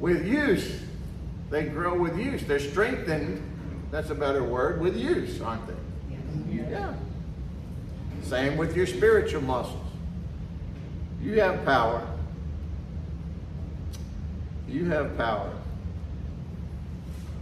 with 0.00 0.26
use, 0.26 0.80
they 1.50 1.64
grow 1.64 1.98
with 1.98 2.18
use. 2.18 2.44
They're 2.44 2.58
strengthened, 2.58 3.42
that's 3.90 4.10
a 4.10 4.14
better 4.14 4.42
word, 4.42 4.80
with 4.80 4.96
use, 4.96 5.40
aren't 5.40 5.66
they? 5.66 6.70
Yeah. 6.70 6.94
Same 8.22 8.56
with 8.56 8.76
your 8.76 8.86
spiritual 8.86 9.42
muscles. 9.42 9.80
You 11.22 11.40
have 11.40 11.64
power. 11.64 12.06
You 14.68 14.86
have 14.86 15.16
power. 15.16 15.52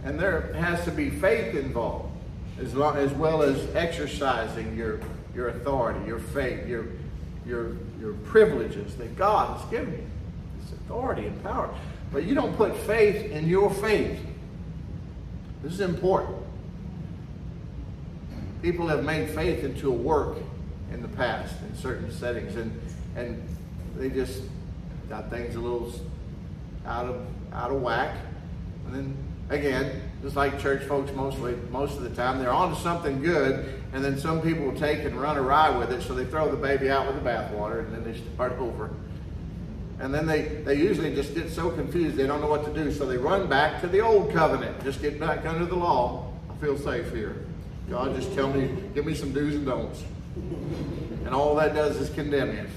And 0.03 0.19
there 0.19 0.53
has 0.53 0.83
to 0.85 0.91
be 0.91 1.09
faith 1.09 1.55
involved, 1.55 2.11
as, 2.59 2.73
long, 2.75 2.97
as 2.97 3.11
well 3.13 3.41
as 3.41 3.73
exercising 3.75 4.75
your, 4.75 4.99
your 5.33 5.49
authority, 5.49 6.05
your 6.05 6.19
faith, 6.19 6.67
your, 6.67 6.87
your, 7.45 7.77
your 7.99 8.13
privileges 8.25 8.95
that 8.95 9.15
God 9.15 9.57
has 9.57 9.69
given 9.69 9.93
you. 9.93 10.07
It's 10.61 10.71
authority 10.73 11.25
and 11.27 11.41
power. 11.43 11.73
But 12.11 12.25
you 12.25 12.35
don't 12.35 12.55
put 12.55 12.75
faith 12.75 13.31
in 13.31 13.47
your 13.47 13.69
faith. 13.69 14.19
This 15.63 15.73
is 15.73 15.81
important. 15.81 16.37
People 18.61 18.87
have 18.87 19.03
made 19.03 19.29
faith 19.29 19.63
into 19.63 19.89
a 19.89 19.93
work 19.93 20.37
in 20.91 21.01
the 21.01 21.07
past 21.07 21.55
in 21.67 21.75
certain 21.75 22.11
settings, 22.11 22.55
and 22.55 22.79
and 23.15 23.41
they 23.97 24.09
just 24.09 24.41
got 25.09 25.29
things 25.29 25.55
a 25.55 25.59
little 25.59 25.91
out 26.85 27.05
of 27.05 27.25
out 27.53 27.71
of 27.71 27.81
whack. 27.81 28.15
And 28.85 28.95
then 28.95 29.17
again, 29.49 30.01
just 30.21 30.35
like 30.35 30.59
church 30.59 30.83
folks 30.83 31.11
mostly 31.13 31.55
most 31.71 31.97
of 31.97 32.03
the 32.03 32.09
time, 32.09 32.39
they're 32.39 32.51
on 32.51 32.73
to 32.73 32.81
something 32.81 33.21
good, 33.21 33.81
and 33.93 34.03
then 34.03 34.17
some 34.17 34.41
people 34.41 34.65
will 34.65 34.79
take 34.79 35.03
and 35.03 35.19
run 35.19 35.37
awry 35.37 35.69
with 35.77 35.91
it, 35.91 36.01
so 36.01 36.13
they 36.13 36.25
throw 36.25 36.49
the 36.49 36.57
baby 36.57 36.89
out 36.89 37.07
with 37.07 37.21
the 37.21 37.29
bathwater, 37.29 37.79
and 37.79 37.93
then 37.93 38.03
they 38.03 38.19
start 38.33 38.53
over. 38.53 38.89
And 39.99 40.13
then 40.13 40.25
they, 40.25 40.41
they 40.65 40.75
usually 40.75 41.13
just 41.13 41.35
get 41.35 41.49
so 41.49 41.69
confused 41.69 42.17
they 42.17 42.27
don't 42.27 42.41
know 42.41 42.47
what 42.47 42.65
to 42.65 42.73
do, 42.73 42.91
so 42.91 43.05
they 43.05 43.17
run 43.17 43.47
back 43.47 43.79
to 43.81 43.87
the 43.87 43.99
old 43.99 44.33
covenant. 44.33 44.83
Just 44.83 45.01
get 45.01 45.19
back 45.19 45.45
under 45.45 45.65
the 45.65 45.75
law. 45.75 46.33
I 46.49 46.55
feel 46.55 46.77
safe 46.77 47.11
here. 47.13 47.45
God, 47.89 48.15
just 48.15 48.33
tell 48.33 48.51
me, 48.51 48.69
give 48.95 49.05
me 49.05 49.13
some 49.13 49.33
do's 49.33 49.55
and 49.55 49.65
don'ts. 49.65 50.03
And 51.25 51.29
all 51.29 51.55
that 51.55 51.73
does 51.75 51.97
is 51.97 52.09
condemn 52.09 52.55
you. 52.55 52.67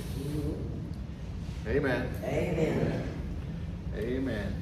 Amen. 1.69 2.09
Amen. 2.23 3.16
Amen. 3.97 4.55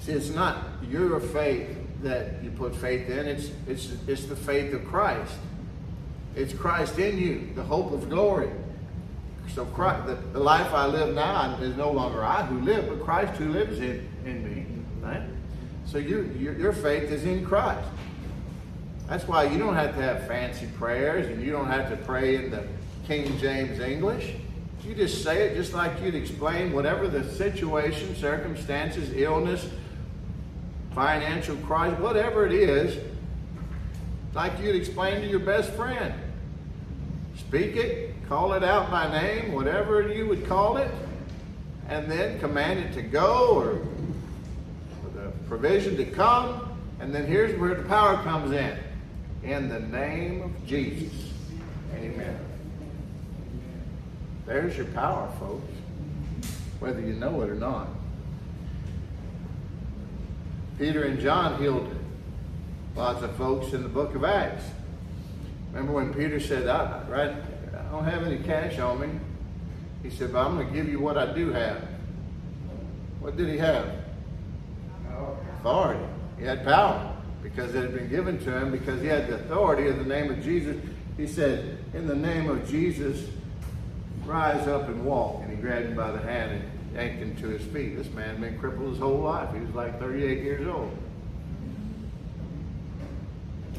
See, 0.00 0.12
it's 0.12 0.30
not 0.30 0.64
your 0.88 1.20
faith 1.20 1.76
that 2.02 2.42
you 2.42 2.50
put 2.50 2.74
faith 2.74 3.08
in, 3.08 3.26
it's, 3.26 3.50
it's, 3.66 3.92
it's 4.06 4.26
the 4.26 4.36
faith 4.36 4.72
of 4.72 4.84
Christ. 4.84 5.34
It's 6.36 6.52
Christ 6.52 6.98
in 6.98 7.18
you, 7.18 7.50
the 7.54 7.62
hope 7.62 7.92
of 7.92 8.08
glory. 8.08 8.50
So 9.54 9.64
Christ, 9.64 10.06
the, 10.06 10.14
the 10.14 10.38
life 10.38 10.72
I 10.72 10.86
live 10.86 11.14
now 11.14 11.56
is 11.60 11.76
no 11.76 11.90
longer 11.90 12.24
I 12.24 12.44
who 12.44 12.60
live, 12.60 12.88
but 12.88 13.04
Christ 13.04 13.34
who 13.34 13.48
lives 13.48 13.80
in, 13.80 14.08
in 14.24 14.44
me. 14.44 14.66
Right? 15.02 15.22
So 15.86 15.98
you, 15.98 16.32
your, 16.38 16.56
your 16.56 16.72
faith 16.72 17.10
is 17.10 17.24
in 17.24 17.44
Christ. 17.44 17.88
That's 19.08 19.26
why 19.26 19.44
you 19.44 19.58
don't 19.58 19.74
have 19.74 19.94
to 19.96 20.02
have 20.02 20.26
fancy 20.28 20.68
prayers 20.78 21.26
and 21.26 21.42
you 21.42 21.50
don't 21.50 21.68
have 21.68 21.88
to 21.88 21.96
pray 21.96 22.36
in 22.36 22.50
the 22.50 22.68
King 23.06 23.38
James 23.38 23.80
English. 23.80 24.34
You 24.88 24.94
just 24.94 25.22
say 25.22 25.48
it 25.48 25.54
just 25.54 25.74
like 25.74 26.00
you'd 26.02 26.14
explain 26.14 26.72
whatever 26.72 27.08
the 27.08 27.22
situation, 27.34 28.16
circumstances, 28.16 29.12
illness, 29.14 29.68
financial 30.94 31.56
crisis, 31.56 31.98
whatever 32.00 32.46
it 32.46 32.54
is, 32.54 32.98
like 34.34 34.58
you'd 34.62 34.74
explain 34.74 35.20
to 35.20 35.28
your 35.28 35.40
best 35.40 35.70
friend. 35.72 36.14
Speak 37.36 37.76
it, 37.76 38.14
call 38.30 38.54
it 38.54 38.64
out 38.64 38.90
by 38.90 39.10
name, 39.12 39.52
whatever 39.52 40.10
you 40.10 40.26
would 40.26 40.46
call 40.46 40.78
it, 40.78 40.90
and 41.90 42.10
then 42.10 42.40
command 42.40 42.80
it 42.80 42.94
to 42.94 43.02
go 43.02 43.56
or 43.56 43.78
the 45.14 45.30
provision 45.48 45.98
to 45.98 46.04
come. 46.06 46.78
And 46.98 47.14
then 47.14 47.26
here's 47.26 47.58
where 47.60 47.74
the 47.74 47.84
power 47.84 48.16
comes 48.22 48.52
in. 48.52 48.78
In 49.42 49.68
the 49.68 49.80
name 49.80 50.42
of 50.42 50.66
Jesus. 50.66 51.12
Amen. 51.94 52.47
There's 54.48 54.78
your 54.78 54.86
power, 54.86 55.30
folks, 55.38 55.70
whether 56.80 57.00
you 57.00 57.12
know 57.12 57.42
it 57.42 57.50
or 57.50 57.54
not. 57.54 57.88
Peter 60.78 61.04
and 61.04 61.20
John 61.20 61.60
healed 61.60 61.94
lots 62.96 63.22
of 63.22 63.36
folks 63.36 63.74
in 63.74 63.82
the 63.82 63.90
book 63.90 64.14
of 64.14 64.24
Acts. 64.24 64.64
Remember 65.70 65.92
when 65.92 66.14
Peter 66.14 66.40
said, 66.40 66.66
I, 66.66 67.02
right, 67.08 67.36
I 67.78 67.92
don't 67.92 68.06
have 68.06 68.22
any 68.22 68.38
cash 68.38 68.78
on 68.78 69.00
me. 69.00 69.20
He 70.02 70.08
said, 70.08 70.32
but 70.32 70.46
I'm 70.46 70.54
going 70.54 70.66
to 70.66 70.72
give 70.72 70.88
you 70.88 70.98
what 70.98 71.18
I 71.18 71.30
do 71.34 71.52
have. 71.52 71.86
What 73.20 73.36
did 73.36 73.48
he 73.48 73.58
have? 73.58 73.92
Authority. 75.58 76.06
He 76.38 76.46
had 76.46 76.64
power 76.64 77.14
because 77.42 77.74
it 77.74 77.82
had 77.82 77.94
been 77.94 78.08
given 78.08 78.42
to 78.44 78.56
him 78.56 78.70
because 78.70 79.02
he 79.02 79.08
had 79.08 79.28
the 79.28 79.34
authority 79.34 79.88
of 79.88 79.98
the 79.98 80.06
name 80.06 80.30
of 80.30 80.42
Jesus. 80.42 80.74
He 81.18 81.26
said, 81.26 81.84
in 81.92 82.06
the 82.06 82.16
name 82.16 82.48
of 82.48 82.66
Jesus, 82.66 83.28
rise 84.28 84.68
up 84.68 84.88
and 84.88 85.04
walk. 85.04 85.40
And 85.42 85.50
he 85.50 85.56
grabbed 85.56 85.86
him 85.86 85.96
by 85.96 86.12
the 86.12 86.20
hand 86.20 86.52
and 86.52 86.94
yanked 86.94 87.18
him 87.18 87.36
to 87.36 87.48
his 87.48 87.66
feet. 87.72 87.96
This 87.96 88.12
man 88.12 88.28
had 88.28 88.40
been 88.40 88.58
crippled 88.58 88.90
his 88.90 88.98
whole 88.98 89.20
life. 89.20 89.52
He 89.52 89.60
was 89.60 89.74
like 89.74 89.98
38 89.98 90.42
years 90.42 90.68
old. 90.68 90.96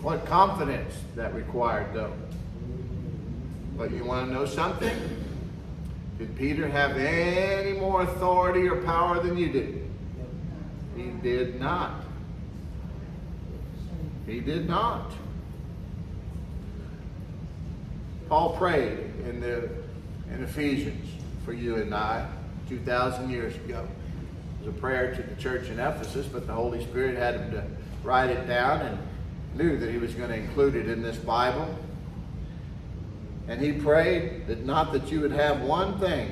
What 0.02 0.26
confidence 0.26 0.94
that 1.16 1.34
required, 1.36 1.94
though. 1.94 2.14
But 3.78 3.92
you 3.92 4.04
want 4.04 4.28
to 4.28 4.34
know 4.34 4.46
something? 4.46 4.98
Did 6.18 6.36
Peter 6.38 6.68
have 6.68 6.98
any 6.98 7.80
more 7.80 8.02
authority 8.02 8.68
or 8.68 8.82
power 8.82 9.22
than 9.22 9.38
you 9.38 9.50
did? 9.50 9.90
He 10.96 11.04
did 11.22 11.60
not. 11.60 12.04
He 14.26 14.40
did 14.40 14.68
not. 14.68 15.14
Paul 18.28 18.58
prayed 18.58 19.00
in 19.28 19.40
the 19.40 19.70
in 20.34 20.44
Ephesians 20.44 21.10
for 21.46 21.54
you 21.54 21.76
and 21.76 21.94
I 21.94 22.28
2,000 22.68 23.30
years 23.30 23.56
ago. 23.56 23.88
It 24.62 24.68
was 24.68 24.76
a 24.76 24.80
prayer 24.80 25.16
to 25.16 25.24
the 25.24 25.36
church 25.42 25.70
in 25.70 25.80
Ephesus, 25.80 26.28
but 26.28 26.46
the 26.46 26.54
Holy 26.54 26.84
Spirit 26.84 27.18
had 27.18 27.36
him 27.36 27.52
to 27.52 27.64
write 28.04 28.30
it 28.30 28.48
down 28.48 28.82
and 28.82 28.98
knew 29.56 29.78
that 29.78 29.90
he 29.90 29.98
was 29.98 30.14
going 30.14 30.30
to 30.30 30.36
include 30.36 30.76
it 30.76 30.88
in 30.88 31.02
this 31.02 31.18
Bible. 31.18 31.74
And 33.48 33.60
he 33.60 33.72
prayed 33.72 34.48
that 34.48 34.66
not 34.66 34.94
that 34.94 35.12
you 35.12 35.22
would 35.22 35.32
have 35.32 35.62
one 35.62 36.00
thing 36.00 36.32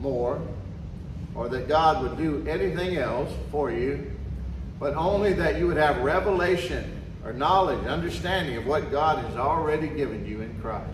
more, 0.00 0.40
or 1.34 1.48
that 1.50 1.68
God 1.68 2.02
would 2.02 2.16
do 2.16 2.46
anything 2.48 2.96
else 2.96 3.30
for 3.50 3.70
you, 3.70 4.10
but 4.80 4.94
only 4.94 5.34
that 5.34 5.58
you 5.58 5.66
would 5.66 5.76
have 5.76 5.98
revelation 5.98 7.02
or 7.24 7.32
knowledge, 7.32 7.84
understanding 7.86 8.56
of 8.56 8.66
what 8.66 8.90
God 8.90 9.18
has 9.24 9.36
already 9.36 9.88
given 9.88 10.24
you 10.24 10.40
in 10.40 10.58
Christ. 10.60 10.88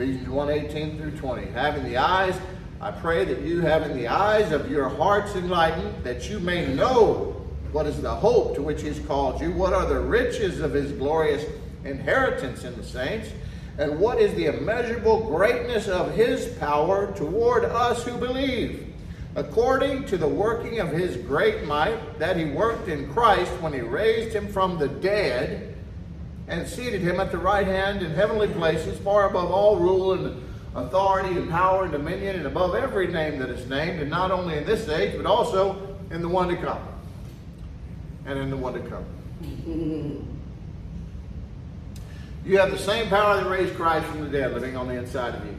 Ephesians 0.00 0.30
1 0.30 0.48
18 0.48 0.96
through 0.96 1.10
20. 1.10 1.48
Having 1.48 1.84
the 1.84 1.98
eyes, 1.98 2.34
I 2.80 2.90
pray 2.90 3.26
that 3.26 3.42
you, 3.42 3.60
having 3.60 3.94
the 3.94 4.08
eyes 4.08 4.50
of 4.50 4.70
your 4.70 4.88
hearts 4.88 5.34
enlightened, 5.34 6.02
that 6.04 6.30
you 6.30 6.40
may 6.40 6.72
know 6.72 7.36
what 7.70 7.84
is 7.84 8.00
the 8.00 8.14
hope 8.14 8.54
to 8.54 8.62
which 8.62 8.80
He's 8.80 8.98
called 9.00 9.42
you, 9.42 9.52
what 9.52 9.74
are 9.74 9.84
the 9.84 10.00
riches 10.00 10.60
of 10.60 10.72
His 10.72 10.90
glorious 10.92 11.44
inheritance 11.84 12.64
in 12.64 12.74
the 12.78 12.82
saints, 12.82 13.28
and 13.76 14.00
what 14.00 14.18
is 14.18 14.32
the 14.36 14.46
immeasurable 14.46 15.20
greatness 15.26 15.86
of 15.86 16.14
His 16.14 16.46
power 16.54 17.12
toward 17.14 17.66
us 17.66 18.02
who 18.02 18.16
believe, 18.16 18.94
according 19.36 20.06
to 20.06 20.16
the 20.16 20.26
working 20.26 20.80
of 20.80 20.88
His 20.88 21.18
great 21.18 21.64
might 21.64 22.18
that 22.18 22.38
He 22.38 22.46
worked 22.46 22.88
in 22.88 23.12
Christ 23.12 23.52
when 23.60 23.74
He 23.74 23.80
raised 23.80 24.34
Him 24.34 24.48
from 24.48 24.78
the 24.78 24.88
dead 24.88 25.69
and 26.50 26.68
seated 26.68 27.00
him 27.00 27.20
at 27.20 27.30
the 27.30 27.38
right 27.38 27.66
hand 27.66 28.02
in 28.02 28.10
heavenly 28.10 28.48
places, 28.48 28.98
far 28.98 29.30
above 29.30 29.52
all 29.52 29.78
rule 29.78 30.12
and 30.12 30.42
authority 30.74 31.36
and 31.36 31.48
power 31.48 31.84
and 31.84 31.92
dominion, 31.92 32.36
and 32.36 32.46
above 32.46 32.74
every 32.74 33.06
name 33.06 33.38
that 33.38 33.48
is 33.48 33.68
named, 33.70 34.00
and 34.00 34.10
not 34.10 34.32
only 34.32 34.58
in 34.58 34.66
this 34.66 34.88
age, 34.88 35.16
but 35.16 35.26
also 35.26 35.96
in 36.10 36.20
the 36.20 36.28
one 36.28 36.48
to 36.48 36.56
come. 36.56 36.82
And 38.26 38.38
in 38.38 38.50
the 38.50 38.56
one 38.56 38.74
to 38.74 38.80
come. 38.80 40.26
You 42.42 42.56
have 42.56 42.70
the 42.70 42.78
same 42.78 43.10
power 43.10 43.36
that 43.36 43.50
raised 43.50 43.76
Christ 43.76 44.06
from 44.06 44.22
the 44.22 44.30
dead 44.30 44.54
living 44.54 44.74
on 44.74 44.88
the 44.88 44.94
inside 44.94 45.34
of 45.34 45.44
you. 45.44 45.54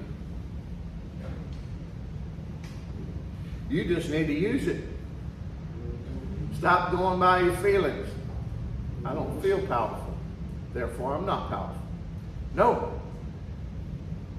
You 3.70 3.96
just 3.96 4.10
need 4.10 4.26
to 4.26 4.34
use 4.34 4.68
it. 4.68 4.82
Stop 6.58 6.92
going 6.92 7.20
by 7.20 7.42
your 7.42 7.56
feelings. 7.58 8.08
I 9.06 9.14
don't 9.14 9.40
feel 9.44 9.62
powerful. 9.68 10.01
Therefore, 10.74 11.16
I'm 11.16 11.26
not 11.26 11.50
powerful. 11.50 11.82
No. 12.56 13.00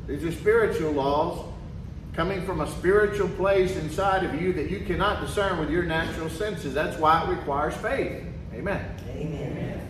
These 0.07 0.25
are 0.25 0.33
spiritual 0.33 0.93
laws 0.93 1.47
coming 2.15 2.45
from 2.45 2.61
a 2.61 2.67
spiritual 2.73 3.29
place 3.31 3.77
inside 3.77 4.25
of 4.25 4.41
you 4.41 4.53
that 4.53 4.71
you 4.71 4.81
cannot 4.81 5.21
discern 5.27 5.59
with 5.59 5.71
your 5.71 5.85
natural 5.85 6.29
senses. 6.29 6.75
That's 6.75 6.99
why 6.99 7.25
it 7.25 7.29
requires 7.29 7.75
faith. 7.75 8.23
Amen. 8.53 8.97
Amen. 9.09 9.89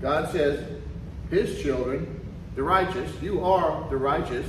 God 0.00 0.32
says, 0.32 0.66
His 1.30 1.62
children, 1.62 2.20
the 2.56 2.62
righteous, 2.62 3.10
you 3.22 3.44
are 3.44 3.88
the 3.90 3.96
righteous, 3.96 4.46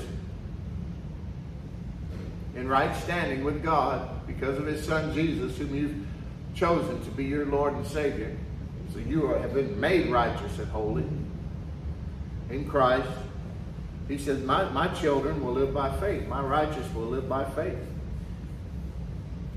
in 2.56 2.68
right 2.68 2.96
standing 3.04 3.44
with 3.44 3.64
God 3.64 4.26
because 4.26 4.58
of 4.58 4.66
His 4.66 4.84
Son 4.86 5.14
Jesus, 5.14 5.58
whom 5.58 5.76
you've 5.76 6.08
chosen 6.56 7.04
to 7.04 7.12
be 7.12 7.26
your 7.26 7.46
Lord 7.46 7.74
and 7.74 7.86
Savior. 7.86 8.36
So 8.94 9.00
you 9.00 9.28
have 9.28 9.54
been 9.54 9.80
made 9.80 10.12
righteous 10.12 10.60
and 10.60 10.68
holy 10.68 11.06
in 12.50 12.70
Christ. 12.70 13.10
He 14.08 14.18
says, 14.18 14.44
my, 14.44 14.70
my 14.70 14.88
children 14.90 15.44
will 15.44 15.54
live 15.54 15.74
by 15.74 15.96
faith. 16.00 16.28
My 16.28 16.42
righteous 16.42 16.92
will 16.94 17.08
live 17.08 17.28
by 17.28 17.46
faith. 17.52 17.78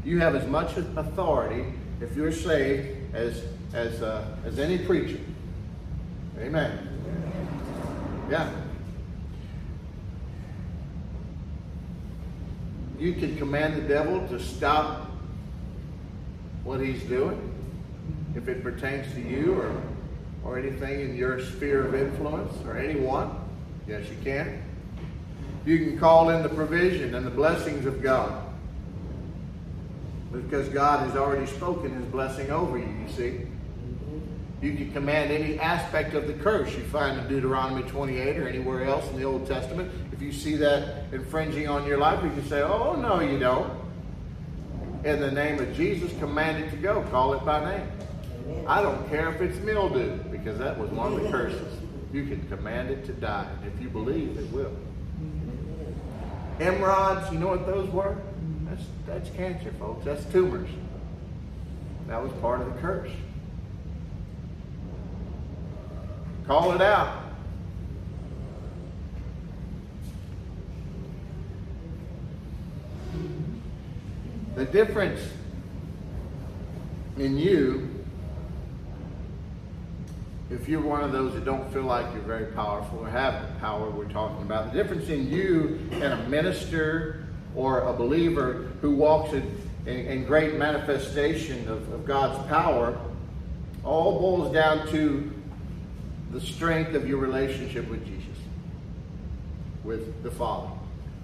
You 0.04 0.20
have 0.20 0.34
as 0.36 0.46
much 0.48 0.76
authority 0.76 1.64
if 2.00 2.16
you're 2.16 2.32
saved 2.32 3.14
as, 3.14 3.42
as, 3.74 4.02
uh, 4.02 4.24
as 4.44 4.58
any 4.58 4.78
preacher. 4.78 5.18
Amen. 6.38 6.88
Yeah. 8.30 8.50
You 12.98 13.12
can 13.14 13.36
command 13.36 13.76
the 13.76 13.88
devil 13.88 14.26
to 14.28 14.38
stop 14.38 15.05
what 16.66 16.80
he's 16.80 17.02
doing 17.04 17.40
if 18.34 18.48
it 18.48 18.62
pertains 18.62 19.10
to 19.14 19.20
you 19.20 19.54
or, 19.54 19.82
or 20.44 20.58
anything 20.58 21.00
in 21.00 21.16
your 21.16 21.40
sphere 21.40 21.86
of 21.86 21.94
influence 21.94 22.52
or 22.66 22.76
anyone. 22.76 23.30
Yes, 23.86 24.08
you 24.10 24.16
can. 24.24 24.62
You 25.64 25.78
can 25.78 25.98
call 25.98 26.30
in 26.30 26.42
the 26.42 26.48
provision 26.48 27.14
and 27.14 27.24
the 27.24 27.30
blessings 27.30 27.86
of 27.86 28.02
God 28.02 28.42
because 30.32 30.68
God 30.68 31.06
has 31.06 31.16
already 31.16 31.46
spoken 31.46 31.94
his 31.94 32.04
blessing 32.06 32.50
over 32.50 32.78
you, 32.78 32.84
you 32.84 33.08
see. 33.16 33.40
You 34.60 34.74
can 34.74 34.92
command 34.92 35.30
any 35.30 35.60
aspect 35.60 36.14
of 36.14 36.26
the 36.26 36.32
curse 36.32 36.74
you 36.74 36.82
find 36.84 37.20
in 37.20 37.28
Deuteronomy 37.28 37.88
28 37.88 38.38
or 38.38 38.48
anywhere 38.48 38.84
else 38.84 39.08
in 39.10 39.16
the 39.16 39.22
Old 39.22 39.46
Testament. 39.46 39.90
If 40.12 40.20
you 40.20 40.32
see 40.32 40.56
that 40.56 41.04
infringing 41.12 41.68
on 41.68 41.86
your 41.86 41.98
life, 41.98 42.24
you 42.24 42.30
can 42.30 42.46
say, 42.48 42.62
Oh, 42.62 42.94
no, 42.94 43.20
you 43.20 43.38
don't. 43.38 43.70
In 45.06 45.20
the 45.20 45.30
name 45.30 45.60
of 45.60 45.72
Jesus, 45.76 46.10
command 46.18 46.64
it 46.64 46.70
to 46.70 46.76
go. 46.76 47.00
Call 47.12 47.34
it 47.34 47.44
by 47.44 47.64
name. 47.64 47.88
I 48.66 48.82
don't 48.82 49.08
care 49.08 49.32
if 49.32 49.40
it's 49.40 49.56
mildew, 49.60 50.16
because 50.32 50.58
that 50.58 50.76
was 50.76 50.90
one 50.90 51.12
of 51.12 51.22
the 51.22 51.30
curses. 51.30 51.78
You 52.12 52.24
can 52.26 52.44
command 52.48 52.90
it 52.90 53.06
to 53.06 53.12
die. 53.12 53.48
If 53.64 53.80
you 53.80 53.88
believe, 53.88 54.36
it 54.36 54.50
will. 54.50 54.72
Emerods, 56.58 57.32
you 57.32 57.38
know 57.38 57.46
what 57.46 57.66
those 57.66 57.88
were? 57.90 58.16
That's, 58.68 58.82
that's 59.06 59.30
cancer, 59.36 59.72
folks. 59.78 60.04
That's 60.04 60.24
tumors. 60.32 60.70
That 62.08 62.20
was 62.20 62.32
part 62.40 62.60
of 62.60 62.74
the 62.74 62.80
curse. 62.80 63.12
Call 66.48 66.72
it 66.72 66.82
out. 66.82 67.25
The 74.56 74.64
difference 74.64 75.20
in 77.18 77.36
you, 77.36 77.90
if 80.48 80.66
you're 80.66 80.80
one 80.80 81.04
of 81.04 81.12
those 81.12 81.34
that 81.34 81.44
don't 81.44 81.70
feel 81.74 81.82
like 81.82 82.06
you're 82.14 82.22
very 82.22 82.46
powerful 82.46 83.00
or 83.00 83.10
have 83.10 83.46
the 83.46 83.60
power 83.60 83.90
we're 83.90 84.08
talking 84.08 84.40
about, 84.40 84.72
the 84.72 84.82
difference 84.82 85.10
in 85.10 85.30
you 85.30 85.78
and 85.92 86.04
a 86.04 86.28
minister 86.28 87.26
or 87.54 87.80
a 87.80 87.92
believer 87.92 88.70
who 88.80 88.92
walks 88.92 89.34
in, 89.34 89.60
in, 89.84 90.06
in 90.06 90.24
great 90.24 90.54
manifestation 90.54 91.68
of, 91.68 91.92
of 91.92 92.06
God's 92.06 92.48
power 92.48 92.98
all 93.84 94.18
boils 94.18 94.54
down 94.54 94.88
to 94.88 95.30
the 96.32 96.40
strength 96.40 96.94
of 96.94 97.06
your 97.06 97.18
relationship 97.18 97.86
with 97.90 98.06
Jesus, 98.06 98.38
with 99.84 100.22
the 100.22 100.30
Father, 100.30 100.70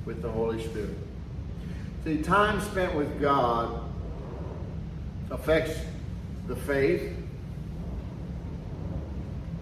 with 0.04 0.20
the 0.20 0.30
Holy 0.30 0.62
Spirit. 0.62 0.98
See, 2.04 2.20
time 2.20 2.60
spent 2.60 2.94
with 2.96 3.20
God 3.20 3.80
affects 5.30 5.78
the 6.48 6.56
faith 6.56 7.16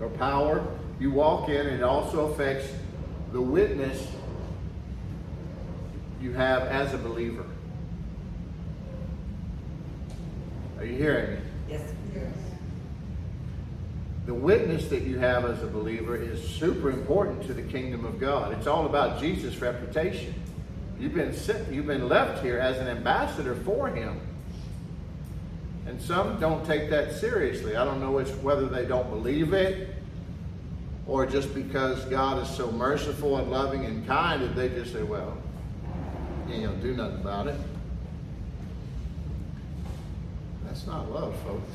or 0.01 0.09
power 0.09 0.67
you 0.99 1.11
walk 1.11 1.51
in, 1.51 1.67
and 1.67 1.77
it 1.77 1.83
also 1.83 2.33
affects 2.33 2.67
the 3.33 3.41
witness 3.41 4.11
you 6.21 6.33
have 6.33 6.63
as 6.63 6.95
a 6.95 6.99
believer. 6.99 7.45
Are 10.79 10.85
you 10.85 10.97
hearing 10.97 11.35
me? 11.35 11.41
Yes. 11.69 11.93
The 14.27 14.35
witness 14.35 14.89
that 14.89 15.03
you 15.03 15.19
have 15.19 15.45
as 15.45 15.63
a 15.63 15.67
believer 15.67 16.17
is 16.17 16.43
super 16.43 16.91
important 16.91 17.43
to 17.47 17.55
the 17.55 17.63
kingdom 17.63 18.05
of 18.05 18.19
God. 18.19 18.53
It's 18.53 18.67
all 18.67 18.87
about 18.87 19.21
Jesus' 19.21 19.57
reputation. 19.61 20.35
You've 21.01 21.15
been 21.15 21.33
sent, 21.33 21.73
you've 21.73 21.87
been 21.87 22.11
left 22.11 22.45
here 22.45 22.59
as 22.59 22.77
an 22.77 22.87
ambassador 22.87 23.55
for 23.55 23.89
him. 23.89 24.21
And 25.87 26.01
some 26.01 26.39
don't 26.39 26.65
take 26.67 26.91
that 26.91 27.15
seriously. 27.15 27.75
I 27.75 27.87
don't 27.87 28.01
know 28.01 28.13
which, 28.13 28.29
whether 28.43 28.67
they 28.67 28.85
don't 28.85 29.09
believe 29.09 29.55
it 29.55 29.89
or 31.07 31.25
just 31.25 31.55
because 31.55 32.05
God 32.05 32.43
is 32.43 32.55
so 32.55 32.71
merciful 32.71 33.39
and 33.39 33.51
loving 33.51 33.87
and 33.87 34.07
kind 34.07 34.43
that 34.43 34.55
they 34.55 34.69
just 34.69 34.93
say, 34.93 35.03
well, 35.03 35.39
you 36.47 36.67
know, 36.67 36.75
do 36.75 36.95
nothing 36.95 37.21
about 37.21 37.47
it. 37.47 37.57
That's 40.67 40.87
not 40.87 41.11
love, 41.11 41.35
folks. 41.41 41.73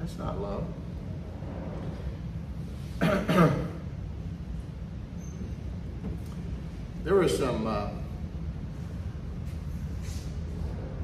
That's 0.00 0.18
not 0.18 0.40
love. 0.40 0.64
there 7.04 7.14
was 7.14 7.36
some 7.36 7.66
uh, 7.66 7.88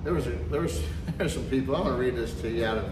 there 0.04 0.12
was 0.12 0.26
a, 0.26 0.30
there 0.50 0.60
was 0.60 0.82
there's 1.18 1.34
some 1.34 1.44
people 1.44 1.74
I'm 1.74 1.84
going 1.84 1.94
to 1.94 2.00
read 2.00 2.16
this 2.16 2.38
to 2.42 2.50
you 2.50 2.64
out 2.64 2.78
of 2.78 2.90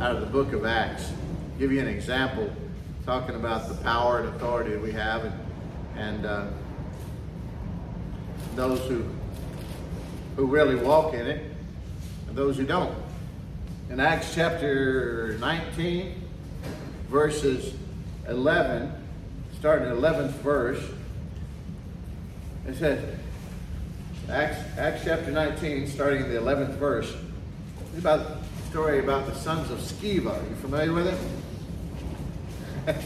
out 0.00 0.16
of 0.16 0.20
the 0.20 0.26
book 0.26 0.52
of 0.52 0.64
Acts 0.64 1.12
give 1.58 1.70
you 1.70 1.80
an 1.80 1.86
example 1.86 2.52
talking 3.06 3.36
about 3.36 3.68
the 3.68 3.74
power 3.82 4.20
and 4.20 4.28
authority 4.34 4.70
that 4.70 4.82
we 4.82 4.90
have 4.92 5.24
and 5.24 5.40
and 5.96 6.26
uh, 6.26 6.46
those 8.56 8.80
who 8.88 9.04
who 10.36 10.46
really 10.46 10.74
walk 10.74 11.14
in 11.14 11.26
it 11.26 11.52
and 12.26 12.36
those 12.36 12.56
who 12.56 12.64
don't. 12.64 12.96
In 13.90 14.00
Acts 14.00 14.34
chapter 14.34 15.36
19 15.38 16.20
verses 17.08 17.74
11 18.26 18.92
starting 19.56 19.88
at 19.88 19.94
11th 19.94 20.32
verse 20.40 20.82
it 22.66 22.76
says, 22.76 23.18
Acts, 24.30 24.58
Acts 24.78 25.04
chapter 25.04 25.30
19, 25.30 25.86
starting 25.86 26.22
in 26.22 26.32
the 26.32 26.40
11th 26.40 26.76
verse. 26.76 27.14
It's 27.90 27.98
about 27.98 28.20
a 28.20 28.70
story 28.70 29.00
about 29.00 29.26
the 29.26 29.34
sons 29.34 29.70
of 29.70 29.78
Sceva. 29.78 30.40
Are 30.40 30.48
you 30.48 30.56
familiar 30.56 30.92
with 30.92 31.06
it? 32.86 32.96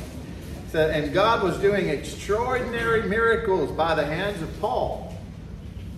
so, 0.73 0.88
and 0.88 1.12
God 1.12 1.42
was 1.42 1.59
doing 1.59 1.88
extraordinary 1.88 3.09
miracles 3.09 3.73
by 3.73 3.94
the 3.94 4.05
hands 4.05 4.40
of 4.42 4.61
Paul, 4.61 5.16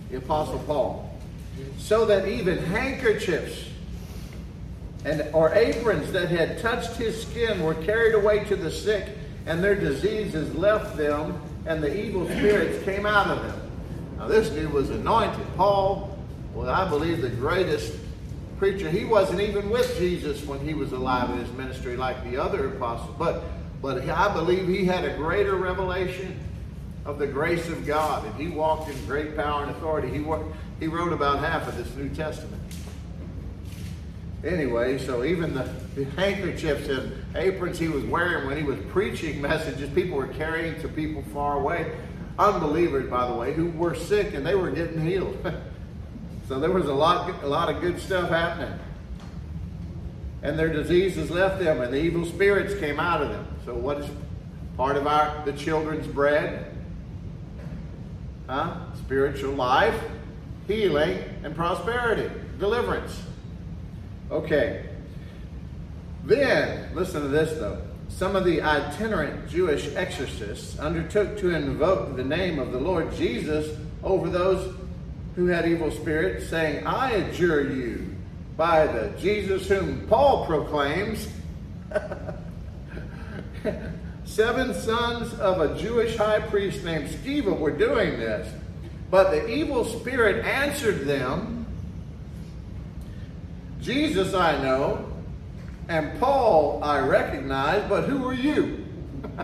the 0.09 0.17
Apostle 0.17 0.59
Paul, 0.59 1.15
so 1.77 2.05
that 2.05 2.27
even 2.27 2.57
handkerchiefs 2.57 3.67
and 5.05 5.27
or 5.33 5.53
aprons 5.53 6.11
that 6.11 6.29
had 6.29 6.59
touched 6.59 6.91
his 6.93 7.21
skin 7.21 7.63
were 7.63 7.75
carried 7.75 8.13
away 8.13 8.43
to 8.45 8.55
the 8.55 8.71
sick, 8.71 9.07
and 9.45 9.63
their 9.63 9.75
diseases 9.75 10.53
left 10.55 10.97
them 10.97 11.41
and 11.65 11.81
the 11.81 12.03
evil 12.03 12.25
spirits 12.25 12.83
came 12.83 13.05
out 13.05 13.27
of 13.27 13.41
them. 13.43 13.71
Now, 14.17 14.27
this 14.27 14.49
dude 14.49 14.71
was 14.71 14.89
anointed. 14.89 15.45
Paul, 15.55 16.17
well, 16.53 16.69
I 16.69 16.87
believe 16.87 17.21
the 17.21 17.29
greatest 17.29 17.93
preacher. 18.57 18.89
He 18.89 19.05
wasn't 19.05 19.41
even 19.41 19.69
with 19.69 19.97
Jesus 19.97 20.45
when 20.45 20.59
he 20.59 20.73
was 20.73 20.91
alive 20.91 21.29
in 21.31 21.37
his 21.37 21.51
ministry 21.53 21.97
like 21.97 22.23
the 22.29 22.37
other 22.37 22.67
apostles, 22.67 23.15
but, 23.17 23.43
but 23.81 24.07
I 24.07 24.33
believe 24.33 24.67
he 24.67 24.85
had 24.85 25.05
a 25.05 25.15
greater 25.17 25.55
revelation 25.55 26.39
of 27.05 27.17
the 27.17 27.25
grace 27.25 27.67
of 27.67 27.85
God, 27.85 28.25
and 28.25 28.35
he 28.35 28.47
walked 28.47 28.89
in 28.89 29.05
great 29.05 29.35
power 29.35 29.63
and 29.63 29.71
authority. 29.71 30.09
He, 30.09 30.23
he 30.79 30.87
wrote 30.87 31.13
about 31.13 31.39
half 31.39 31.67
of 31.67 31.75
this 31.75 31.95
New 31.95 32.09
Testament. 32.09 32.61
Anyway, 34.43 34.97
so 34.97 35.23
even 35.23 35.53
the, 35.53 35.69
the 35.95 36.03
handkerchiefs 36.15 36.87
and 36.87 37.13
aprons 37.35 37.77
he 37.77 37.87
was 37.87 38.03
wearing 38.05 38.47
when 38.47 38.57
he 38.57 38.63
was 38.63 38.79
preaching 38.89 39.39
messages, 39.39 39.87
people 39.91 40.17
were 40.17 40.27
carrying 40.27 40.79
to 40.81 40.87
people 40.87 41.23
far 41.31 41.57
away. 41.57 41.95
Unbelievers, 42.39 43.07
by 43.07 43.27
the 43.27 43.33
way, 43.33 43.53
who 43.53 43.69
were 43.71 43.93
sick 43.93 44.33
and 44.33 44.43
they 44.43 44.55
were 44.55 44.71
getting 44.71 45.05
healed. 45.05 45.37
so 46.47 46.59
there 46.59 46.71
was 46.71 46.87
a 46.87 46.93
lot, 46.93 47.43
a 47.43 47.47
lot 47.47 47.69
of 47.69 47.81
good 47.81 47.99
stuff 47.99 48.29
happening. 48.29 48.79
And 50.41 50.57
their 50.57 50.73
diseases 50.73 51.29
left 51.29 51.59
them, 51.59 51.81
and 51.81 51.93
the 51.93 52.01
evil 52.01 52.25
spirits 52.25 52.73
came 52.79 52.99
out 52.99 53.21
of 53.21 53.29
them. 53.29 53.45
So 53.63 53.75
what 53.75 53.99
is 53.99 54.09
part 54.75 54.95
of 54.95 55.05
our 55.05 55.45
the 55.45 55.53
children's 55.53 56.07
bread? 56.07 56.75
Huh? 58.47 58.75
Spiritual 58.97 59.53
life, 59.53 59.93
healing, 60.67 61.19
and 61.43 61.55
prosperity, 61.55 62.27
deliverance. 62.57 63.21
Okay. 64.31 64.85
Then, 66.23 66.95
listen 66.95 67.21
to 67.21 67.27
this 67.27 67.59
though. 67.59 67.81
Some 68.07 68.35
of 68.35 68.45
the 68.45 68.61
itinerant 68.61 69.49
Jewish 69.49 69.93
exorcists 69.95 70.79
undertook 70.79 71.37
to 71.39 71.55
invoke 71.55 72.15
the 72.15 72.23
name 72.23 72.59
of 72.59 72.71
the 72.71 72.79
Lord 72.79 73.13
Jesus 73.15 73.77
over 74.03 74.29
those 74.29 74.75
who 75.35 75.47
had 75.47 75.67
evil 75.67 75.91
spirits, 75.91 76.49
saying, 76.49 76.85
I 76.85 77.11
adjure 77.11 77.71
you 77.71 78.15
by 78.57 78.85
the 78.87 79.09
Jesus 79.17 79.67
whom 79.67 80.07
Paul 80.07 80.45
proclaims. 80.45 81.27
Seven 84.25 84.73
sons 84.73 85.33
of 85.35 85.59
a 85.61 85.77
Jewish 85.79 86.15
high 86.15 86.41
priest 86.41 86.83
named 86.83 87.07
Sceva 87.09 87.57
were 87.57 87.71
doing 87.71 88.19
this. 88.19 88.53
But 89.09 89.31
the 89.31 89.49
evil 89.49 89.83
spirit 89.83 90.45
answered 90.45 91.05
them 91.05 91.60
Jesus 93.81 94.33
I 94.33 94.61
know, 94.61 95.07
And 95.87 96.19
Paul 96.19 96.83
I 96.83 96.99
recognize, 96.99 97.87
but 97.89 98.07
who 98.07 98.25
are 98.27 98.33
you? 98.33 98.85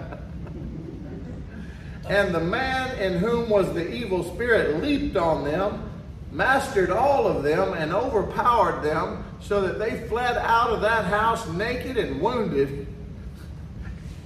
and 2.10 2.34
the 2.34 2.40
man 2.40 2.98
in 3.00 3.18
whom 3.18 3.50
was 3.50 3.74
the 3.74 3.92
evil 3.92 4.24
spirit 4.24 4.82
leaped 4.82 5.18
on 5.18 5.44
them, 5.44 5.90
mastered 6.32 6.92
all 6.92 7.28
of 7.28 7.44
them, 7.44 7.74
and 7.74 7.92
overpowered 7.92 8.84
them, 8.84 9.26
so 9.42 9.62
that 9.62 9.80
they 9.80 10.08
fled 10.08 10.38
out 10.38 10.70
of 10.70 10.82
that 10.82 11.06
house 11.06 11.48
naked 11.50 11.98
and 11.98 12.22
wounded. 12.22 12.88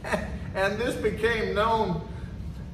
and 0.54 0.78
this 0.78 0.96
became 0.96 1.56
known 1.56 2.08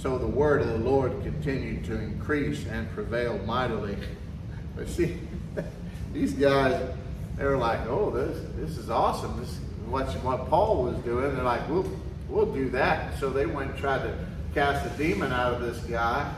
So 0.00 0.16
the 0.16 0.28
word 0.28 0.62
of 0.62 0.68
the 0.68 0.78
Lord 0.78 1.10
continued 1.24 1.84
to 1.86 1.98
increase 1.98 2.64
and 2.66 2.88
prevail 2.90 3.38
mightily. 3.38 3.96
But 4.76 4.88
see, 4.88 5.18
these 6.12 6.34
guys, 6.34 6.94
they 7.36 7.44
were 7.44 7.56
like, 7.56 7.80
oh, 7.88 8.10
this, 8.12 8.38
this 8.54 8.78
is 8.78 8.90
awesome. 8.90 9.40
This 9.40 9.48
is 9.48 9.58
what, 9.88 10.06
what 10.22 10.48
Paul 10.48 10.84
was 10.84 10.96
doing. 10.98 11.34
They're 11.34 11.42
like, 11.42 11.68
we'll, 11.68 11.90
we'll 12.28 12.54
do 12.54 12.68
that. 12.70 13.18
So 13.18 13.28
they 13.28 13.44
went 13.46 13.72
and 13.72 13.78
tried 13.80 14.04
to 14.04 14.16
cast 14.54 14.86
a 14.86 14.96
demon 14.96 15.32
out 15.32 15.54
of 15.54 15.62
this 15.62 15.78
guy 15.78 16.32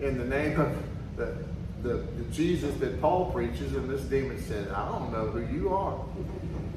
in 0.00 0.18
the 0.18 0.24
name 0.24 0.58
of 0.60 0.76
the, 1.16 1.36
the, 1.84 1.98
the 1.98 2.24
Jesus 2.32 2.74
that 2.80 3.00
Paul 3.00 3.30
preaches. 3.30 3.76
And 3.76 3.88
this 3.88 4.02
demon 4.02 4.42
said, 4.42 4.66
I 4.70 4.88
don't 4.88 5.12
know 5.12 5.26
who 5.26 5.46
you 5.54 5.72
are. 5.72 6.04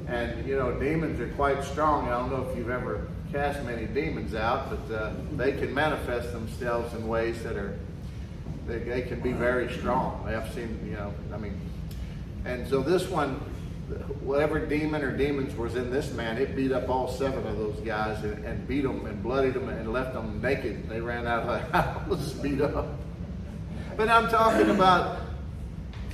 And, 0.06 0.46
you 0.46 0.56
know, 0.56 0.78
demons 0.78 1.18
are 1.18 1.28
quite 1.30 1.64
strong. 1.64 2.06
I 2.06 2.10
don't 2.10 2.30
know 2.30 2.48
if 2.48 2.56
you've 2.56 2.70
ever 2.70 3.08
cast 3.34 3.64
many 3.64 3.86
demons 3.86 4.32
out, 4.32 4.70
but 4.70 4.94
uh, 4.94 5.12
they 5.32 5.50
can 5.50 5.74
manifest 5.74 6.30
themselves 6.30 6.94
in 6.94 7.08
ways 7.08 7.42
that 7.42 7.56
are, 7.56 7.76
they, 8.68 8.78
they 8.78 9.02
can 9.02 9.18
be 9.18 9.32
very 9.32 9.68
strong. 9.76 10.24
I've 10.24 10.54
seen, 10.54 10.78
you 10.86 10.92
know, 10.92 11.12
I 11.32 11.38
mean, 11.38 11.60
and 12.44 12.68
so 12.68 12.80
this 12.80 13.08
one, 13.08 13.34
whatever 14.22 14.64
demon 14.64 15.02
or 15.02 15.16
demons 15.16 15.52
was 15.56 15.74
in 15.74 15.90
this 15.90 16.12
man, 16.12 16.38
it 16.38 16.54
beat 16.54 16.70
up 16.70 16.88
all 16.88 17.08
seven 17.08 17.44
of 17.44 17.58
those 17.58 17.80
guys 17.80 18.22
and, 18.22 18.44
and 18.44 18.68
beat 18.68 18.82
them 18.82 19.04
and 19.04 19.20
bloodied 19.20 19.54
them 19.54 19.68
and 19.68 19.92
left 19.92 20.14
them 20.14 20.40
naked. 20.40 20.88
They 20.88 21.00
ran 21.00 21.26
out 21.26 21.42
of 21.42 21.48
the 21.48 21.58
house 21.78 22.32
beat 22.34 22.60
up. 22.60 22.86
But 23.96 24.10
I'm 24.10 24.28
talking 24.28 24.70
about 24.70 25.22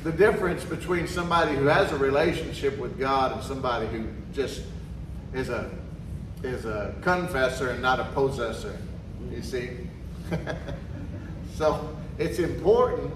the 0.05 0.13
difference 0.13 0.65
between 0.65 1.07
somebody 1.07 1.55
who 1.55 1.67
has 1.67 1.93
a 1.93 1.99
relationship 1.99 2.79
with 2.79 2.99
God 2.99 3.33
and 3.33 3.43
somebody 3.43 3.89
who 3.89 4.07
just 4.33 4.63
is 5.35 5.51
a 5.51 5.71
is 6.43 6.65
a 6.65 6.95
confessor 7.03 7.71
and 7.71 7.83
not 7.83 8.01
a 8.01 8.05
possessor. 8.05 8.77
You 9.31 9.43
see? 9.43 9.71
so 11.55 11.97
it's 12.19 12.39
important. 12.39 13.13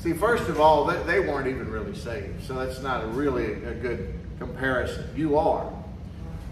See, 0.00 0.12
first 0.12 0.48
of 0.48 0.60
all, 0.60 0.84
they, 0.84 1.02
they 1.04 1.20
weren't 1.20 1.48
even 1.48 1.70
really 1.70 1.94
saved, 1.94 2.44
so 2.46 2.54
that's 2.54 2.80
not 2.80 3.04
a 3.04 3.06
really 3.08 3.54
a 3.64 3.74
good 3.74 4.14
comparison. 4.38 5.08
You 5.16 5.38
are. 5.38 5.70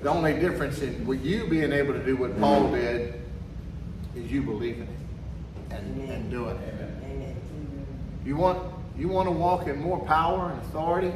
The 0.02 0.10
only 0.10 0.34
difference 0.34 0.82
in 0.82 1.06
you 1.22 1.46
being 1.46 1.72
able 1.72 1.94
to 1.94 2.04
do 2.04 2.16
what 2.16 2.38
Paul 2.38 2.72
did 2.72 3.14
is 4.14 4.30
you 4.30 4.42
believing 4.42 4.82
it 4.82 5.74
and, 5.74 6.10
and 6.10 6.30
doing 6.30 6.56
it. 6.56 6.74
Amen. 7.04 7.36
You 8.24 8.36
want 8.36 8.58
you 8.96 9.08
want 9.08 9.28
to 9.28 9.32
walk 9.32 9.66
in 9.66 9.80
more 9.80 9.98
power 10.04 10.50
and 10.50 10.60
authority? 10.62 11.12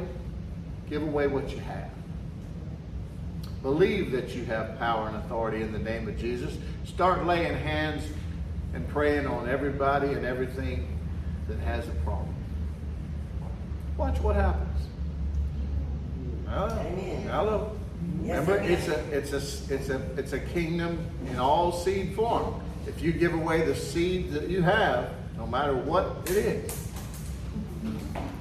Give 0.89 1.03
away 1.03 1.27
what 1.27 1.49
you 1.49 1.59
have. 1.59 1.89
Believe 3.61 4.11
that 4.11 4.29
you 4.35 4.45
have 4.45 4.79
power 4.79 5.07
and 5.07 5.17
authority 5.17 5.61
in 5.61 5.73
the 5.73 5.79
name 5.79 6.07
of 6.07 6.17
Jesus. 6.17 6.57
Start 6.85 7.25
laying 7.25 7.55
hands 7.55 8.03
and 8.73 8.87
praying 8.87 9.27
on 9.27 9.49
everybody 9.49 10.07
and 10.13 10.25
everything 10.25 10.97
that 11.47 11.59
has 11.59 11.87
a 11.87 11.91
problem. 12.05 12.33
Watch 13.97 14.19
what 14.19 14.35
happens. 14.35 14.79
Amen. 16.47 17.23
Hello. 17.23 17.75
Yes, 18.23 18.47
Remember, 18.47 18.57
amen. 18.59 18.71
it's 18.71 18.87
a 18.87 19.17
it's 19.17 19.33
a 19.33 19.73
it's 19.73 19.89
a 19.89 20.01
it's 20.17 20.33
a 20.33 20.39
kingdom 20.39 21.05
in 21.29 21.37
all 21.37 21.71
seed 21.71 22.15
form. 22.15 22.61
If 22.87 23.01
you 23.01 23.11
give 23.11 23.33
away 23.33 23.65
the 23.65 23.75
seed 23.75 24.31
that 24.31 24.49
you 24.49 24.61
have, 24.61 25.09
no 25.37 25.45
matter 25.45 25.75
what 25.75 26.21
it 26.25 26.37
is, 26.37 26.87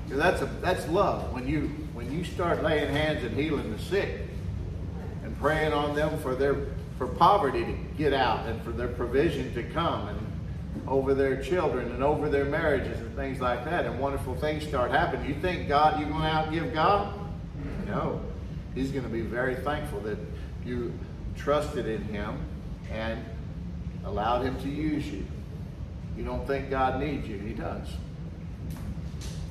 that's 0.08 0.42
a 0.42 0.46
that's 0.62 0.86
love. 0.88 1.32
When 1.32 1.46
you 1.48 1.62
when 1.92 2.10
you 2.12 2.22
start 2.24 2.62
laying 2.62 2.88
hands 2.88 3.24
and 3.24 3.36
healing 3.36 3.72
the 3.72 3.78
sick 3.82 4.27
praying 5.40 5.72
on 5.72 5.94
them 5.94 6.18
for 6.18 6.34
their 6.34 6.56
for 6.98 7.06
poverty 7.06 7.64
to 7.64 7.72
get 7.96 8.12
out 8.12 8.46
and 8.46 8.60
for 8.62 8.72
their 8.72 8.88
provision 8.88 9.54
to 9.54 9.62
come 9.62 10.08
and 10.08 10.18
over 10.88 11.14
their 11.14 11.40
children 11.40 11.92
and 11.92 12.02
over 12.02 12.28
their 12.28 12.44
marriages 12.44 12.98
and 12.98 13.14
things 13.14 13.40
like 13.40 13.64
that, 13.64 13.86
and 13.86 13.98
wonderful 14.00 14.34
things 14.34 14.66
start 14.66 14.90
happening. 14.90 15.28
You 15.28 15.40
think 15.40 15.68
God 15.68 16.00
you're 16.00 16.08
going 16.08 16.22
to 16.22 16.28
outgive 16.28 16.74
God? 16.74 17.14
No. 17.86 18.20
He's 18.74 18.90
going 18.90 19.04
to 19.04 19.10
be 19.10 19.20
very 19.20 19.54
thankful 19.56 20.00
that 20.00 20.18
you 20.64 20.92
trusted 21.36 21.86
in 21.86 22.02
him 22.04 22.38
and 22.90 23.24
allowed 24.04 24.42
him 24.42 24.60
to 24.62 24.68
use 24.68 25.06
you. 25.06 25.24
You 26.16 26.24
don't 26.24 26.46
think 26.46 26.70
God 26.70 27.00
needs 27.00 27.28
you. 27.28 27.38
He 27.38 27.54
does. 27.54 27.88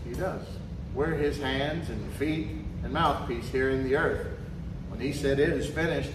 He 0.05 0.13
does. 0.13 0.41
We're 0.93 1.13
his 1.13 1.37
hands 1.37 1.89
and 1.89 2.13
feet 2.13 2.49
and 2.83 2.91
mouthpiece 2.91 3.49
here 3.49 3.69
in 3.69 3.83
the 3.83 3.95
earth. 3.95 4.36
When 4.89 4.99
he 4.99 5.13
said 5.13 5.39
it 5.39 5.49
is 5.49 5.67
finished, 5.67 6.11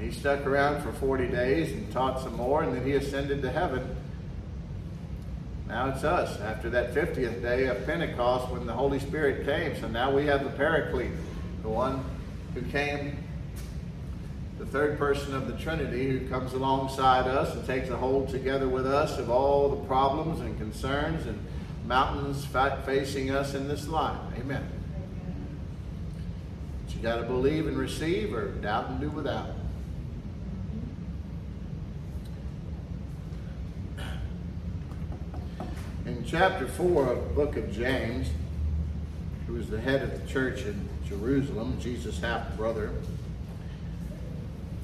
he 0.00 0.10
stuck 0.10 0.46
around 0.46 0.82
for 0.82 0.92
40 0.92 1.28
days 1.28 1.72
and 1.72 1.90
taught 1.92 2.20
some 2.20 2.36
more, 2.36 2.62
and 2.62 2.74
then 2.74 2.84
he 2.84 2.92
ascended 2.92 3.42
to 3.42 3.50
heaven. 3.50 3.96
Now 5.66 5.90
it's 5.90 6.04
us 6.04 6.40
after 6.40 6.70
that 6.70 6.94
50th 6.94 7.42
day 7.42 7.66
of 7.66 7.84
Pentecost 7.84 8.50
when 8.50 8.66
the 8.66 8.72
Holy 8.72 9.00
Spirit 9.00 9.44
came. 9.44 9.78
So 9.80 9.88
now 9.88 10.10
we 10.10 10.24
have 10.26 10.44
the 10.44 10.50
Paraclete, 10.50 11.12
the 11.62 11.68
one 11.68 12.02
who 12.54 12.62
came, 12.62 13.18
the 14.58 14.66
third 14.66 14.98
person 14.98 15.34
of 15.34 15.46
the 15.46 15.56
Trinity 15.62 16.18
who 16.18 16.28
comes 16.28 16.52
alongside 16.52 17.26
us 17.26 17.54
and 17.54 17.66
takes 17.66 17.90
a 17.90 17.96
hold 17.96 18.28
together 18.28 18.68
with 18.68 18.86
us 18.86 19.18
of 19.18 19.30
all 19.30 19.68
the 19.68 19.86
problems 19.86 20.40
and 20.40 20.56
concerns 20.58 21.26
and 21.26 21.38
mountains 21.86 22.46
facing 22.86 23.30
us 23.30 23.54
in 23.54 23.68
this 23.68 23.88
life. 23.88 24.18
Amen. 24.38 24.77
You 26.98 27.04
got 27.04 27.18
to 27.18 27.22
believe 27.22 27.68
and 27.68 27.78
receive 27.78 28.34
or 28.34 28.48
doubt 28.48 28.90
and 28.90 29.00
do 29.00 29.08
without. 29.08 29.50
In 36.04 36.24
chapter 36.26 36.66
4 36.66 37.06
of 37.06 37.22
the 37.22 37.34
book 37.34 37.56
of 37.56 37.70
James, 37.70 38.30
who 39.46 39.52
was 39.52 39.70
the 39.70 39.80
head 39.80 40.02
of 40.02 40.20
the 40.20 40.26
church 40.26 40.62
in 40.62 40.88
Jerusalem, 41.08 41.78
Jesus' 41.80 42.18
half 42.18 42.56
brother. 42.56 42.90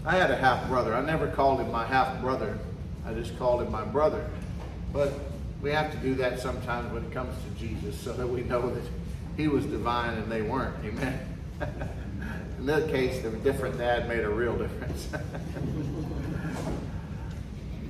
I 0.06 0.16
had 0.16 0.30
a 0.30 0.36
half 0.36 0.68
brother. 0.68 0.94
I 0.94 1.04
never 1.04 1.26
called 1.26 1.58
him 1.58 1.72
my 1.72 1.84
half 1.84 2.20
brother. 2.20 2.60
I 3.04 3.12
just 3.12 3.36
called 3.40 3.60
him 3.60 3.72
my 3.72 3.84
brother. 3.84 4.30
But 4.92 5.14
we 5.60 5.72
have 5.72 5.90
to 5.90 5.96
do 5.96 6.14
that 6.14 6.38
sometimes 6.38 6.92
when 6.92 7.04
it 7.06 7.10
comes 7.10 7.34
to 7.42 7.66
Jesus 7.66 7.98
so 7.98 8.12
that 8.12 8.28
we 8.28 8.42
know 8.42 8.70
that 8.70 8.84
he 9.36 9.48
was 9.48 9.66
divine 9.66 10.16
and 10.16 10.30
they 10.30 10.42
weren't. 10.42 10.76
Amen. 10.84 11.18
in 12.64 12.68
that 12.68 12.88
case, 12.88 13.20
the 13.20 13.28
different 13.28 13.76
dad 13.76 14.08
made 14.08 14.24
a 14.24 14.30
real 14.30 14.56
difference. 14.56 15.08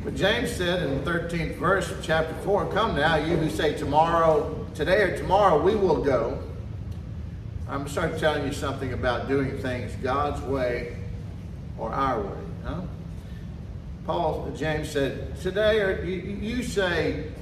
But 0.03 0.17
James 0.17 0.51
said 0.51 0.83
in 0.83 1.03
the 1.03 1.11
13th 1.11 1.57
verse 1.57 1.91
of 1.91 2.03
chapter 2.03 2.35
4, 2.43 2.71
Come 2.73 2.95
now, 2.95 3.17
you 3.17 3.37
who 3.39 3.49
say 3.49 3.73
tomorrow, 3.73 4.67
today 4.75 5.01
or 5.01 5.17
tomorrow 5.17 5.63
we 5.63 5.75
will 5.75 6.05
go. 6.05 6.39
I'm 7.67 7.77
going 7.77 7.85
to 7.87 7.91
start 7.91 8.19
telling 8.19 8.45
you 8.45 8.53
something 8.53 8.93
about 8.93 9.29
doing 9.29 9.57
things 9.63 9.97
God's 10.03 10.43
way 10.43 10.95
or 11.79 11.91
our 11.91 12.21
way. 12.21 12.39
Huh? 12.65 12.83
Paul, 14.05 14.53
James 14.55 14.91
said, 14.91 15.41
Today 15.41 15.81
or 15.81 16.05
you, 16.05 16.17
you 16.17 16.63
say, 16.63 17.33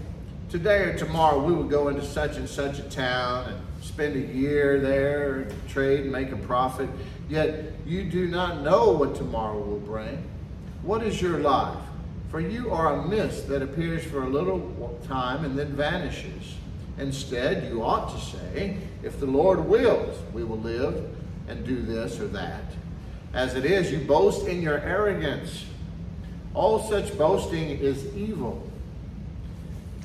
today 0.49 0.83
or 0.83 0.97
tomorrow 0.97 1.43
we 1.43 1.53
will 1.53 1.64
go 1.64 1.89
into 1.89 2.05
such 2.05 2.37
and 2.37 2.49
such 2.49 2.78
a 2.78 2.89
town 2.91 3.49
and 3.49 3.61
spend 3.83 4.14
a 4.14 4.33
year 4.33 4.78
there, 4.78 5.49
trade, 5.66 6.01
and 6.01 6.12
make 6.12 6.30
a 6.30 6.37
profit. 6.37 6.89
Yet 7.33 7.72
you 7.87 8.05
do 8.05 8.28
not 8.28 8.61
know 8.61 8.91
what 8.91 9.14
tomorrow 9.14 9.59
will 9.59 9.78
bring. 9.78 10.22
What 10.83 11.03
is 11.03 11.22
your 11.22 11.39
life? 11.39 11.78
For 12.30 12.41
you 12.41 12.70
are 12.70 12.97
a 12.97 13.09
mist 13.09 13.49
that 13.49 13.62
appears 13.62 14.05
for 14.05 14.24
a 14.24 14.28
little 14.28 15.01
time 15.09 15.47
and 15.47 15.59
then 15.59 15.74
vanishes. 15.74 16.57
Instead, 16.99 17.72
you 17.72 17.83
ought 17.83 18.14
to 18.14 18.22
say, 18.22 18.76
If 19.03 19.18
the 19.18 19.24
Lord 19.24 19.66
wills, 19.66 20.14
we 20.35 20.45
will 20.45 20.59
live 20.59 21.09
and 21.49 21.64
do 21.64 21.80
this 21.80 22.20
or 22.20 22.28
that. 22.28 22.64
As 23.33 23.55
it 23.55 23.64
is, 23.64 23.91
you 23.91 24.01
boast 24.01 24.47
in 24.47 24.61
your 24.61 24.80
arrogance. 24.80 25.64
All 26.53 26.87
such 26.87 27.16
boasting 27.16 27.70
is 27.70 28.14
evil. 28.14 28.62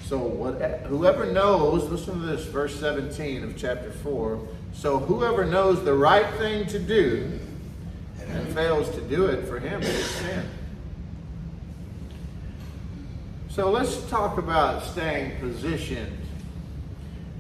So 0.06 0.18
what, 0.18 0.62
whoever 0.86 1.26
knows, 1.26 1.84
listen 1.90 2.22
to 2.22 2.26
this, 2.26 2.46
verse 2.46 2.80
17 2.80 3.44
of 3.44 3.58
chapter 3.58 3.92
4. 3.92 4.40
So 4.78 5.00
whoever 5.00 5.44
knows 5.44 5.84
the 5.84 5.96
right 5.96 6.32
thing 6.36 6.68
to 6.68 6.78
do 6.78 7.40
and 8.22 8.48
fails 8.50 8.88
to 8.92 9.02
do 9.02 9.26
it, 9.26 9.48
for 9.48 9.58
him 9.60 9.82
is 9.82 10.06
sin. 10.06 10.48
So 13.50 13.72
let's 13.72 14.08
talk 14.08 14.38
about 14.38 14.84
staying 14.84 15.40
positioned 15.40 16.16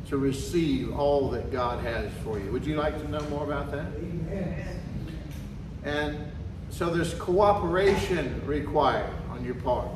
to 0.08 0.18
receive 0.18 0.98
all 0.98 1.30
that 1.30 1.52
God 1.52 1.84
has 1.84 2.10
for 2.24 2.40
you. 2.40 2.52
Would 2.52 2.66
you 2.66 2.76
like 2.76 3.00
to 3.00 3.08
know 3.08 3.22
more 3.30 3.44
about 3.44 3.72
that? 3.72 3.86
And 5.84 6.18
so 6.72 6.90
there's 6.90 7.14
cooperation 7.14 8.42
required 8.48 9.14
on 9.30 9.46
your 9.46 9.56
part. 9.56 9.90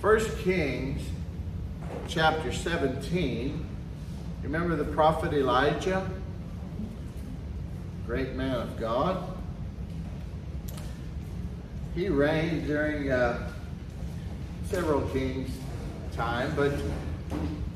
First 0.00 0.38
Kings 0.38 1.02
chapter 2.06 2.52
17. 2.52 3.70
Remember 4.42 4.74
the 4.74 4.84
prophet 4.84 5.32
Elijah? 5.32 6.08
Great 8.06 8.34
man 8.34 8.56
of 8.56 8.78
God. 8.78 9.32
He 11.94 12.08
reigned 12.08 12.66
during 12.66 13.10
uh, 13.10 13.50
several 14.68 15.02
kings' 15.10 15.50
time, 16.16 16.52
but 16.56 16.72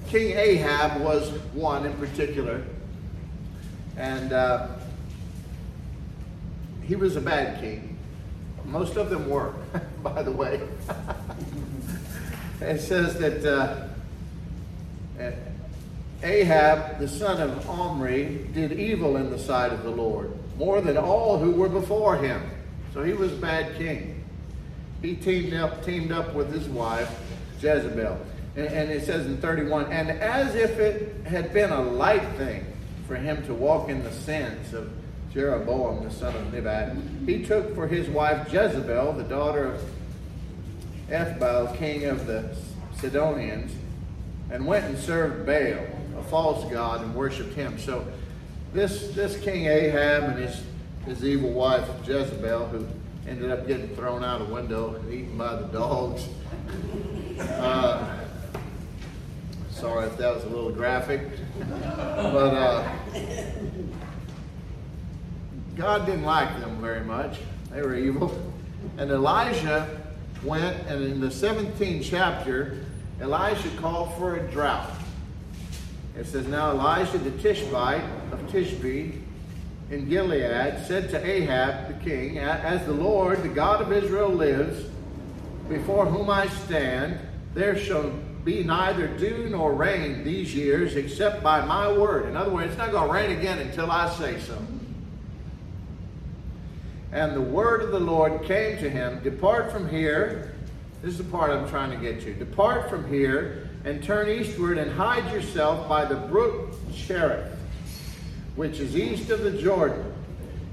King 0.09 0.37
Ahab 0.37 1.01
was 1.01 1.31
one 1.53 1.87
in 1.87 1.93
particular. 1.95 2.63
And 3.97 4.33
uh, 4.33 4.69
he 6.83 6.97
was 6.97 7.17
a 7.17 7.21
bad 7.21 7.61
king. 7.61 7.97
Most 8.65 8.97
of 8.97 9.11
them 9.11 9.29
were, 9.31 9.55
by 10.03 10.23
the 10.23 10.33
way. 10.33 10.61
it 12.61 12.81
says 12.81 13.19
that 13.19 13.45
uh, 13.45 13.89
Ahab, 16.23 16.99
the 16.99 17.09
son 17.09 17.41
of 17.41 17.69
Omri, 17.69 18.49
did 18.55 18.73
evil 18.73 19.17
in 19.17 19.31
the 19.31 19.39
sight 19.39 19.73
of 19.73 19.83
the 19.83 19.91
Lord, 19.91 20.33
more 20.57 20.81
than 20.81 20.97
all 20.97 21.39
who 21.39 21.53
were 21.53 21.69
before 21.69 22.17
him. 22.17 22.43
So 22.95 23.03
he 23.03 23.13
was 23.13 23.33
a 23.33 23.37
bad 23.37 23.77
king. 23.77 24.25
He 25.03 25.15
teamed 25.15 25.53
up, 25.55 25.85
teamed 25.85 26.13
up 26.13 26.35
with 26.35 26.53
his 26.53 26.69
wife, 26.69 27.11
Jezebel. 27.61 28.19
And, 28.57 28.67
and 28.67 28.91
it 28.91 29.05
says 29.05 29.27
in 29.27 29.37
31, 29.39 29.93
and 29.93 30.11
as 30.11 30.55
if 30.55 30.79
it 30.79 31.27
had 31.27 31.53
been 31.53 31.71
a 31.71 31.83
light 31.83 32.27
thing 32.37 32.65
for 33.07 33.17
him 33.17 33.45
to 33.47 33.55
walk 33.55 33.89
in 33.91 34.03
the 34.03 34.13
sins 34.13 34.73
of 34.73 34.91
Jeroboam, 35.33 36.03
the 36.03 36.11
son 36.11 36.35
of 36.35 36.53
Nebat, 36.53 36.97
he 37.27 37.45
took 37.45 37.75
for 37.75 37.87
his 37.87 38.09
wife 38.09 38.51
Jezebel, 38.51 39.13
the 39.13 39.25
daughter 39.25 39.67
of 39.67 39.85
Ethbaal, 41.11 41.77
king 41.77 42.07
of 42.07 42.27
the 42.27 42.57
Sidonians, 42.99 43.73
and 44.51 44.67
went 44.67 44.87
and 44.87 44.99
served 44.99 45.45
Baal, 45.45 45.87
false 46.29 46.71
god, 46.71 47.03
and 47.03 47.15
worshipped 47.15 47.55
him. 47.55 47.79
So 47.79 48.07
this, 48.73 49.09
this 49.13 49.39
King 49.41 49.67
Ahab 49.67 50.25
and 50.25 50.39
his, 50.39 50.63
his 51.07 51.25
evil 51.25 51.51
wife 51.51 51.89
Jezebel, 52.07 52.67
who 52.67 52.87
ended 53.29 53.51
up 53.51 53.67
getting 53.67 53.89
thrown 53.97 54.23
out 54.23 54.41
a 54.41 54.45
window 54.45 54.95
and 54.95 55.13
eaten 55.13 55.37
by 55.37 55.57
the 55.57 55.67
dogs. 55.69 56.29
Uh, 57.41 58.19
sorry 59.71 60.07
if 60.07 60.17
that 60.17 60.35
was 60.35 60.45
a 60.45 60.49
little 60.49 60.71
graphic, 60.71 61.23
but 61.59 62.55
uh, 62.55 62.89
God 65.77 66.07
didn't 66.07 66.25
like 66.25 66.61
them 66.61 66.81
very 66.81 67.05
much. 67.05 67.39
They 67.71 67.83
were 67.83 67.97
evil. 67.97 68.53
And 68.99 69.11
Elijah 69.11 70.01
went, 70.43 70.87
and 70.87 71.03
in 71.03 71.21
the 71.21 71.27
17th 71.27 72.05
chapter, 72.05 72.79
Elijah 73.21 73.71
called 73.77 74.15
for 74.15 74.37
a 74.37 74.51
drought. 74.51 74.91
It 76.19 76.27
says, 76.27 76.47
Now 76.47 76.71
Elijah 76.71 77.19
the 77.19 77.31
Tishbite 77.33 78.05
of 78.33 78.41
Tishbe 78.51 79.21
in 79.91 80.09
Gilead 80.09 80.85
said 80.87 81.11
to 81.11 81.25
Ahab 81.25 81.89
the 81.89 82.05
king, 82.05 82.39
As 82.39 82.85
the 82.87 82.93
Lord, 82.93 83.43
the 83.43 83.49
God 83.49 83.83
of 83.83 83.93
Israel, 83.93 84.31
lives, 84.31 84.85
before 85.69 86.07
whom 86.07 86.31
I 86.31 86.49
stand, 86.49 87.19
there 87.55 87.79
shall 87.79 88.11
be 88.45 88.63
neither 88.63 89.09
dew 89.09 89.49
nor 89.51 89.75
rain 89.75 90.25
these 90.25 90.55
years 90.55 90.97
except 90.97 91.43
by 91.43 91.65
my 91.65 91.93
word. 91.93 92.29
In 92.29 92.37
other 92.37 92.51
words, 92.51 92.69
it's 92.69 92.79
not 92.79 92.93
going 92.93 93.09
to 93.09 93.13
rain 93.13 93.39
again 93.39 93.59
until 93.59 93.91
I 93.91 94.09
say 94.15 94.41
so. 94.41 94.57
And 97.13 97.35
the 97.35 97.41
word 97.41 97.83
of 97.83 97.91
the 97.91 98.01
Lord 98.01 98.45
came 98.45 98.79
to 98.79 98.89
him 98.89 99.21
Depart 99.23 99.73
from 99.73 99.89
here. 99.89 100.55
This 101.03 101.13
is 101.13 101.19
the 101.19 101.25
part 101.25 101.51
I'm 101.51 101.69
trying 101.69 101.91
to 101.91 101.97
get 101.97 102.21
to. 102.23 102.35
Depart 102.35 102.89
from 102.89 103.09
here 103.13 103.66
and 103.87 104.03
turn 104.03 104.29
eastward 104.29 104.79
and 104.79 104.91
hide 104.91 105.33
yourself 105.33 105.89
by 105.89 106.05
the 106.05 106.17
brook 106.17 106.75
Cherith, 106.93 107.57
which 108.57 108.81
is 108.81 108.97
east 108.97 109.31
of 109.31 109.43
the 109.43 109.53
Jordan. 109.53 110.13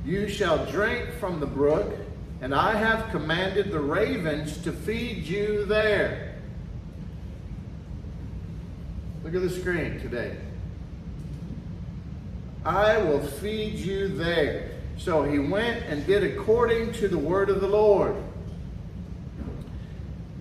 You 0.04 0.28
shall 0.28 0.66
drink 0.66 1.12
from 1.20 1.40
the 1.40 1.46
brook, 1.46 1.94
and 2.42 2.56
I 2.56 2.74
have 2.76 3.12
commanded 3.12 3.72
the 3.72 3.80
ravens 3.80 4.58
to 4.64 4.72
feed 4.72 5.26
you 5.26 5.64
there. 5.66 6.34
Look 9.24 9.36
at 9.36 9.42
the 9.42 9.50
screen 9.50 10.00
today. 10.02 10.36
I 12.66 12.98
will 12.98 13.22
feed 13.22 13.76
you 13.76 14.08
there. 14.08 14.72
So 14.98 15.22
he 15.24 15.38
went 15.38 15.84
and 15.84 16.06
did 16.08 16.24
according 16.24 16.94
to 16.94 17.08
the 17.08 17.18
word 17.18 17.52
of 17.52 17.62
the 17.62 17.68
Lord. 17.68 18.16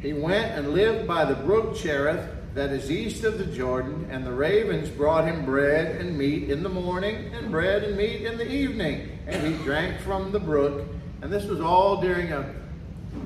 He 0.00 0.14
went 0.14 0.52
and 0.52 0.72
lived 0.72 1.06
by 1.06 1.26
the 1.26 1.34
brook 1.34 1.76
Cherith, 1.76 2.28
that 2.54 2.70
is 2.70 2.90
east 2.90 3.24
of 3.24 3.38
the 3.38 3.46
Jordan, 3.46 4.06
and 4.10 4.26
the 4.26 4.32
ravens 4.32 4.90
brought 4.90 5.24
him 5.24 5.44
bread 5.44 5.96
and 5.96 6.16
meat 6.18 6.50
in 6.50 6.62
the 6.62 6.68
morning, 6.68 7.32
and 7.34 7.50
bread 7.50 7.82
and 7.82 7.96
meat 7.96 8.22
in 8.22 8.36
the 8.36 8.50
evening. 8.50 9.18
And 9.26 9.46
he 9.46 9.62
drank 9.64 10.00
from 10.00 10.32
the 10.32 10.40
brook. 10.40 10.86
And 11.22 11.32
this 11.32 11.44
was 11.44 11.60
all 11.60 12.00
during 12.00 12.32
a 12.32 12.54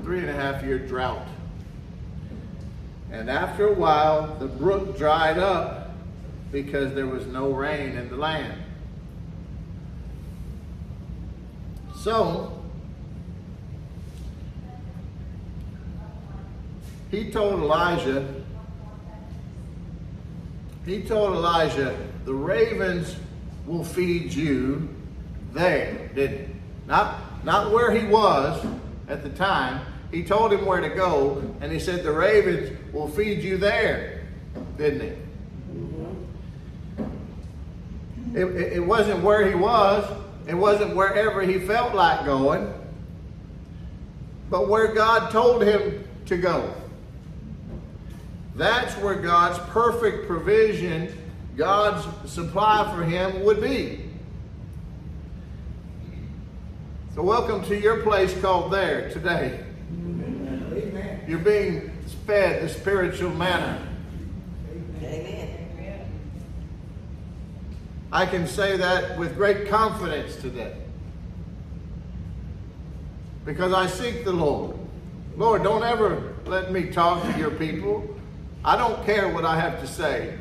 three 0.04 0.20
and 0.20 0.28
a 0.28 0.32
half 0.32 0.62
year 0.62 0.78
drought. 0.78 1.26
And 3.10 3.30
after 3.30 3.68
a 3.68 3.72
while, 3.72 4.36
the 4.38 4.46
brook 4.46 4.96
dried 4.96 5.38
up 5.38 5.90
because 6.52 6.94
there 6.94 7.06
was 7.06 7.26
no 7.26 7.50
rain 7.50 7.96
in 7.96 8.08
the 8.08 8.16
land. 8.16 8.62
So, 12.02 12.62
he 17.10 17.30
told 17.30 17.54
Elijah, 17.54 18.35
he 20.86 21.02
told 21.02 21.34
Elijah, 21.34 21.96
the 22.24 22.32
ravens 22.32 23.16
will 23.66 23.84
feed 23.84 24.32
you 24.32 24.88
there, 25.52 26.08
didn't 26.14 26.46
he? 26.46 26.54
Not, 26.86 27.44
not 27.44 27.72
where 27.72 27.90
he 27.90 28.06
was 28.06 28.64
at 29.08 29.22
the 29.24 29.30
time. 29.30 29.84
He 30.12 30.22
told 30.22 30.52
him 30.52 30.64
where 30.64 30.80
to 30.80 30.88
go, 30.88 31.42
and 31.60 31.72
he 31.72 31.80
said, 31.80 32.04
the 32.04 32.12
ravens 32.12 32.70
will 32.92 33.08
feed 33.08 33.42
you 33.42 33.56
there, 33.56 34.28
didn't 34.78 35.00
he? 35.00 35.08
It, 38.40 38.44
it, 38.44 38.72
it 38.74 38.86
wasn't 38.86 39.22
where 39.22 39.48
he 39.48 39.54
was. 39.54 40.08
It 40.46 40.54
wasn't 40.54 40.94
wherever 40.94 41.42
he 41.42 41.58
felt 41.58 41.94
like 41.94 42.24
going, 42.24 42.72
but 44.48 44.68
where 44.68 44.94
God 44.94 45.32
told 45.32 45.64
him 45.64 46.06
to 46.26 46.36
go. 46.36 46.72
That's 48.56 48.94
where 49.02 49.16
God's 49.16 49.58
perfect 49.70 50.26
provision, 50.26 51.14
God's 51.56 52.06
supply 52.30 52.90
for 52.94 53.04
him 53.04 53.44
would 53.44 53.60
be. 53.60 54.02
So, 57.14 57.22
welcome 57.22 57.62
to 57.66 57.78
your 57.78 58.02
place 58.02 58.38
called 58.40 58.72
there 58.72 59.10
today. 59.10 59.62
Amen. 59.92 61.22
You're 61.28 61.38
being 61.38 61.90
fed 62.24 62.62
the 62.62 62.70
spiritual 62.70 63.30
manna. 63.30 63.86
Amen. 65.02 66.10
I 68.10 68.24
can 68.24 68.46
say 68.46 68.78
that 68.78 69.18
with 69.18 69.36
great 69.36 69.68
confidence 69.68 70.34
today. 70.36 70.74
Because 73.44 73.74
I 73.74 73.86
seek 73.86 74.24
the 74.24 74.32
Lord. 74.32 74.78
Lord, 75.36 75.62
don't 75.62 75.84
ever 75.84 76.34
let 76.46 76.72
me 76.72 76.86
talk 76.86 77.22
to 77.22 77.38
your 77.38 77.50
people. 77.50 78.15
I 78.66 78.76
don't 78.76 79.06
care 79.06 79.28
what 79.28 79.44
I 79.44 79.60
have 79.60 79.80
to 79.80 79.86
say. 79.86 80.36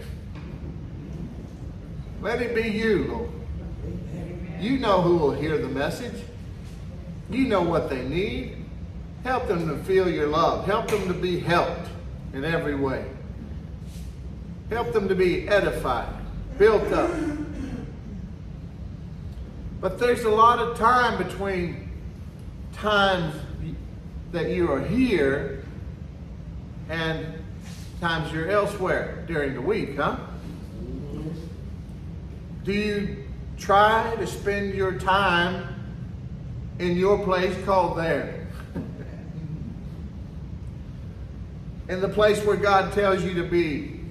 Let 2.22 2.42
it 2.42 2.56
be 2.56 2.68
you, 2.68 3.04
Lord. 3.04 3.30
You 4.60 4.80
know 4.80 5.04
who 5.04 5.18
will 5.18 5.34
hear 5.34 5.60
the 5.60 5.68
message. 5.68 6.24
You 7.30 7.46
know 7.46 7.62
what 7.62 7.88
they 7.88 8.04
need. 8.04 8.66
Help 9.24 9.48
them 9.48 9.70
to 9.70 9.78
feel 9.84 10.10
your 10.10 10.26
love. 10.26 10.66
Help 10.66 10.88
them 10.88 11.08
to 11.08 11.14
be 11.14 11.40
helped 11.40 11.88
in 12.34 12.44
every 12.44 12.74
way. 12.74 13.06
Help 14.72 14.92
them 14.92 15.08
to 15.08 15.14
be 15.14 15.48
edified, 15.48 16.12
built 16.58 16.92
up. 16.92 17.12
But 19.80 20.00
there's 20.00 20.24
a 20.24 20.32
lot 20.32 20.58
of 20.58 20.80
time 20.80 21.24
between 21.24 21.92
times 22.74 23.36
that 24.32 24.50
you 24.50 24.72
are 24.72 24.82
here 24.82 25.64
and 26.90 27.45
times 28.06 28.32
you're 28.32 28.51
elsewhere 28.51 29.24
during 29.26 29.56
the 29.56 29.62
week, 29.62 29.97
huh? 29.97 30.16
Do 32.64 32.72
you 32.72 33.26
try 33.58 34.16
to 34.18 34.28
spend 34.28 34.76
your 34.76 34.99
time 34.99 35.68
in 36.78 36.97
your 36.97 37.24
place 37.24 37.58
called 37.66 37.97
there? 37.97 38.45
in 41.89 41.99
the 41.99 42.08
place 42.08 42.45
where 42.45 42.58
God 42.58 42.93
tells 42.93 43.24
you 43.24 43.34
to 43.34 43.43
be 43.43 44.01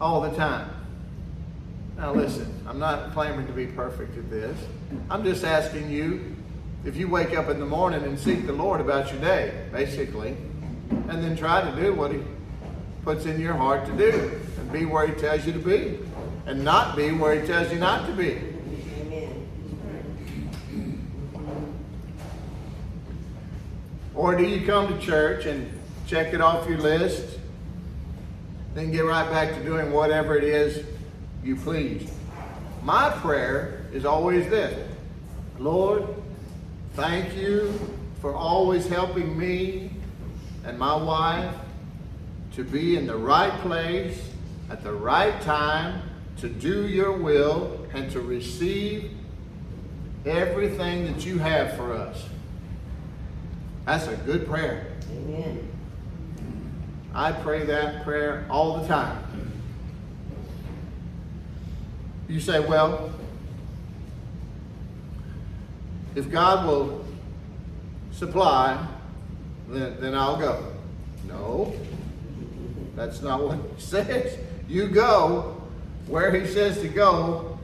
all 0.00 0.20
the 0.20 0.30
time. 0.36 0.70
Now, 1.96 2.14
listen, 2.14 2.54
I'm 2.68 2.78
not 2.78 3.14
claiming 3.14 3.48
to 3.48 3.52
be 3.52 3.66
perfect 3.66 4.16
at 4.16 4.30
this. 4.30 4.56
I'm 5.10 5.24
just 5.24 5.42
asking 5.42 5.90
you 5.90 6.36
if 6.84 6.96
you 6.96 7.08
wake 7.08 7.36
up 7.36 7.48
in 7.48 7.58
the 7.58 7.66
morning 7.66 8.04
and 8.04 8.16
seek 8.16 8.46
the 8.46 8.52
Lord 8.52 8.80
about 8.80 9.10
your 9.10 9.20
day, 9.20 9.66
basically, 9.72 10.36
and 11.08 11.22
then 11.22 11.36
try 11.36 11.68
to 11.68 11.80
do 11.80 11.94
what 11.94 12.12
He 12.12 12.20
puts 13.04 13.26
in 13.26 13.40
your 13.40 13.54
heart 13.54 13.86
to 13.86 13.92
do 13.92 14.40
and 14.58 14.72
be 14.72 14.84
where 14.84 15.06
He 15.06 15.14
tells 15.14 15.46
you 15.46 15.52
to 15.52 15.58
be 15.58 15.98
and 16.46 16.64
not 16.64 16.96
be 16.96 17.10
where 17.12 17.40
He 17.40 17.46
tells 17.46 17.72
you 17.72 17.78
not 17.78 18.06
to 18.06 18.12
be. 18.12 18.38
Or 24.14 24.36
do 24.36 24.44
you 24.44 24.66
come 24.66 24.88
to 24.88 24.98
church 25.04 25.46
and 25.46 25.70
check 26.06 26.34
it 26.34 26.40
off 26.40 26.68
your 26.68 26.78
list, 26.78 27.38
then 28.74 28.92
get 28.92 29.04
right 29.04 29.28
back 29.30 29.54
to 29.54 29.64
doing 29.64 29.92
whatever 29.92 30.36
it 30.36 30.44
is 30.44 30.84
you 31.42 31.56
please? 31.56 32.10
My 32.82 33.10
prayer 33.10 33.86
is 33.92 34.04
always 34.04 34.48
this 34.48 34.88
Lord, 35.58 36.04
thank 36.94 37.36
you 37.36 37.78
for 38.20 38.34
always 38.34 38.86
helping 38.86 39.38
me 39.38 39.91
and 40.64 40.78
my 40.78 40.94
wife 40.94 41.54
to 42.54 42.64
be 42.64 42.96
in 42.96 43.06
the 43.06 43.16
right 43.16 43.52
place 43.60 44.30
at 44.70 44.82
the 44.82 44.92
right 44.92 45.40
time 45.42 46.02
to 46.38 46.48
do 46.48 46.86
your 46.86 47.12
will 47.12 47.86
and 47.94 48.10
to 48.10 48.20
receive 48.20 49.10
everything 50.24 51.06
that 51.06 51.24
you 51.24 51.38
have 51.38 51.76
for 51.76 51.92
us. 51.92 52.26
That's 53.84 54.06
a 54.06 54.16
good 54.16 54.46
prayer. 54.46 54.86
Amen. 55.10 55.68
I 57.14 57.32
pray 57.32 57.64
that 57.66 58.04
prayer 58.04 58.46
all 58.48 58.80
the 58.80 58.88
time. 58.88 59.22
You 62.28 62.40
say, 62.40 62.60
well, 62.60 63.12
if 66.14 66.30
God 66.30 66.66
will 66.66 67.04
supply, 68.12 68.86
then, 69.72 69.96
then 70.00 70.14
I'll 70.14 70.36
go. 70.36 70.64
No, 71.26 71.74
that's 72.94 73.22
not 73.22 73.42
what 73.42 73.58
He 73.58 73.62
says. 73.82 74.38
You 74.68 74.88
go 74.88 75.60
where 76.06 76.34
He 76.34 76.46
says 76.46 76.80
to 76.80 76.88
go, 76.88 77.58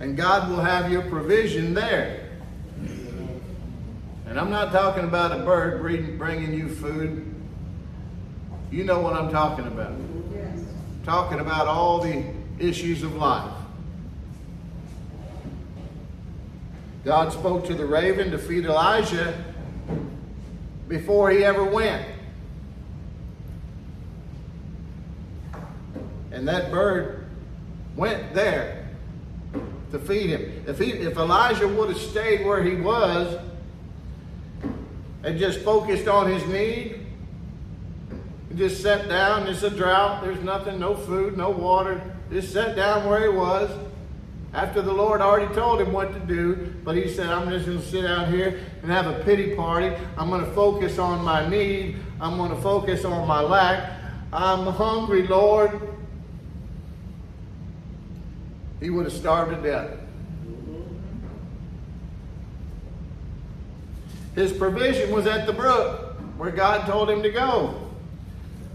and 0.00 0.16
God 0.16 0.50
will 0.50 0.60
have 0.60 0.92
your 0.92 1.02
provision 1.02 1.74
there. 1.74 2.22
And 4.26 4.40
I'm 4.40 4.50
not 4.50 4.72
talking 4.72 5.04
about 5.04 5.32
a 5.32 5.44
bird 5.44 5.80
bringing 5.80 6.52
you 6.52 6.68
food. 6.68 7.34
You 8.70 8.84
know 8.84 9.00
what 9.00 9.14
I'm 9.14 9.30
talking 9.30 9.66
about. 9.66 9.94
Yes. 10.34 10.60
Talking 11.04 11.40
about 11.40 11.68
all 11.68 12.00
the 12.00 12.24
issues 12.58 13.02
of 13.02 13.14
life. 13.14 13.52
God 17.04 17.32
spoke 17.32 17.64
to 17.66 17.74
the 17.74 17.86
raven 17.86 18.32
to 18.32 18.38
feed 18.38 18.64
Elijah 18.64 19.45
before 20.88 21.30
he 21.30 21.44
ever 21.44 21.64
went. 21.64 22.06
And 26.32 26.46
that 26.48 26.70
bird 26.70 27.26
went 27.96 28.34
there 28.34 28.88
to 29.90 29.98
feed 29.98 30.30
him. 30.30 30.64
If, 30.66 30.78
he, 30.78 30.92
if 30.92 31.16
Elijah 31.16 31.66
would 31.66 31.88
have 31.88 31.98
stayed 31.98 32.44
where 32.44 32.62
he 32.62 32.76
was 32.76 33.38
and 35.22 35.38
just 35.38 35.60
focused 35.60 36.08
on 36.08 36.30
his 36.30 36.44
need, 36.46 37.06
just 38.54 38.82
sat 38.82 39.08
down, 39.08 39.46
it's 39.46 39.62
a 39.62 39.70
drought, 39.70 40.22
there's 40.22 40.42
nothing, 40.42 40.78
no 40.78 40.94
food, 40.94 41.36
no 41.36 41.50
water, 41.50 42.00
just 42.30 42.52
sat 42.52 42.76
down 42.76 43.08
where 43.08 43.30
he 43.30 43.36
was, 43.36 43.70
after 44.56 44.80
the 44.80 44.92
Lord 44.92 45.20
already 45.20 45.54
told 45.54 45.82
him 45.82 45.92
what 45.92 46.14
to 46.14 46.18
do, 46.18 46.74
but 46.82 46.96
he 46.96 47.12
said, 47.12 47.26
I'm 47.26 47.50
just 47.50 47.66
going 47.66 47.78
to 47.78 47.84
sit 47.84 48.06
out 48.06 48.28
here 48.28 48.58
and 48.80 48.90
have 48.90 49.06
a 49.06 49.22
pity 49.22 49.54
party. 49.54 49.94
I'm 50.16 50.30
going 50.30 50.42
to 50.42 50.50
focus 50.52 50.98
on 50.98 51.22
my 51.22 51.46
need. 51.46 51.96
I'm 52.22 52.38
going 52.38 52.48
to 52.48 52.62
focus 52.62 53.04
on 53.04 53.28
my 53.28 53.42
lack. 53.42 54.00
I'm 54.32 54.66
hungry, 54.72 55.26
Lord. 55.26 55.78
He 58.80 58.88
would 58.88 59.04
have 59.04 59.12
starved 59.12 59.54
to 59.54 59.60
death. 59.60 59.90
His 64.34 64.54
provision 64.54 65.12
was 65.12 65.26
at 65.26 65.44
the 65.44 65.52
brook 65.52 66.16
where 66.38 66.50
God 66.50 66.86
told 66.86 67.10
him 67.10 67.22
to 67.22 67.30
go. 67.30 67.90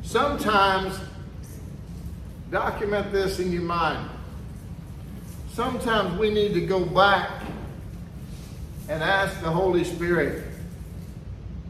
Sometimes, 0.03 0.99
document 2.51 3.11
this 3.11 3.39
in 3.39 3.51
your 3.51 3.63
mind 3.63 4.07
sometimes 5.53 6.17
we 6.17 6.29
need 6.29 6.53
to 6.53 6.61
go 6.61 6.85
back 6.85 7.29
and 8.89 9.03
ask 9.03 9.39
the 9.41 9.49
Holy 9.49 9.83
Spirit, 9.83 10.43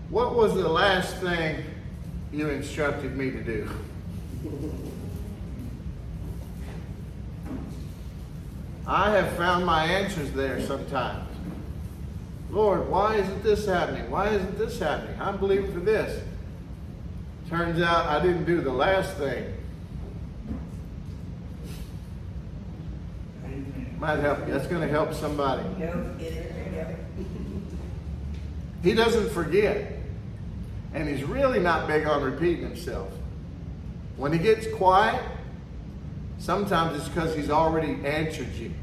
what 0.09 0.36
was 0.36 0.53
the 0.53 0.67
last 0.67 1.17
thing 1.17 1.63
you 2.32 2.49
instructed 2.49 3.15
me 3.15 3.32
to 3.32 3.43
do? 3.43 3.69
I 8.88 9.11
have 9.11 9.36
found 9.38 9.65
my 9.65 9.86
answers 9.86 10.32
there 10.34 10.61
sometimes. 10.61 11.27
Lord, 12.49 12.89
why 12.89 13.15
isn't 13.15 13.43
this 13.43 13.65
happening? 13.65 14.09
Why 14.11 14.29
isn't 14.29 14.57
this 14.57 14.79
happening? 14.79 15.15
I'm 15.21 15.38
believing 15.38 15.71
for 15.73 15.79
this. 15.79 16.21
Turns 17.49 17.82
out 17.82 18.07
I 18.07 18.21
didn't 18.21 18.45
do 18.45 18.59
the 18.61 18.71
last 18.71 19.15
thing. 19.17 19.53
Might 24.02 24.18
help 24.18 24.47
you. 24.47 24.54
That's 24.54 24.66
going 24.66 24.82
to 24.82 24.88
help 24.88 25.14
somebody. 25.14 25.62
Go 25.78 26.16
get 26.18 26.34
it. 26.34 26.97
He 28.82 28.95
doesn't 28.95 29.30
forget. 29.30 29.91
And 30.95 31.08
he's 31.08 31.24
really 31.24 31.60
not 31.60 31.88
big 31.88 32.08
on 32.08 32.24
repeating 32.24 32.64
himself. 32.64 33.14
When 34.18 34.34
he 34.34 34.39
gets 34.39 34.66
quiet, 34.74 35.22
sometimes 36.39 36.97
it's 36.97 37.08
because 37.10 37.36
he's 37.36 37.52
already 37.52 38.04
answered 38.04 38.52
you. 38.56 38.74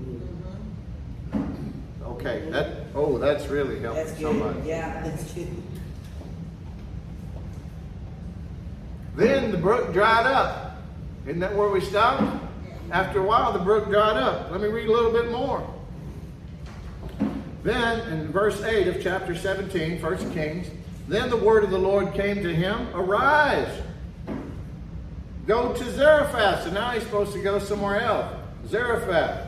Mm-hmm. 0.00 2.04
Okay, 2.04 2.48
that 2.50 2.84
oh, 2.94 3.18
that's 3.18 3.48
really 3.48 3.80
helping 3.80 4.04
That's 4.04 4.20
somebody. 4.20 4.60
good. 4.60 4.68
Yeah, 4.68 5.02
that's 5.02 5.32
good. 5.32 5.48
Then 9.16 9.50
the 9.50 9.58
brook 9.58 9.92
dried 9.92 10.26
up. 10.26 10.76
Isn't 11.26 11.40
that 11.40 11.56
where 11.56 11.68
we 11.68 11.80
stopped? 11.80 12.44
After 12.92 13.20
a 13.20 13.22
while, 13.22 13.54
the 13.54 13.58
brook 13.58 13.88
dried 13.88 14.18
up. 14.18 14.50
Let 14.50 14.60
me 14.60 14.68
read 14.68 14.86
a 14.86 14.92
little 14.92 15.10
bit 15.10 15.30
more. 15.30 15.66
Then, 17.62 18.06
in 18.12 18.30
verse 18.30 18.62
8 18.62 18.86
of 18.86 19.02
chapter 19.02 19.34
17, 19.34 20.02
1 20.02 20.34
Kings, 20.34 20.66
then 21.08 21.30
the 21.30 21.36
word 21.38 21.64
of 21.64 21.70
the 21.70 21.78
Lord 21.78 22.12
came 22.12 22.42
to 22.42 22.54
him 22.54 22.88
Arise, 22.94 23.82
go 25.46 25.72
to 25.72 25.90
Zarephath. 25.92 26.64
So 26.64 26.70
now 26.70 26.90
he's 26.90 27.02
supposed 27.02 27.32
to 27.32 27.42
go 27.42 27.58
somewhere 27.58 27.98
else. 27.98 28.30
Zarephath, 28.68 29.46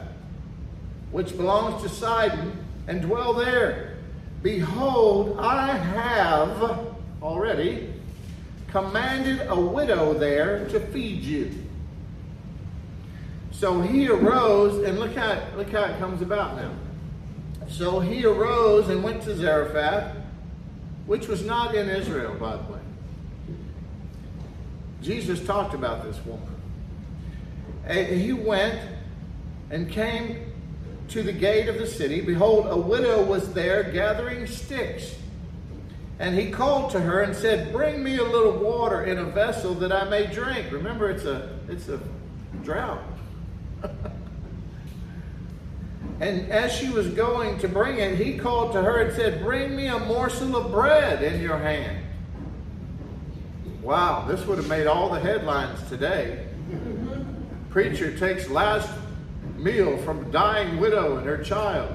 which 1.11 1.37
belongs 1.37 1.83
to 1.83 1.89
Sidon, 1.91 2.65
and 2.89 3.03
dwell 3.03 3.35
there. 3.35 3.99
Behold, 4.43 5.39
I 5.39 5.77
have 5.77 6.95
already 7.23 7.93
commanded 8.69 9.47
a 9.49 9.61
widow 9.61 10.15
there 10.15 10.67
to 10.71 10.81
feed 10.81 11.23
you. 11.23 11.64
So 13.55 13.81
he 13.81 14.09
arose, 14.09 14.83
and 14.85 14.99
look 14.99 15.15
how, 15.15 15.41
look 15.57 15.71
how 15.71 15.85
it 15.85 15.99
comes 15.99 16.23
about 16.23 16.57
now. 16.57 16.73
So 17.69 18.01
he 18.01 18.25
arose 18.27 18.89
and 18.89 19.03
went 19.03 19.23
to 19.23 19.37
Zarephath, 19.37 20.17
which 21.07 21.29
was 21.29 21.45
not 21.45 21.75
in 21.75 21.89
Israel, 21.89 22.35
by 22.35 22.57
the 22.57 22.73
way. 22.73 22.81
Jesus 25.01 25.45
talked 25.45 25.73
about 25.73 26.03
this 26.03 26.19
woman. 26.27 26.49
And 27.87 28.21
he 28.21 28.33
went 28.33 28.81
and 29.71 29.91
came 29.91 30.53
to 31.09 31.23
the 31.23 31.33
gate 31.33 31.69
of 31.69 31.79
the 31.79 31.87
city. 31.87 32.21
Behold, 32.23 32.67
a 32.69 32.77
widow 32.77 33.23
was 33.23 33.53
there 33.53 33.85
gathering 33.85 34.47
sticks. 34.47 35.15
And 36.19 36.35
he 36.35 36.51
called 36.51 36.91
to 36.93 37.01
her 37.01 37.21
and 37.21 37.35
said, 37.35 37.73
Bring 37.73 38.03
me 38.03 38.17
a 38.17 38.25
little 38.25 38.59
water 38.59 39.05
in 39.05 39.19
a 39.19 39.25
vessel 39.25 39.75
that 39.75 39.93
I 39.93 40.09
may 40.09 40.27
drink. 40.27 40.73
Remember, 40.73 41.11
it's 41.11 41.25
a 41.25 41.59
it's 41.69 41.89
a 41.89 42.01
drought. 42.63 43.03
And 46.21 46.51
as 46.51 46.73
she 46.73 46.91
was 46.91 47.09
going 47.09 47.59
to 47.59 47.69
bring 47.69 47.99
it, 47.99 48.17
he 48.17 48.39
called 48.39 48.73
to 48.73 48.83
her 48.83 49.03
and 49.03 49.15
said, 49.15 49.43
Bring 49.43 49.75
me 49.75 49.87
a 49.87 49.99
morsel 49.99 50.57
of 50.57 50.71
bread 50.71 51.23
in 51.23 51.41
your 51.41 51.59
hand. 51.59 51.99
Wow, 53.83 54.25
this 54.27 54.47
would 54.47 54.59
have 54.59 54.69
made 54.69 54.87
all 54.87 55.11
the 55.11 55.21
headlines 55.21 55.81
today. 55.89 56.47
Preacher 57.71 58.17
takes 58.17 58.49
last 58.49 58.89
meal 59.57 59.99
from 59.99 60.31
dying 60.31 60.79
widow 60.79 61.19
and 61.19 61.27
her 61.27 61.43
child. 61.43 61.93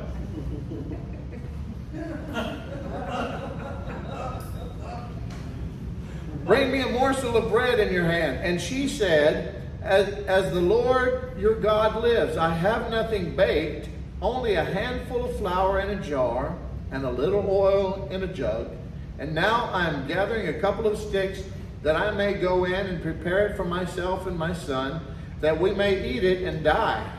Bring 6.46 6.72
me 6.72 6.82
a 6.82 6.90
morsel 6.90 7.38
of 7.38 7.52
bread 7.52 7.80
in 7.80 7.94
your 7.94 8.06
hand. 8.06 8.40
And 8.44 8.60
she 8.60 8.88
said, 8.88 9.60
as, 9.82 10.10
as 10.26 10.52
the 10.54 10.62
Lord 10.62 11.40
your 11.40 11.56
God 11.56 12.02
lives, 12.02 12.38
I 12.38 12.54
have 12.54 12.92
nothing 12.92 13.36
baked, 13.36 13.88
only 14.22 14.56
a 14.56 14.64
handful 14.64 15.26
of 15.26 15.38
flour 15.38 15.80
in 15.80 15.98
a 15.98 16.02
jar 16.02 16.58
and 16.92 17.06
a 17.06 17.10
little 17.10 17.46
oil 17.50 18.08
in 18.12 18.24
a 18.24 18.28
jug. 18.28 18.72
And 19.18 19.34
now 19.34 19.70
I 19.74 19.88
am 19.88 20.08
gathering 20.08 20.48
a 20.48 20.60
couple 20.60 20.88
of 20.88 20.98
sticks 20.98 21.44
that 21.84 21.96
I 21.96 22.12
may 22.12 22.34
go 22.34 22.66
in 22.66 22.74
and 22.74 23.02
prepare 23.02 23.48
it 23.48 23.56
for 23.56 23.64
myself 23.64 24.28
and 24.28 24.38
my 24.38 24.54
son, 24.54 25.02
that 25.42 25.60
we 25.60 25.74
may 25.74 26.10
eat 26.10 26.24
it 26.24 26.44
and 26.44 26.64
die. 26.64 27.10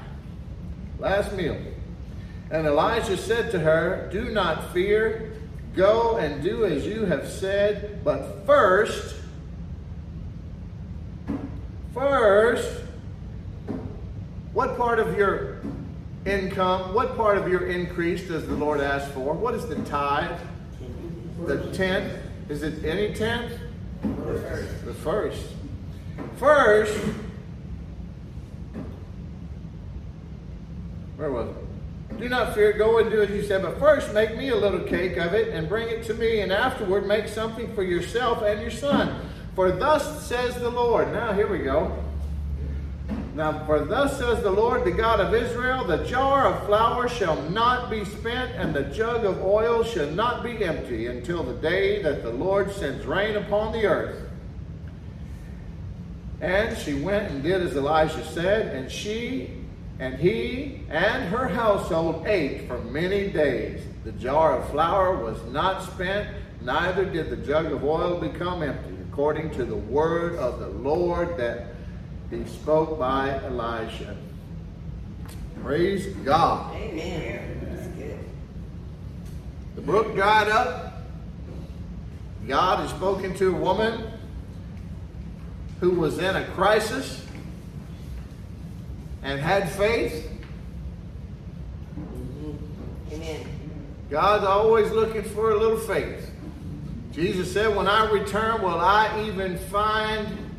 Last 0.99 1.33
meal. 1.33 1.57
And 2.51 2.67
Elijah 2.67 3.17
said 3.17 3.51
to 3.53 3.61
her, 3.61 4.09
Do 4.13 4.31
not 4.31 4.73
fear. 4.73 5.33
Go 5.75 6.17
and 6.17 6.43
do 6.43 6.65
as 6.65 6.85
you 6.85 7.05
have 7.05 7.29
said, 7.29 8.03
but 8.03 8.45
first, 8.45 9.15
first, 11.95 12.83
what 14.53 14.77
part 14.77 14.99
of 14.99 15.17
your 15.17 15.61
income, 16.27 16.95
what 16.95 17.17
part 17.17 17.39
of 17.39 17.49
your 17.49 17.67
increase 17.67 18.29
does 18.29 18.47
the 18.47 18.55
Lord 18.55 18.81
ask 18.81 19.11
for? 19.13 19.33
What 19.33 19.55
is 19.55 19.67
the 19.67 19.77
tithe? 19.77 20.39
The 21.47 21.73
tenth? 21.73 22.13
Is 22.49 22.63
it 22.63 22.85
any 22.85 23.15
tenth? 23.15 23.53
The 24.03 24.95
first. 25.03 25.47
First, 26.37 26.99
where 31.17 31.31
was 31.31 31.49
it? 31.49 32.19
Do 32.19 32.29
not 32.29 32.55
fear, 32.55 32.73
go 32.73 32.99
and 32.99 33.11
do 33.11 33.23
as 33.23 33.31
you 33.31 33.43
said, 33.43 33.63
but 33.63 33.79
first 33.79 34.13
make 34.13 34.37
me 34.37 34.51
a 34.51 34.57
little 34.57 34.81
cake 34.81 35.17
of 35.17 35.33
it 35.33 35.55
and 35.55 35.69
bring 35.69 35.89
it 35.89 36.05
to 36.05 36.15
me, 36.15 36.41
and 36.41 36.53
afterward 36.53 37.07
make 37.07 37.29
something 37.29 37.75
for 37.75 37.83
yourself 37.83 38.43
and 38.43 38.61
your 38.61 38.71
son. 38.71 39.27
For 39.55 39.71
thus 39.71 40.27
says 40.27 40.55
the 40.57 40.71
Lord. 40.71 41.13
Now, 41.13 41.33
here 41.33 41.47
we 41.47 41.59
go. 41.59 42.05
Now, 43.41 43.65
for 43.65 43.87
thus 43.87 44.19
says 44.19 44.43
the 44.43 44.51
Lord, 44.51 44.85
the 44.85 44.91
God 44.91 45.19
of 45.19 45.33
Israel, 45.33 45.83
the 45.83 46.05
jar 46.05 46.45
of 46.45 46.67
flour 46.67 47.09
shall 47.09 47.41
not 47.49 47.89
be 47.89 48.05
spent, 48.05 48.53
and 48.55 48.75
the 48.75 48.83
jug 48.83 49.25
of 49.25 49.43
oil 49.43 49.83
shall 49.83 50.11
not 50.11 50.43
be 50.43 50.63
empty 50.63 51.07
until 51.07 51.43
the 51.43 51.55
day 51.55 52.03
that 52.03 52.23
the 52.23 52.29
Lord 52.29 52.71
sends 52.71 53.07
rain 53.07 53.37
upon 53.37 53.73
the 53.73 53.87
earth. 53.87 54.29
And 56.43 56.77
she 56.77 56.93
went 56.93 57.31
and 57.31 57.43
did 57.43 57.63
as 57.63 57.75
Elijah 57.75 58.23
said, 58.27 58.77
and 58.77 58.93
she 58.93 59.49
and 59.99 60.17
he 60.17 60.83
and 60.91 61.25
her 61.31 61.49
household 61.49 62.27
ate 62.27 62.69
for 62.69 62.79
many 62.83 63.31
days. 63.31 63.81
The 64.05 64.13
jar 64.13 64.59
of 64.59 64.69
flour 64.69 65.17
was 65.17 65.43
not 65.45 65.83
spent, 65.83 66.29
neither 66.61 67.07
did 67.07 67.31
the 67.31 67.39
jug 67.39 67.73
of 67.73 67.85
oil 67.85 68.21
become 68.21 68.63
empty, 68.63 68.99
according 69.11 69.51
to 69.53 69.65
the 69.65 69.77
word 69.77 70.37
of 70.37 70.59
the 70.59 70.69
Lord 70.69 71.39
that 71.39 71.70
he 72.31 72.45
spoke 72.47 72.99
by 72.99 73.39
Elijah. 73.45 74.17
Praise 75.63 76.07
God. 76.25 76.75
Amen. 76.77 77.61
That's 77.65 77.87
good. 77.89 78.19
The 79.75 79.83
brook 79.83 80.15
dried 80.15 80.49
up. 80.49 81.03
God 82.47 82.81
has 82.81 82.91
spoken 82.91 83.35
to 83.35 83.49
a 83.55 83.59
woman 83.59 84.11
who 85.81 85.91
was 85.91 86.19
in 86.19 86.37
a 86.37 86.45
crisis 86.49 87.25
and 89.23 89.41
had 89.41 89.71
faith. 89.71 90.31
Mm-hmm. 91.99 93.15
Amen. 93.15 93.47
God's 94.09 94.45
always 94.45 94.91
looking 94.91 95.23
for 95.23 95.51
a 95.51 95.59
little 95.59 95.79
faith. 95.79 96.31
Jesus 97.13 97.53
said, 97.53 97.75
When 97.75 97.87
I 97.87 98.11
return, 98.11 98.63
will 98.63 98.81
I 98.81 99.27
even 99.27 99.59
find 99.59 100.50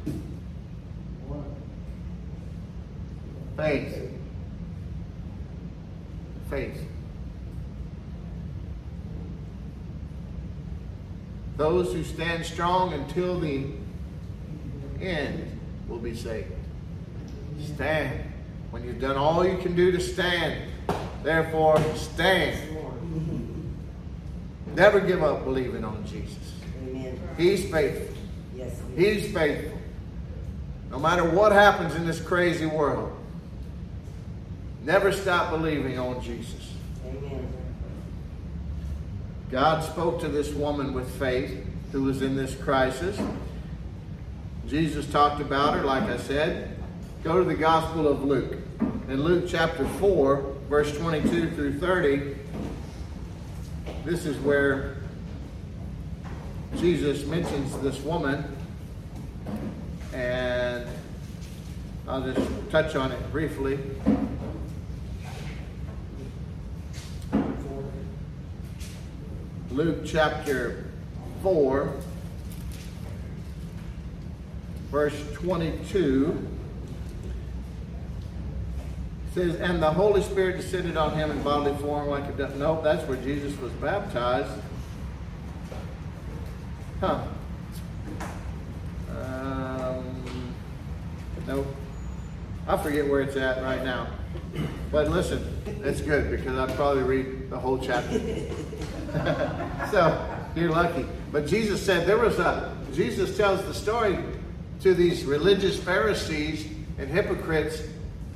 faith? 3.58 4.12
Faith. 6.49 6.88
Those 11.58 11.93
who 11.93 12.04
stand 12.04 12.45
strong 12.45 12.93
until 12.93 13.39
the 13.39 13.66
end 14.99 15.60
will 15.88 15.99
be 15.99 16.16
saved. 16.16 16.52
Stand. 17.76 18.22
When 18.72 18.84
you've 18.84 18.99
done 18.99 19.18
all 19.18 19.45
you 19.45 19.58
can 19.58 19.76
do 19.76 19.91
to 19.91 19.99
stand, 19.99 20.70
therefore 21.24 21.80
stand. 21.95 22.58
Never 24.76 25.02
give 25.02 25.22
up 25.22 25.43
believing 25.43 25.84
on 25.84 26.06
Jesus. 26.06 26.38
Amen. 26.88 27.20
He's 27.38 27.70
faithful. 27.70 28.16
Yes. 28.56 28.82
He's 28.95 29.32
faithful. 29.34 29.78
No 30.89 30.99
matter 30.99 31.30
what 31.30 31.52
happens 31.52 31.93
in 31.95 32.06
this 32.06 32.22
crazy 32.22 32.66
world, 32.66 33.12
never 34.84 35.11
stop 35.11 35.51
believing 35.51 35.99
on 35.99 36.21
Jesus. 36.21 36.73
Amen. 37.05 37.47
God 39.51 39.84
spoke 39.84 40.19
to 40.21 40.27
this 40.27 40.51
woman 40.53 40.93
with 40.93 41.09
faith 41.19 41.65
who 41.91 42.03
was 42.03 42.21
in 42.21 42.36
this 42.36 42.55
crisis. 42.55 43.19
Jesus 44.67 45.09
talked 45.11 45.41
about 45.41 45.73
her, 45.75 45.84
like 45.84 46.03
I 46.03 46.17
said. 46.17 46.77
Go 47.23 47.38
to 47.38 47.43
the 47.43 47.55
Gospel 47.55 48.07
of 48.07 48.23
Luke. 48.23 48.57
In 49.09 49.21
Luke 49.23 49.45
chapter 49.47 49.86
4, 49.86 50.55
verse 50.69 50.97
22 50.97 51.51
through 51.51 51.79
30, 51.79 52.36
this 54.05 54.25
is 54.25 54.38
where 54.38 54.95
Jesus 56.77 57.25
mentions 57.25 57.77
this 57.79 57.99
woman. 57.99 58.45
And 60.13 60.88
I'll 62.07 62.21
just 62.21 62.71
touch 62.71 62.95
on 62.95 63.11
it 63.11 63.32
briefly. 63.32 63.77
Luke 69.84 70.01
chapter 70.05 70.86
4, 71.41 71.91
verse 74.91 75.19
22 75.34 76.47
says, 79.34 79.55
And 79.55 79.82
the 79.82 79.89
Holy 79.89 80.21
Spirit 80.21 80.57
descended 80.57 80.97
on 80.97 81.15
him 81.15 81.32
in 81.32 81.41
bodily 81.41 81.75
form 81.82 82.09
like 82.09 82.25
a 82.25 82.32
dove. 82.34 82.57
Nope, 82.57 82.84
that's 82.84 83.07
where 83.07 83.17
Jesus 83.23 83.59
was 83.59 83.71
baptized. 83.73 84.51
Huh. 86.99 87.23
Um, 89.09 90.53
nope. 91.47 91.65
I 92.67 92.77
forget 92.77 93.09
where 93.09 93.21
it's 93.21 93.36
at 93.36 93.63
right 93.63 93.84
now. 93.84 94.09
But 94.91 95.09
listen, 95.09 95.43
it's 95.84 96.01
good 96.01 96.29
because 96.29 96.55
I'd 96.55 96.75
probably 96.75 97.01
read 97.01 97.49
the 97.49 97.57
whole 97.57 97.79
chapter. 97.79 98.21
so 99.91 100.26
you're 100.55 100.72
lucky. 100.72 101.05
But 101.32 101.47
Jesus 101.47 101.84
said 101.86 102.07
there 102.07 102.18
was 102.18 102.39
a, 102.39 102.76
Jesus 102.93 103.38
tells 103.38 103.64
the 103.66 103.74
story 103.74 104.18
to 104.82 104.93
these 104.93 105.24
religious 105.24 105.80
Pharisees 105.80 106.66
and 106.97 107.09
hypocrites 107.09 107.84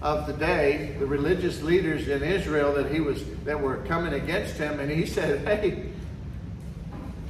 of 0.01 0.27
the 0.27 0.33
day, 0.33 0.95
the 0.99 1.05
religious 1.05 1.61
leaders 1.61 2.07
in 2.07 2.21
Israel 2.21 2.73
that 2.73 2.91
he 2.91 2.99
was 2.99 3.23
that 3.43 3.59
were 3.59 3.77
coming 3.87 4.13
against 4.13 4.55
him, 4.55 4.79
and 4.79 4.91
he 4.91 5.05
said, 5.05 5.47
Hey, 5.47 5.89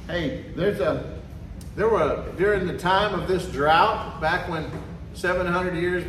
hey, 0.08 0.44
there's 0.54 0.80
a 0.80 1.18
there 1.74 1.88
were 1.88 2.24
during 2.36 2.66
the 2.66 2.76
time 2.76 3.18
of 3.18 3.28
this 3.28 3.46
drought, 3.46 4.20
back 4.20 4.48
when 4.48 4.70
700 5.14 5.76
years 5.76 6.04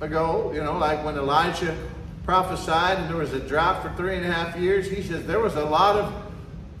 ago, 0.00 0.50
you 0.54 0.62
know, 0.62 0.76
like 0.76 1.04
when 1.04 1.16
Elijah 1.16 1.76
prophesied 2.24 2.98
and 2.98 3.08
there 3.08 3.16
was 3.16 3.32
a 3.32 3.40
drought 3.40 3.82
for 3.82 3.94
three 3.96 4.16
and 4.16 4.26
a 4.26 4.32
half 4.32 4.56
years, 4.56 4.90
he 4.90 5.02
says 5.02 5.26
there 5.26 5.40
was 5.40 5.54
a 5.54 5.64
lot 5.64 5.96
of 5.96 6.25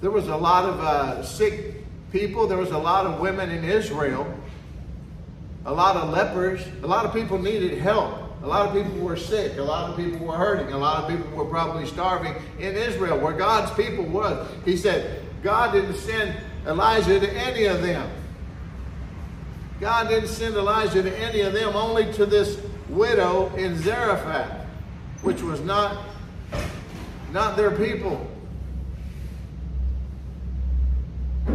there 0.00 0.10
was 0.10 0.28
a 0.28 0.36
lot 0.36 0.64
of 0.64 0.80
uh, 0.80 1.22
sick 1.22 1.84
people. 2.12 2.46
There 2.46 2.58
was 2.58 2.70
a 2.70 2.78
lot 2.78 3.06
of 3.06 3.20
women 3.20 3.50
in 3.50 3.64
Israel, 3.64 4.26
a 5.64 5.72
lot 5.72 5.96
of 5.96 6.10
lepers. 6.10 6.60
A 6.82 6.86
lot 6.86 7.04
of 7.04 7.12
people 7.12 7.38
needed 7.38 7.78
help. 7.78 8.22
A 8.42 8.46
lot 8.46 8.66
of 8.66 8.74
people 8.74 8.98
were 9.00 9.16
sick. 9.16 9.56
A 9.56 9.62
lot 9.62 9.90
of 9.90 9.96
people 9.96 10.26
were 10.26 10.36
hurting. 10.36 10.72
A 10.72 10.78
lot 10.78 11.02
of 11.02 11.08
people 11.10 11.36
were 11.36 11.46
probably 11.46 11.86
starving 11.86 12.34
in 12.58 12.74
Israel, 12.74 13.18
where 13.18 13.32
God's 13.32 13.72
people 13.72 14.04
was. 14.04 14.48
He 14.64 14.76
said 14.76 15.24
God 15.42 15.72
didn't 15.72 15.96
send 15.96 16.36
Elijah 16.66 17.18
to 17.18 17.32
any 17.32 17.64
of 17.64 17.82
them. 17.82 18.10
God 19.80 20.08
didn't 20.08 20.28
send 20.28 20.54
Elijah 20.54 21.02
to 21.02 21.18
any 21.18 21.40
of 21.40 21.52
them, 21.52 21.74
only 21.74 22.12
to 22.14 22.26
this 22.26 22.60
widow 22.88 23.54
in 23.56 23.76
Zarephath, 23.76 24.66
which 25.22 25.42
was 25.42 25.60
not 25.60 26.04
not 27.32 27.56
their 27.56 27.70
people. 27.70 28.30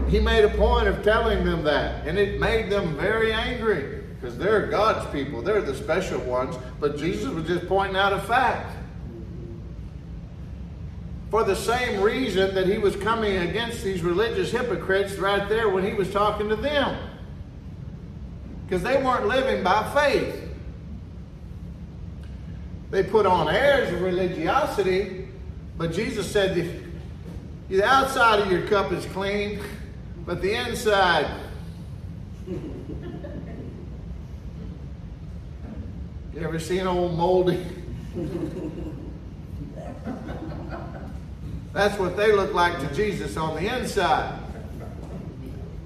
He 0.07 0.19
made 0.19 0.43
a 0.43 0.49
point 0.49 0.87
of 0.87 1.03
telling 1.03 1.45
them 1.45 1.63
that, 1.63 2.07
and 2.07 2.17
it 2.17 2.39
made 2.39 2.69
them 2.69 2.95
very 2.97 3.31
angry 3.33 4.01
because 4.15 4.37
they're 4.37 4.67
God's 4.67 5.09
people, 5.11 5.41
they're 5.41 5.61
the 5.61 5.75
special 5.75 6.19
ones, 6.21 6.55
but 6.79 6.97
Jesus 6.97 7.29
was 7.29 7.47
just 7.47 7.67
pointing 7.67 7.97
out 7.97 8.13
a 8.13 8.19
fact. 8.19 8.77
For 11.31 11.43
the 11.43 11.55
same 11.55 12.01
reason 12.01 12.53
that 12.55 12.67
he 12.67 12.77
was 12.77 12.95
coming 12.97 13.37
against 13.37 13.83
these 13.83 14.03
religious 14.03 14.51
hypocrites 14.51 15.15
right 15.15 15.47
there 15.47 15.69
when 15.69 15.85
he 15.85 15.93
was 15.93 16.11
talking 16.11 16.49
to 16.49 16.57
them. 16.57 16.97
Because 18.65 18.83
they 18.83 19.01
weren't 19.01 19.27
living 19.27 19.63
by 19.63 19.89
faith. 19.93 20.49
They 22.91 23.03
put 23.03 23.25
on 23.25 23.47
airs 23.47 23.93
of 23.93 24.01
religiosity, 24.01 25.29
but 25.77 25.93
Jesus 25.93 26.29
said 26.29 26.55
the, 27.71 27.85
outside 27.85 28.39
of 28.39 28.51
your 28.51 28.67
cup 28.67 28.91
is 28.91 29.05
clean, 29.07 29.61
but 30.25 30.41
the 30.41 30.53
inside. 30.53 31.27
You 36.33 36.47
ever 36.47 36.59
seen 36.59 36.87
old 36.87 37.17
moldy? 37.17 37.63
That's 41.73 41.99
what 41.99 42.17
they 42.17 42.31
look 42.31 42.53
like 42.53 42.79
to 42.79 42.95
Jesus 42.95 43.37
on 43.37 43.55
the 43.55 43.77
inside. 43.77 44.39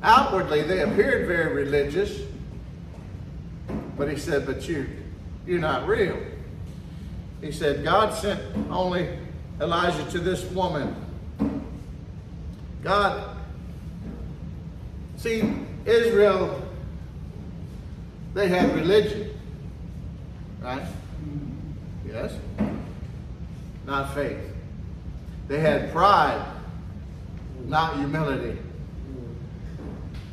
Outwardly, 0.01 0.61
they 0.61 0.81
appeared 0.81 1.27
very 1.27 1.53
religious, 1.53 2.21
but 3.97 4.07
he 4.09 4.17
said, 4.17 4.45
But 4.45 4.69
you, 4.69 4.87
you're 5.45 5.59
not 5.59 5.87
real. 5.87 6.17
He 7.41 7.51
said, 7.51 7.83
God 7.83 8.13
sent 8.13 8.39
only 8.69 9.09
Elijah 9.59 10.09
to 10.11 10.19
this 10.19 10.43
woman. 10.51 10.95
God, 12.85 13.35
see, 15.17 15.41
Israel, 15.87 16.61
they 18.35 18.47
had 18.47 18.75
religion, 18.75 19.35
right? 20.61 20.85
Yes? 22.07 22.31
Not 23.87 24.13
faith. 24.13 24.37
They 25.47 25.59
had 25.59 25.91
pride, 25.91 26.45
not 27.65 27.97
humility. 27.97 28.59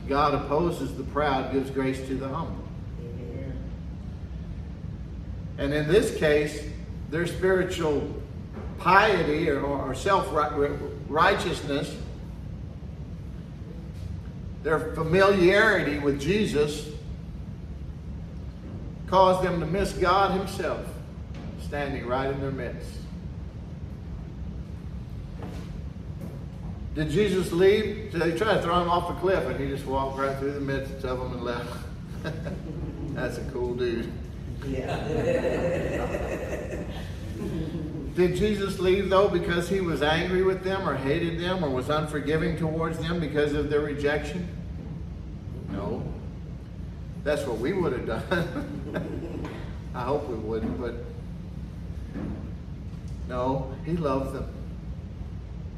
God 0.07 0.35
opposes 0.35 0.95
the 0.95 1.05
proud, 1.05 1.55
gives 1.55 1.71
grace 1.71 2.07
to 2.07 2.15
the 2.17 2.29
humble. 2.29 2.69
And 5.57 5.73
in 5.73 5.89
this 5.89 6.15
case, 6.19 6.63
their 7.09 7.27
spiritual 7.27 8.15
piety 8.77 9.49
or, 9.49 9.63
or 9.63 9.95
self 9.95 10.29
righteousness, 11.09 11.97
their 14.63 14.95
familiarity 14.95 15.99
with 15.99 16.21
Jesus, 16.21 16.89
caused 19.07 19.47
them 19.47 19.61
to 19.61 19.67
miss 19.67 19.93
God 19.93 20.39
Himself 20.39 20.87
standing 21.61 22.07
right 22.07 22.31
in 22.31 22.41
their 22.41 22.51
midst. 22.51 22.91
Did 26.95 27.09
Jesus 27.09 27.51
leave? 27.53 28.11
So 28.13 28.19
they 28.19 28.37
tried 28.37 28.57
to 28.57 28.63
throw 28.63 28.83
him 28.83 28.91
off 28.91 29.11
a 29.11 29.15
cliff, 29.21 29.45
and 29.47 29.59
he 29.59 29.69
just 29.69 29.87
walked 29.87 30.19
right 30.19 30.39
through 30.39 30.53
the 30.53 30.61
midst 30.61 31.05
of 31.05 31.19
them 31.19 31.33
and 31.33 31.43
left. 31.43 31.77
That's 33.15 33.39
a 33.39 33.45
cool 33.53 33.75
dude. 33.75 34.13
Yeah. 34.67 34.99
Did 38.15 38.37
Jesus 38.37 38.79
leave 38.79 39.09
though 39.09 39.29
because 39.29 39.69
he 39.69 39.81
was 39.81 40.03
angry 40.03 40.43
with 40.43 40.63
them 40.63 40.87
or 40.87 40.95
hated 40.95 41.41
them 41.41 41.65
or 41.65 41.71
was 41.71 41.89
unforgiving 41.89 42.57
towards 42.57 42.99
them 42.99 43.21
because 43.21 43.55
of 43.55 43.71
their 43.71 43.81
rejection? 43.81 44.49
No. 45.71 46.03
That's 47.25 47.47
what 47.47 47.59
we 47.59 47.73
would 47.73 47.93
have 47.93 48.07
done. 48.07 49.49
I 49.95 50.03
hope 50.03 50.29
we 50.29 50.37
wouldn't, 50.37 50.81
but 50.81 50.95
no, 53.29 53.75
he 53.87 53.93
loved 53.93 54.35
them, 54.35 54.53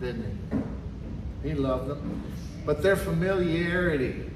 didn't 0.00 0.38
he? 1.42 1.50
He 1.50 1.54
loved 1.54 1.88
them. 1.88 2.22
But 2.64 2.82
their 2.82 2.96
familiarity, 2.96 4.30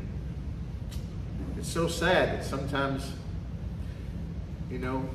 it's 1.56 1.68
so 1.68 1.88
sad 1.88 2.38
that 2.38 2.44
sometimes, 2.44 3.10
you 4.70 4.78
know, 4.78 5.08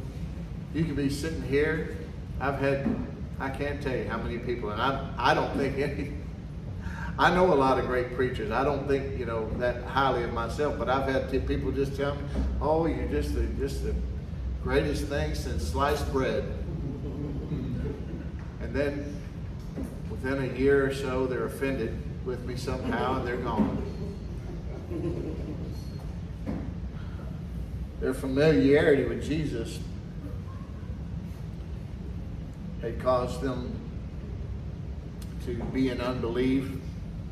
you 0.74 0.84
can 0.84 0.96
be 0.96 1.10
sitting 1.10 1.44
here 1.44 1.98
I've 2.40 2.60
had, 2.60 2.88
I 3.40 3.50
can't 3.50 3.82
tell 3.82 3.96
you 3.96 4.06
how 4.06 4.18
many 4.18 4.38
people, 4.38 4.70
and 4.70 4.82
I, 4.82 5.14
I 5.18 5.34
don't 5.34 5.56
think 5.56 5.78
any, 5.78 6.14
I 7.18 7.34
know 7.34 7.54
a 7.54 7.56
lot 7.56 7.78
of 7.78 7.86
great 7.86 8.16
preachers. 8.16 8.50
I 8.50 8.64
don't 8.64 8.88
think, 8.88 9.20
you 9.20 9.26
know, 9.26 9.50
that 9.60 9.84
highly 9.84 10.24
of 10.24 10.34
myself, 10.34 10.80
but 10.80 10.90
I've 10.90 11.08
had 11.08 11.48
people 11.48 11.72
just 11.72 11.96
tell 11.96 12.16
me, 12.16 12.22
oh, 12.60 12.88
you're 12.88 13.08
just 13.08 13.36
the, 13.36 13.44
just 13.60 13.84
the 13.84 13.94
greatest 14.64 15.06
thing 15.06 15.36
since 15.36 15.68
sliced 15.68 16.12
bread. 16.12 16.44
And 18.62 18.74
then 18.74 19.22
within 20.10 20.42
a 20.44 20.58
year 20.58 20.88
or 20.88 20.94
so, 20.94 21.28
they're 21.28 21.46
offended 21.46 21.96
with 22.26 22.44
me 22.46 22.56
somehow 22.56 23.18
and 23.18 23.28
they're 23.28 23.38
gone. 23.38 23.80
Their 28.00 28.14
familiarity 28.14 29.04
with 29.04 29.24
Jesus 29.24 29.80
had 32.84 33.02
caused 33.02 33.40
them 33.40 33.74
to 35.46 35.56
be 35.74 35.90
in 35.90 36.02
unbelief. 36.02 36.70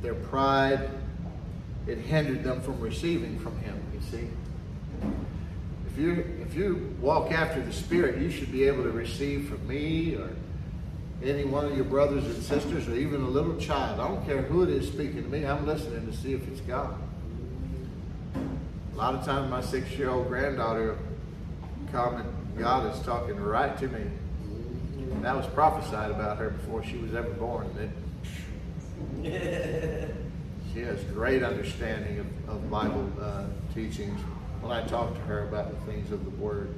Their 0.01 0.15
pride, 0.15 0.89
it 1.85 1.97
hindered 1.97 2.43
them 2.43 2.61
from 2.61 2.79
receiving 2.79 3.37
from 3.39 3.59
him, 3.59 3.79
you 3.93 3.99
see. 4.09 4.27
If 5.87 5.97
you 5.97 6.25
if 6.41 6.55
you 6.55 6.95
walk 7.01 7.33
after 7.33 7.61
the 7.61 7.73
Spirit, 7.73 8.19
you 8.19 8.31
should 8.31 8.51
be 8.51 8.63
able 8.63 8.83
to 8.83 8.91
receive 8.91 9.49
from 9.49 9.67
me 9.67 10.15
or 10.15 10.29
any 11.21 11.43
one 11.43 11.65
of 11.65 11.75
your 11.75 11.85
brothers 11.85 12.23
and 12.25 12.41
sisters 12.41 12.87
or 12.87 12.95
even 12.95 13.21
a 13.21 13.27
little 13.27 13.57
child. 13.57 13.99
I 13.99 14.07
don't 14.07 14.25
care 14.25 14.41
who 14.41 14.63
it 14.63 14.69
is 14.69 14.87
speaking 14.87 15.21
to 15.21 15.29
me, 15.29 15.45
I'm 15.45 15.67
listening 15.67 16.09
to 16.09 16.17
see 16.17 16.33
if 16.33 16.47
it's 16.47 16.61
God. 16.61 16.95
A 18.93 18.97
lot 18.97 19.15
of 19.15 19.25
times 19.25 19.51
my 19.51 19.61
six-year-old 19.61 20.29
granddaughter 20.29 20.97
comment, 21.91 22.27
God 22.57 22.93
is 22.93 23.01
talking 23.03 23.35
right 23.35 23.77
to 23.77 23.87
me. 23.89 24.03
That 25.21 25.35
was 25.35 25.45
prophesied 25.47 26.09
about 26.09 26.37
her 26.37 26.49
before 26.49 26.83
she 26.83 26.97
was 26.97 27.13
ever 27.13 27.29
born. 27.31 27.69
That 27.75 27.89
she 30.73 30.79
has 30.81 31.03
great 31.05 31.43
understanding 31.43 32.19
of, 32.19 32.49
of 32.49 32.71
Bible 32.71 33.07
uh, 33.21 33.45
teachings 33.73 34.19
when 34.61 34.71
I 34.71 34.83
talk 34.87 35.13
to 35.13 35.21
her 35.21 35.47
about 35.47 35.69
the 35.69 35.91
things 35.91 36.11
of 36.11 36.23
the 36.23 36.31
Word. 36.31 36.73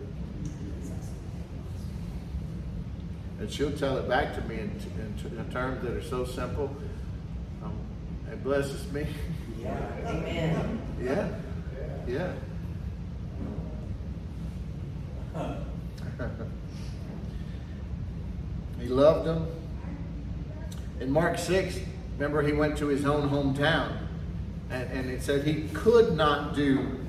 And 3.40 3.52
she'll 3.52 3.78
tell 3.78 3.98
it 3.98 4.08
back 4.10 4.36
to 4.36 4.42
me 4.42 4.56
in, 4.56 4.72
in, 4.98 5.38
in 5.38 5.52
terms 5.52 5.82
that 5.84 5.92
are 5.92 6.04
so 6.04 6.26
simple. 6.26 6.76
Um, 7.64 7.78
it 8.32 8.44
blesses 8.44 8.92
me. 8.92 9.08
Yeah. 9.60 9.78
Amen. 10.06 10.82
Yeah. 11.02 11.30
Yeah. 12.08 12.34
He 18.84 18.90
loved 18.90 19.26
them. 19.26 19.48
In 21.00 21.10
Mark 21.10 21.38
6, 21.38 21.80
remember 22.18 22.42
he 22.42 22.52
went 22.52 22.78
to 22.80 22.88
his 22.88 23.06
own 23.06 23.30
hometown. 23.30 23.98
And, 24.70 24.92
and 24.92 25.10
it 25.10 25.24
said 25.24 25.46
he 25.46 25.70
could 25.74 26.18
not 26.18 26.54
do 26.54 27.00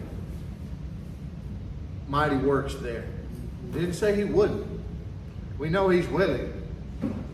mighty 2.06 2.36
works 2.36 2.76
there. 2.76 3.02
It 3.02 3.72
didn't 3.72 3.94
say 3.94 4.14
he 4.14 4.22
wouldn't. 4.22 4.64
We 5.58 5.68
know 5.68 5.88
he's 5.88 6.06
willing. 6.06 6.52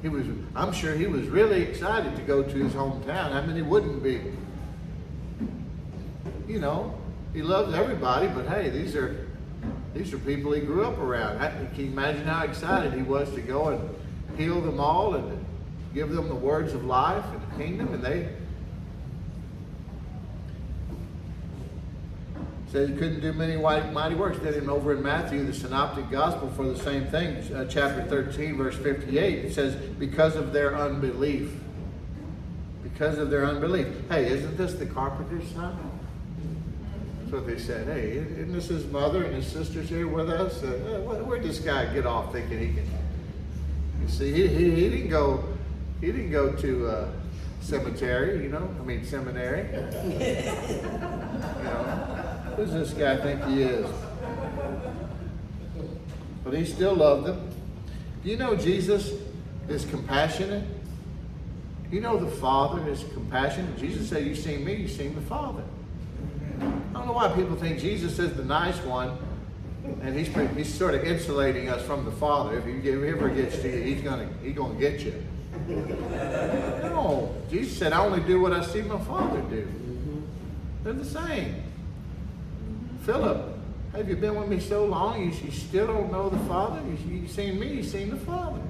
He 0.00 0.08
was, 0.08 0.24
I'm 0.56 0.72
sure 0.72 0.94
he 0.94 1.06
was 1.06 1.26
really 1.26 1.60
excited 1.60 2.16
to 2.16 2.22
go 2.22 2.42
to 2.42 2.56
his 2.56 2.72
hometown. 2.72 3.32
I 3.32 3.44
mean, 3.44 3.56
he 3.56 3.62
wouldn't 3.62 4.02
be. 4.02 4.22
You 6.48 6.60
know, 6.60 6.98
he 7.34 7.42
loves 7.42 7.74
everybody, 7.74 8.28
but 8.28 8.46
hey, 8.46 8.70
these 8.70 8.96
are 8.96 9.26
these 9.94 10.14
are 10.14 10.18
people 10.18 10.52
he 10.52 10.60
grew 10.60 10.84
up 10.84 10.98
around. 10.98 11.38
Can 11.74 11.84
you 11.84 11.92
imagine 11.92 12.24
how 12.24 12.44
excited 12.44 12.94
he 12.94 13.02
was 13.02 13.32
to 13.34 13.40
go 13.40 13.68
and 13.68 13.99
heal 14.40 14.60
them 14.60 14.80
all 14.80 15.14
and 15.14 15.44
give 15.94 16.10
them 16.10 16.28
the 16.28 16.34
words 16.34 16.72
of 16.72 16.84
life 16.84 17.24
and 17.32 17.42
the 17.42 17.62
kingdom? 17.62 17.92
And 17.92 18.02
they 18.02 18.28
said 22.72 22.88
he 22.88 22.94
couldn't 22.94 23.20
do 23.20 23.32
many 23.32 23.56
mighty 23.56 24.14
works. 24.14 24.38
Then 24.38 24.70
over 24.70 24.94
in 24.94 25.02
Matthew, 25.02 25.44
the 25.44 25.52
Synoptic 25.52 26.08
Gospel, 26.10 26.50
for 26.50 26.64
the 26.64 26.78
same 26.78 27.06
thing, 27.06 27.36
uh, 27.52 27.66
chapter 27.66 28.04
13, 28.04 28.56
verse 28.56 28.76
58, 28.76 29.44
it 29.44 29.52
says, 29.52 29.74
because 29.74 30.36
of 30.36 30.52
their 30.52 30.76
unbelief. 30.76 31.52
Because 32.82 33.18
of 33.18 33.30
their 33.30 33.44
unbelief. 33.44 33.88
Hey, 34.08 34.26
isn't 34.30 34.56
this 34.56 34.74
the 34.74 34.86
carpenter's 34.86 35.48
son? 35.50 35.76
That's 37.20 37.32
what 37.32 37.46
they 37.46 37.58
said. 37.58 37.86
Hey, 37.88 38.18
isn't 38.18 38.52
this 38.52 38.68
his 38.68 38.86
mother 38.86 39.24
and 39.24 39.34
his 39.34 39.46
sisters 39.46 39.88
here 39.88 40.06
with 40.06 40.30
us? 40.30 40.62
Uh, 40.62 41.00
where'd 41.26 41.42
this 41.42 41.58
guy 41.58 41.92
get 41.92 42.06
off 42.06 42.32
thinking 42.32 42.58
he 42.58 42.66
can? 42.68 42.86
You 44.02 44.08
see, 44.08 44.32
he, 44.32 44.46
he, 44.48 44.70
he 44.70 44.90
didn't 44.90 45.10
go 45.10 45.44
he 46.00 46.06
didn't 46.06 46.30
go 46.30 46.52
to 46.52 46.88
uh, 46.88 47.08
cemetery, 47.60 48.42
you 48.42 48.48
know. 48.48 48.74
I 48.80 48.84
mean 48.84 49.04
seminary. 49.04 49.64
you 49.72 50.18
know, 51.62 52.54
who's 52.56 52.72
this 52.72 52.92
guy 52.92 53.16
think 53.18 53.44
he 53.44 53.62
is? 53.62 53.86
But 56.42 56.54
he 56.54 56.64
still 56.64 56.94
loved 56.94 57.26
them. 57.26 57.50
You 58.24 58.38
know 58.38 58.56
Jesus 58.56 59.12
is 59.68 59.84
compassionate? 59.84 60.64
You 61.90 62.00
know 62.00 62.18
the 62.18 62.30
Father 62.30 62.88
is 62.88 63.04
compassionate. 63.12 63.78
Jesus 63.78 64.08
said, 64.08 64.26
"You 64.26 64.34
seen 64.34 64.64
me, 64.64 64.74
you 64.74 64.88
seen 64.88 65.14
the 65.14 65.20
Father." 65.22 65.62
I 66.60 66.92
don't 66.94 67.06
know 67.06 67.12
why 67.12 67.28
people 67.28 67.56
think 67.56 67.78
Jesus 67.78 68.18
is 68.18 68.34
the 68.34 68.44
nice 68.44 68.78
one, 68.84 69.16
and 69.84 70.16
he's 70.16 70.28
he's 70.56 70.72
sort 70.72 70.94
of 70.94 71.04
insulating 71.04 71.68
us 71.68 71.82
from 71.82 72.04
the 72.04 72.10
Father. 72.12 72.58
If 72.58 72.64
he 72.64 72.90
ever 72.90 73.28
gets 73.28 73.58
to 73.60 73.68
you, 73.68 73.82
he's 73.82 74.02
gonna 74.02 74.28
gonna 74.54 74.78
get 74.78 75.00
you. 75.00 75.14
No, 75.68 77.34
Jesus 77.50 77.76
said, 77.76 77.92
"I 77.92 78.04
only 78.04 78.20
do 78.20 78.40
what 78.40 78.52
I 78.52 78.64
see 78.64 78.82
my 78.82 78.98
Father 79.00 79.40
do." 79.42 79.68
They're 80.84 80.92
the 80.92 81.04
same. 81.04 81.62
Philip, 83.02 83.58
have 83.92 84.08
you 84.08 84.16
been 84.16 84.38
with 84.38 84.48
me 84.48 84.60
so 84.60 84.84
long? 84.84 85.20
You, 85.20 85.32
you 85.44 85.50
still 85.50 85.86
don't 85.86 86.12
know 86.12 86.28
the 86.28 86.38
Father? 86.40 86.80
You, 86.82 87.22
you 87.22 87.28
seen 87.28 87.58
me? 87.58 87.74
You've 87.74 87.86
seen 87.86 88.10
the 88.10 88.16
Father? 88.16 88.60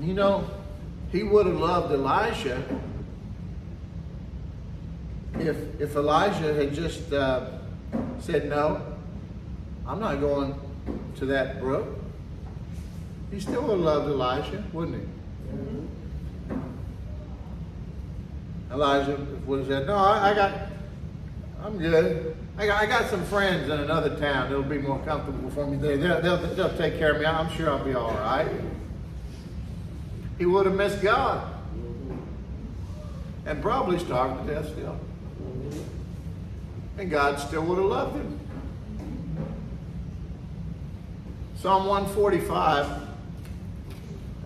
You 0.00 0.12
know, 0.12 0.46
he 1.10 1.22
would 1.22 1.46
have 1.46 1.56
loved 1.56 1.92
Elijah 1.92 2.62
if 5.38 5.80
if 5.80 5.96
Elijah 5.96 6.54
had 6.54 6.74
just 6.74 7.12
uh, 7.12 7.50
said 8.20 8.48
no. 8.48 8.80
I'm 9.86 10.00
not 10.00 10.20
going 10.20 10.54
to 11.16 11.26
that 11.26 11.60
brook. 11.60 11.86
He 13.30 13.38
still 13.40 13.62
would 13.62 13.72
have 13.72 13.80
loved 13.80 14.08
Elijah, 14.08 14.64
wouldn't 14.72 15.02
he? 15.02 16.54
Elijah 18.72 19.18
would 19.46 19.60
have 19.60 19.68
said, 19.68 19.86
"No, 19.86 19.96
I, 19.96 20.30
I 20.30 20.34
got, 20.34 20.52
I'm 21.62 21.78
good. 21.78 22.34
I 22.56 22.66
got, 22.66 22.82
I 22.82 22.86
got 22.86 23.10
some 23.10 23.24
friends 23.24 23.68
in 23.68 23.78
another 23.78 24.16
town. 24.16 24.50
It'll 24.50 24.62
be 24.62 24.78
more 24.78 24.98
comfortable 25.00 25.50
for 25.50 25.66
me 25.66 25.76
there. 25.76 25.96
They'll, 25.96 26.22
they'll, 26.22 26.54
they'll 26.54 26.76
take 26.78 26.98
care 26.98 27.12
of 27.12 27.20
me. 27.20 27.26
I'm 27.26 27.54
sure 27.56 27.70
I'll 27.70 27.84
be 27.84 27.94
all 27.94 28.14
right." 28.14 28.48
He 30.38 30.46
would 30.46 30.66
have 30.66 30.74
missed 30.74 31.00
God, 31.00 31.46
and 33.46 33.62
probably 33.62 33.98
starved 33.98 34.46
to 34.46 34.54
death 34.54 34.72
still. 34.72 34.98
And 36.96 37.10
God 37.10 37.38
still 37.40 37.62
would 37.64 37.78
have 37.78 37.86
loved 37.86 38.16
him. 38.16 38.40
Psalm 41.56 41.86
145. 41.86 42.86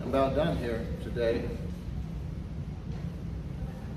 I'm 0.01 0.09
about 0.09 0.35
done 0.35 0.57
here 0.57 0.85
today. 1.03 1.43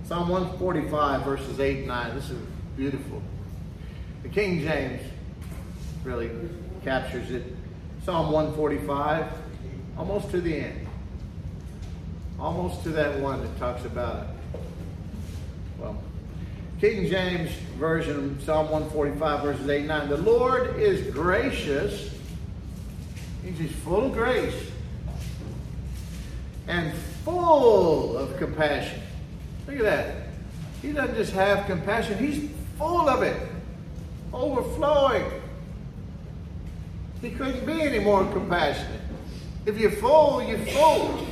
Psalm 0.04 0.28
145, 0.28 1.24
verses 1.24 1.60
8 1.60 1.78
and 1.78 1.86
9. 1.86 2.14
This 2.14 2.30
is 2.30 2.38
beautiful. 2.76 3.22
The 4.22 4.28
King 4.28 4.60
James 4.60 5.00
really 6.04 6.30
captures 6.84 7.30
it. 7.30 7.44
Psalm 8.04 8.32
145, 8.32 9.32
almost 9.96 10.30
to 10.30 10.40
the 10.40 10.54
end. 10.54 10.86
Almost 12.38 12.82
to 12.82 12.90
that 12.90 13.20
one 13.20 13.40
that 13.40 13.56
talks 13.58 13.84
about 13.84 14.26
King 16.82 17.08
James 17.08 17.52
Version, 17.78 18.40
Psalm 18.40 18.68
145, 18.68 19.42
verses 19.44 19.68
8 19.68 19.78
and 19.78 19.86
9. 19.86 20.08
The 20.08 20.16
Lord 20.16 20.80
is 20.80 21.14
gracious. 21.14 22.12
He's 23.44 23.70
full 23.84 24.06
of 24.06 24.12
grace 24.12 24.52
and 26.66 26.92
full 27.24 28.18
of 28.18 28.36
compassion. 28.36 29.00
Look 29.68 29.76
at 29.76 29.82
that. 29.82 30.16
He 30.82 30.90
doesn't 30.90 31.14
just 31.14 31.32
have 31.34 31.66
compassion, 31.66 32.18
he's 32.18 32.50
full 32.76 33.08
of 33.08 33.22
it, 33.22 33.40
overflowing. 34.32 35.24
He 37.20 37.30
couldn't 37.30 37.64
be 37.64 37.80
any 37.80 38.00
more 38.00 38.24
compassionate. 38.32 39.02
If 39.66 39.78
you're 39.78 39.92
full, 39.92 40.42
you're 40.42 40.58
full. 40.58 41.28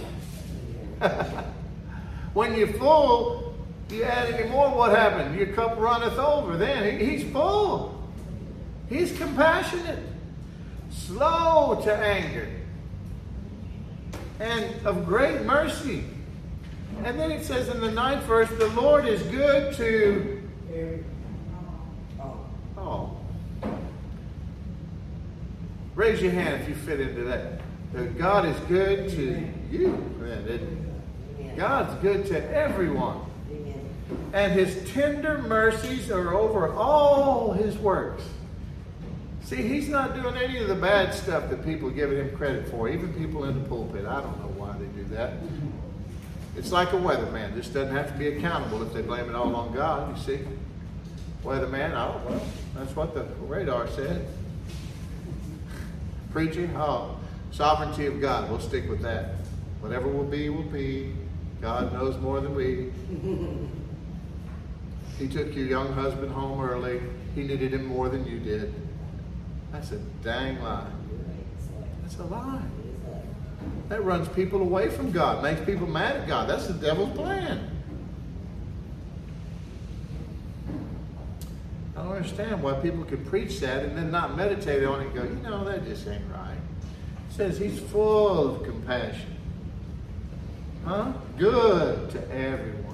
when 2.35 2.55
you're 2.55 2.73
full, 2.75 3.50
you 3.91 4.05
add 4.05 4.33
any 4.33 4.49
more, 4.49 4.69
what 4.71 4.97
happened? 4.97 5.37
Your 5.37 5.49
cup 5.49 5.79
runneth 5.79 6.19
over. 6.19 6.57
Then 6.57 6.99
he's 6.99 7.25
full. 7.33 8.09
He's 8.89 9.17
compassionate, 9.17 10.01
slow 10.91 11.81
to 11.85 11.95
anger, 11.95 12.49
and 14.41 14.65
of 14.85 15.07
great 15.07 15.43
mercy. 15.43 16.05
And 17.05 17.19
then 17.19 17.31
it 17.31 17.45
says 17.45 17.69
in 17.69 17.81
the 17.81 17.91
ninth 17.91 18.25
verse, 18.25 18.51
the 18.51 18.69
Lord 18.69 19.07
is 19.07 19.23
good 19.23 19.75
to 19.77 20.43
all. 22.77 23.25
Raise 25.95 26.21
your 26.21 26.33
hand 26.33 26.63
if 26.63 26.69
you 26.69 26.75
fit 26.75 27.01
into 27.01 27.23
that. 27.25 27.61
That 27.93 28.19
God 28.19 28.47
is 28.47 28.59
good 28.61 29.09
to 29.11 29.49
you. 29.71 30.07
God's 31.57 31.95
good 32.03 32.27
to 32.27 32.55
everyone. 32.55 33.30
And 34.33 34.53
his 34.53 34.91
tender 34.93 35.39
mercies 35.39 36.11
are 36.11 36.35
over 36.35 36.73
all 36.73 37.53
his 37.53 37.77
works. 37.79 38.23
See, 39.51 39.57
he's 39.57 39.89
not 39.89 40.15
doing 40.15 40.37
any 40.37 40.59
of 40.59 40.69
the 40.69 40.77
bad 40.77 41.13
stuff 41.13 41.51
that 41.51 41.65
people 41.65 41.91
give 41.91 42.13
him 42.13 42.37
credit 42.37 42.69
for, 42.69 42.89
even 42.89 43.13
people 43.15 43.45
in 43.45 43.61
the 43.61 43.69
pulpit. 43.69 44.07
I 44.07 44.21
don't 44.21 44.39
know 44.39 44.53
why 44.57 44.77
they 44.79 44.87
do 45.03 45.05
that. 45.09 45.33
It's 46.57 46.71
like 46.71 46.93
a 46.93 46.97
weatherman. 46.97 47.55
This 47.55 47.67
doesn't 47.67 47.95
have 47.95 48.13
to 48.13 48.19
be 48.19 48.29
accountable 48.29 48.83
if 48.83 48.93
they 48.93 49.03
blame 49.03 49.29
it 49.29 49.35
all 49.35 49.55
on 49.57 49.73
God, 49.73 50.17
you 50.17 50.23
see. 50.23 50.45
Weatherman, 51.43 51.95
oh, 51.95 52.21
well, 52.29 52.43
that's 52.77 52.95
what 52.95 53.15
the 53.15 53.25
radar 53.47 53.89
said. 53.89 54.27
Preaching, 56.31 56.73
oh, 56.77 57.19
sovereignty 57.51 58.07
of 58.07 58.21
God. 58.21 58.49
We'll 58.51 58.61
stick 58.61 58.89
with 58.89 59.01
that. 59.03 59.35
Whatever 59.81 60.07
will 60.07 60.25
be, 60.25 60.49
will 60.49 60.63
be. 60.63 61.13
God 61.61 61.93
knows 61.93 62.17
more 62.19 62.41
than 62.41 62.55
we. 62.55 62.93
he 65.21 65.29
took 65.29 65.55
your 65.55 65.67
young 65.67 65.93
husband 65.93 66.33
home 66.33 66.61
early. 66.61 67.01
He 67.35 67.43
needed 67.43 67.75
him 67.75 67.85
more 67.85 68.09
than 68.09 68.27
you 68.27 68.41
did. 68.41 68.75
That's 69.71 69.93
a 69.93 69.99
dang 70.25 70.63
lie. 70.63 70.87
That's 72.03 72.17
a 72.17 72.25
lie. 72.25 72.63
That 73.91 74.03
runs 74.03 74.29
people 74.29 74.63
away 74.63 74.89
from 74.89 75.13
God, 75.13 75.43
makes 75.43 75.61
people 75.65 75.87
mad 75.87 76.17
at 76.17 76.27
God. 76.27 76.49
That's 76.49 76.67
the 76.67 76.73
devil's 76.73 77.15
plan. 77.17 77.71
I 81.97 82.03
don't 82.03 82.13
understand 82.13 82.63
why 82.63 82.75
people 82.75 83.05
can 83.05 83.23
preach 83.27 83.61
that 83.61 83.85
and 83.85 83.97
then 83.97 84.11
not 84.11 84.37
meditate 84.37 84.85
on 84.85 85.03
it 85.03 85.07
and 85.09 85.15
go, 85.15 85.23
you 85.25 85.51
know, 85.51 85.65
that 85.65 85.85
just 85.85 86.07
ain't 86.09 86.23
right. 86.33 86.55
It 86.55 87.35
says 87.37 87.59
he's 87.59 87.79
full 87.79 88.57
of 88.57 88.63
compassion. 88.63 89.37
Huh? 90.87 91.13
Good 91.37 92.11
to 92.11 92.35
everyone. 92.35 92.90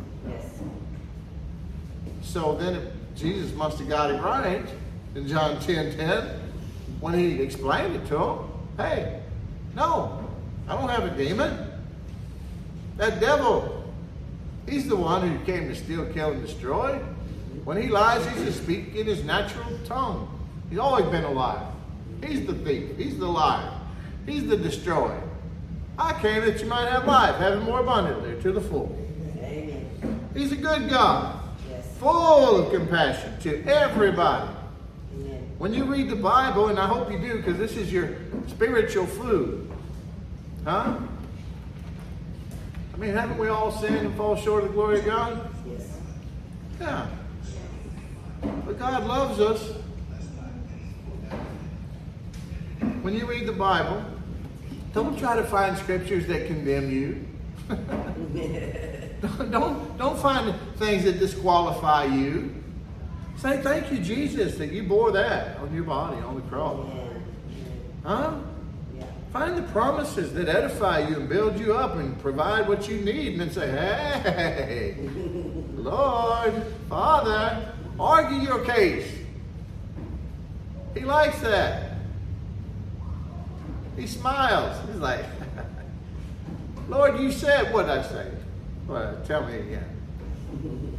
So 2.26 2.54
then 2.56 2.92
Jesus 3.14 3.54
must 3.54 3.78
have 3.78 3.88
got 3.88 4.10
it 4.10 4.20
right 4.20 4.66
in 5.14 5.26
John 5.26 5.58
10 5.60 5.96
10 5.96 6.40
when 7.00 7.14
he 7.14 7.40
explained 7.40 7.96
it 7.96 8.06
to 8.08 8.18
him. 8.18 8.38
Hey, 8.76 9.22
no, 9.74 10.28
I 10.68 10.76
don't 10.76 10.88
have 10.88 11.04
a 11.04 11.16
demon. 11.16 11.70
That 12.96 13.20
devil, 13.20 13.90
he's 14.68 14.88
the 14.88 14.96
one 14.96 15.28
who 15.28 15.44
came 15.44 15.68
to 15.68 15.74
steal, 15.74 16.04
kill, 16.12 16.32
and 16.32 16.44
destroy. 16.44 16.98
When 17.64 17.80
he 17.80 17.88
lies, 17.88 18.26
he's 18.26 18.44
just 18.44 18.62
speaking 18.62 18.96
in 18.96 19.06
his 19.06 19.24
natural 19.24 19.78
tongue. 19.84 20.28
He's 20.68 20.78
always 20.78 21.06
been 21.06 21.24
a 21.24 21.30
liar. 21.30 21.66
He's 22.24 22.46
the 22.46 22.54
thief. 22.54 22.96
He's 22.96 23.18
the 23.18 23.26
liar. 23.26 23.72
He's 24.26 24.46
the 24.46 24.56
destroyer. 24.56 25.22
I 25.98 26.12
came 26.20 26.44
that 26.44 26.60
you 26.60 26.66
might 26.66 26.90
have 26.90 27.06
life, 27.06 27.36
have 27.36 27.54
it 27.54 27.62
more 27.62 27.80
abundantly, 27.80 28.40
to 28.42 28.52
the 28.52 28.60
full. 28.60 28.96
Amen. 29.38 30.28
He's 30.34 30.52
a 30.52 30.56
good 30.56 30.90
God. 30.90 31.35
Full 31.98 32.58
of 32.58 32.72
compassion 32.72 33.38
to 33.40 33.64
everybody. 33.66 34.50
Amen. 35.14 35.50
When 35.58 35.72
you 35.72 35.84
read 35.84 36.10
the 36.10 36.16
Bible, 36.16 36.68
and 36.68 36.78
I 36.78 36.86
hope 36.86 37.10
you 37.10 37.18
do, 37.18 37.36
because 37.36 37.58
this 37.58 37.76
is 37.76 37.92
your 37.92 38.10
spiritual 38.46 39.06
food, 39.06 39.70
huh? 40.64 40.98
I 42.92 42.96
mean, 42.98 43.12
haven't 43.12 43.38
we 43.38 43.48
all 43.48 43.70
sinned 43.70 43.96
and 43.96 44.14
fall 44.16 44.36
short 44.36 44.64
of 44.64 44.70
the 44.70 44.74
glory 44.74 45.00
of 45.00 45.04
God? 45.04 45.50
Yes. 45.66 45.98
Yeah. 46.80 47.06
But 48.64 48.78
God 48.78 49.06
loves 49.06 49.40
us. 49.40 49.72
When 53.02 53.14
you 53.14 53.26
read 53.26 53.46
the 53.46 53.52
Bible, 53.52 54.02
don't 54.92 55.18
try 55.18 55.36
to 55.36 55.44
find 55.44 55.76
scriptures 55.76 56.26
that 56.26 56.46
condemn 56.46 56.90
you. 56.90 57.24
don't, 59.50 59.98
don't 59.98 60.18
find 60.18 60.54
things 60.76 61.04
that 61.04 61.18
disqualify 61.18 62.04
you. 62.04 62.54
Say 63.36 63.60
thank 63.62 63.92
you, 63.92 63.98
Jesus, 63.98 64.56
that 64.56 64.72
you 64.72 64.82
bore 64.82 65.12
that 65.12 65.58
on 65.58 65.74
your 65.74 65.84
body 65.84 66.16
on 66.22 66.36
the 66.36 66.42
cross. 66.42 66.86
Huh? 68.02 68.38
Yeah. 68.96 69.04
Find 69.32 69.58
the 69.58 69.62
promises 69.62 70.32
that 70.34 70.48
edify 70.48 71.06
you 71.08 71.16
and 71.16 71.28
build 71.28 71.58
you 71.58 71.74
up 71.74 71.96
and 71.96 72.18
provide 72.20 72.66
what 72.66 72.88
you 72.88 72.98
need, 73.00 73.32
and 73.32 73.42
then 73.42 73.50
say, 73.50 73.70
Hey, 73.70 74.96
Lord, 75.74 76.62
Father, 76.88 77.74
argue 78.00 78.38
your 78.38 78.64
case. 78.64 79.06
He 80.94 81.00
likes 81.00 81.38
that. 81.40 81.92
He 83.96 84.06
smiles. 84.06 84.78
He's 84.88 84.96
like, 84.96 85.24
Lord, 86.88 87.20
you 87.20 87.30
said 87.32 87.72
what 87.72 87.90
I 87.90 88.02
say. 88.02 88.30
Well, 88.86 89.16
tell 89.26 89.46
me 89.46 89.54
again. 89.54 89.88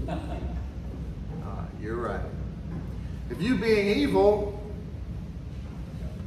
Ah, 1.50 1.66
you're 1.82 1.96
right. 1.96 2.20
If 3.30 3.42
you 3.42 3.56
being 3.58 3.98
evil 4.00 4.62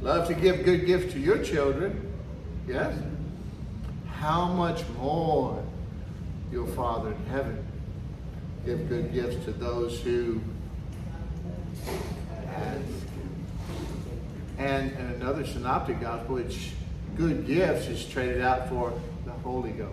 love 0.01 0.27
to 0.29 0.33
give 0.33 0.65
good 0.65 0.87
gifts 0.87 1.13
to 1.13 1.19
your 1.19 1.43
children, 1.43 2.11
yes? 2.67 2.97
How 4.07 4.47
much 4.47 4.83
more 4.97 5.63
your 6.51 6.65
Father 6.67 7.11
in 7.11 7.25
heaven 7.27 7.63
give 8.65 8.89
good 8.89 9.13
gifts 9.13 9.43
to 9.45 9.51
those 9.51 9.99
who 10.01 10.41
ask. 12.47 12.81
And 14.57 14.91
in 14.91 15.05
another 15.21 15.45
synoptic 15.45 16.01
gospel, 16.01 16.35
which 16.35 16.71
good 17.17 17.47
gifts 17.47 17.87
is 17.87 18.05
traded 18.05 18.41
out 18.41 18.69
for 18.69 18.93
the 19.25 19.31
Holy 19.31 19.71
Ghost. 19.71 19.91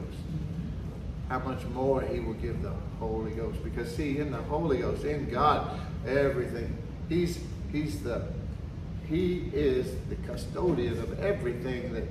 How 1.28 1.38
much 1.40 1.64
more 1.74 2.00
he 2.00 2.20
will 2.20 2.34
give 2.34 2.62
the 2.62 2.72
Holy 2.98 3.32
Ghost. 3.32 3.62
Because 3.62 3.94
see, 3.94 4.18
in 4.18 4.30
the 4.30 4.38
Holy 4.38 4.78
Ghost, 4.78 5.04
in 5.04 5.28
God, 5.28 5.78
everything. 6.06 6.76
He's 7.08 7.38
he's 7.70 8.02
the 8.02 8.22
he 9.08 9.50
is 9.52 9.94
the 10.08 10.16
custodian 10.26 10.98
of 10.98 11.18
everything 11.20 11.92
that 11.94 12.04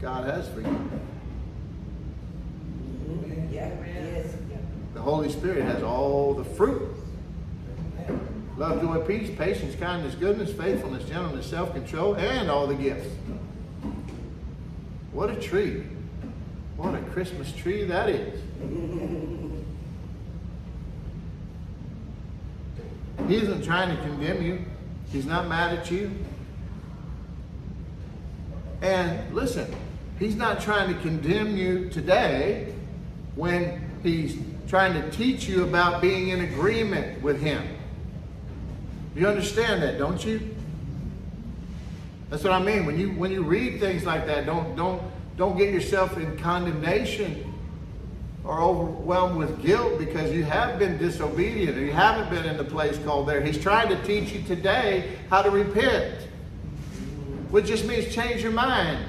God 0.00 0.24
has 0.26 0.48
for 0.48 0.60
you. 0.60 0.66
Mhm. 3.06 3.52
Yeah, 3.52 3.70
yes. 3.86 4.34
The 4.94 5.00
Holy 5.00 5.30
Spirit 5.30 5.64
has 5.64 5.82
all 5.82 6.34
the 6.34 6.44
fruit. 6.44 6.88
Love, 8.56 8.80
joy, 8.80 8.98
peace, 9.06 9.30
patience, 9.38 9.76
kindness, 9.76 10.16
goodness, 10.16 10.52
faithfulness, 10.52 11.04
gentleness, 11.04 11.46
self-control, 11.46 12.16
and 12.16 12.50
all 12.50 12.66
the 12.66 12.74
gifts. 12.74 13.08
What 15.12 15.30
a 15.30 15.36
tree. 15.36 15.84
What 16.78 16.94
a 16.94 17.00
Christmas 17.10 17.52
tree 17.52 17.82
that 17.86 18.08
is. 18.08 18.40
He 23.26 23.34
isn't 23.34 23.64
trying 23.64 23.94
to 23.94 24.00
condemn 24.04 24.42
you. 24.42 24.64
He's 25.10 25.26
not 25.26 25.48
mad 25.48 25.76
at 25.76 25.90
you. 25.90 26.12
And 28.80 29.34
listen, 29.34 29.74
he's 30.20 30.36
not 30.36 30.60
trying 30.60 30.94
to 30.94 31.00
condemn 31.00 31.56
you 31.56 31.88
today 31.90 32.72
when 33.34 33.82
he's 34.04 34.38
trying 34.68 34.92
to 34.92 35.10
teach 35.10 35.48
you 35.48 35.64
about 35.64 36.00
being 36.00 36.28
in 36.28 36.42
agreement 36.42 37.20
with 37.22 37.42
him. 37.42 37.66
You 39.16 39.26
understand 39.26 39.82
that, 39.82 39.98
don't 39.98 40.24
you? 40.24 40.54
That's 42.30 42.44
what 42.44 42.52
I 42.52 42.62
mean. 42.62 42.86
When 42.86 42.96
you 43.00 43.10
when 43.14 43.32
you 43.32 43.42
read 43.42 43.80
things 43.80 44.04
like 44.04 44.26
that, 44.26 44.46
don't 44.46 44.76
don't 44.76 45.02
don't 45.38 45.56
get 45.56 45.72
yourself 45.72 46.18
in 46.18 46.36
condemnation 46.36 47.54
or 48.42 48.60
overwhelmed 48.60 49.36
with 49.36 49.62
guilt 49.62 49.98
because 49.98 50.32
you 50.32 50.42
have 50.42 50.80
been 50.80 50.98
disobedient 50.98 51.78
or 51.78 51.80
you 51.80 51.92
haven't 51.92 52.28
been 52.28 52.44
in 52.44 52.56
the 52.56 52.64
place 52.64 52.98
called 53.04 53.28
there. 53.28 53.40
He's 53.40 53.56
trying 53.56 53.88
to 53.88 54.02
teach 54.02 54.32
you 54.32 54.42
today 54.42 55.16
how 55.30 55.42
to 55.42 55.50
repent, 55.50 56.26
which 57.50 57.66
just 57.66 57.84
means 57.84 58.12
change 58.12 58.42
your 58.42 58.50
mind. 58.50 59.04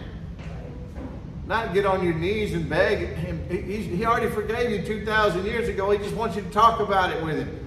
Not 1.47 1.73
get 1.73 1.87
on 1.87 2.03
your 2.03 2.13
knees 2.13 2.53
and 2.53 2.69
beg 2.69 3.15
him. 3.15 3.43
He, 3.49 4.05
already 4.05 4.29
forgave 4.29 4.69
you 4.69 4.83
2,000 4.85 5.45
years 5.45 5.67
ago. 5.67 5.89
He 5.89 5.97
just 5.97 6.15
wants 6.15 6.35
you 6.35 6.43
to 6.43 6.49
talk 6.51 6.79
about 6.79 7.11
it 7.11 7.23
with 7.23 7.39
him. 7.39 7.59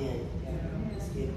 Amen. 0.00 0.28
Yeah, 0.42 0.50
that's 0.92 1.08
good. 1.10 1.32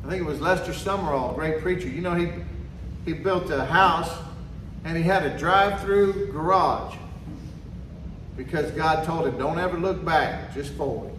think 0.11 0.23
it 0.23 0.29
was 0.29 0.41
Lester 0.41 0.73
Sumrall, 0.73 1.33
great 1.35 1.61
preacher. 1.61 1.87
You 1.87 2.01
know, 2.01 2.15
he, 2.15 2.27
he 3.05 3.13
built 3.13 3.49
a 3.49 3.63
house 3.63 4.11
and 4.83 4.97
he 4.97 5.03
had 5.03 5.25
a 5.25 5.37
drive-through 5.37 6.33
garage 6.33 6.97
because 8.35 8.71
God 8.71 9.05
told 9.05 9.25
him, 9.25 9.37
don't 9.37 9.57
ever 9.57 9.77
look 9.77 10.03
back, 10.03 10.53
just 10.53 10.73
forward. 10.73 11.13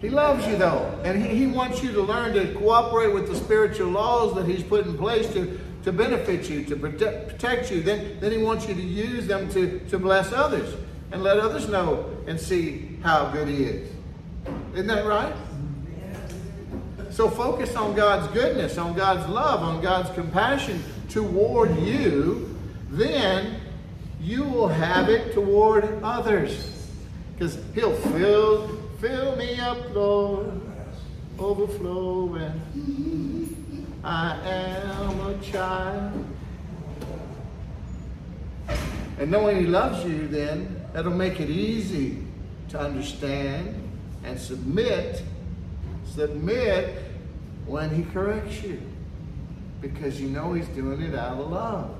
He 0.00 0.10
loves 0.10 0.46
you 0.46 0.56
though, 0.56 1.00
and 1.02 1.20
he, 1.20 1.36
he 1.36 1.46
wants 1.48 1.82
you 1.82 1.90
to 1.90 2.02
learn 2.02 2.34
to 2.34 2.54
cooperate 2.54 3.12
with 3.12 3.26
the 3.26 3.34
spiritual 3.34 3.88
laws 3.88 4.36
that 4.36 4.46
he's 4.46 4.62
put 4.62 4.86
in 4.86 4.96
place 4.96 5.26
to, 5.32 5.58
to 5.84 5.92
benefit 5.92 6.48
you, 6.48 6.64
to 6.64 6.76
protect, 6.76 7.28
protect 7.28 7.70
you. 7.70 7.82
Then, 7.82 8.18
then 8.20 8.32
he 8.32 8.38
wants 8.38 8.66
you 8.66 8.74
to 8.74 8.82
use 8.82 9.26
them 9.26 9.48
to, 9.50 9.78
to 9.90 9.98
bless 9.98 10.32
others 10.32 10.74
and 11.12 11.22
let 11.22 11.38
others 11.38 11.68
know 11.68 12.10
and 12.26 12.40
see 12.40 12.98
how 13.02 13.30
good 13.30 13.48
he 13.48 13.64
is. 13.64 13.90
Isn't 14.72 14.86
that 14.88 15.06
right? 15.06 15.34
So 17.10 17.30
focus 17.30 17.76
on 17.76 17.94
God's 17.94 18.32
goodness, 18.32 18.76
on 18.76 18.94
God's 18.94 19.28
love, 19.30 19.62
on 19.62 19.80
God's 19.80 20.10
compassion 20.10 20.82
toward 21.08 21.78
you, 21.78 22.58
then 22.90 23.60
you 24.20 24.42
will 24.42 24.68
have 24.68 25.08
it 25.08 25.32
toward 25.32 26.02
others. 26.02 26.88
Because 27.34 27.58
he'll 27.74 27.94
fill 27.94 28.82
fill 29.00 29.36
me 29.36 29.60
up, 29.60 29.78
Lord, 29.94 30.60
overflowing. 31.38 32.60
I 34.02 34.36
am 34.44 34.83
child. 35.42 36.24
And 39.18 39.30
knowing 39.30 39.58
he 39.58 39.66
loves 39.66 40.04
you, 40.04 40.26
then 40.28 40.84
that'll 40.92 41.12
make 41.12 41.40
it 41.40 41.48
easy 41.48 42.18
to 42.70 42.80
understand 42.80 43.74
and 44.24 44.38
submit. 44.38 45.22
Submit 46.14 47.02
when 47.66 47.94
he 47.94 48.02
corrects 48.12 48.62
you. 48.62 48.80
Because 49.80 50.20
you 50.20 50.28
know 50.28 50.52
he's 50.52 50.68
doing 50.68 51.00
it 51.02 51.14
out 51.14 51.38
of 51.38 51.50
love. 51.50 51.90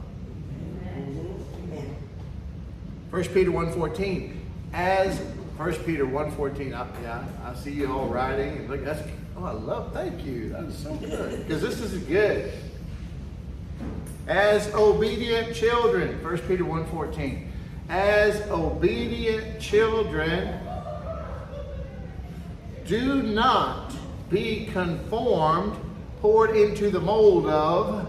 1 3.11 3.25
Peter 3.27 3.51
1.14. 3.51 4.37
As 4.73 5.19
1 5.57 5.75
Peter 5.85 6.05
1.14. 6.05 6.75
I, 6.75 6.87
yeah, 7.03 7.25
I 7.45 7.55
see 7.55 7.71
you 7.71 7.93
all 7.93 8.09
writing. 8.09 8.57
And 8.59 8.69
look, 8.69 8.85
that's, 8.85 9.09
oh, 9.37 9.45
I 9.45 9.53
love, 9.53 9.93
thank 9.93 10.25
you. 10.25 10.49
That 10.49 10.65
is 10.65 10.77
so 10.77 10.95
good. 10.97 11.47
Because 11.47 11.63
this 11.63 11.81
is 11.81 12.03
good. 12.03 12.53
As 14.27 14.73
obedient 14.75 15.55
children. 15.55 16.23
1 16.23 16.39
Peter 16.39 16.65
1.14. 16.65 17.47
As 17.89 18.41
obedient 18.51 19.61
children, 19.61 20.59
do 22.87 23.23
not 23.23 23.95
be 24.31 24.67
conformed, 24.67 25.77
poured 26.21 26.57
into 26.57 26.91
the 26.91 27.01
mold 27.01 27.47
of. 27.47 28.09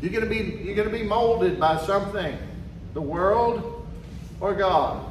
You're 0.00 0.12
gonna 0.12 0.26
be 0.26 0.60
you're 0.62 0.76
gonna 0.76 0.90
be 0.90 1.02
molded 1.02 1.58
by 1.58 1.82
something, 1.84 2.36
the 2.92 3.00
world 3.00 3.86
or 4.40 4.54
God. 4.54 5.04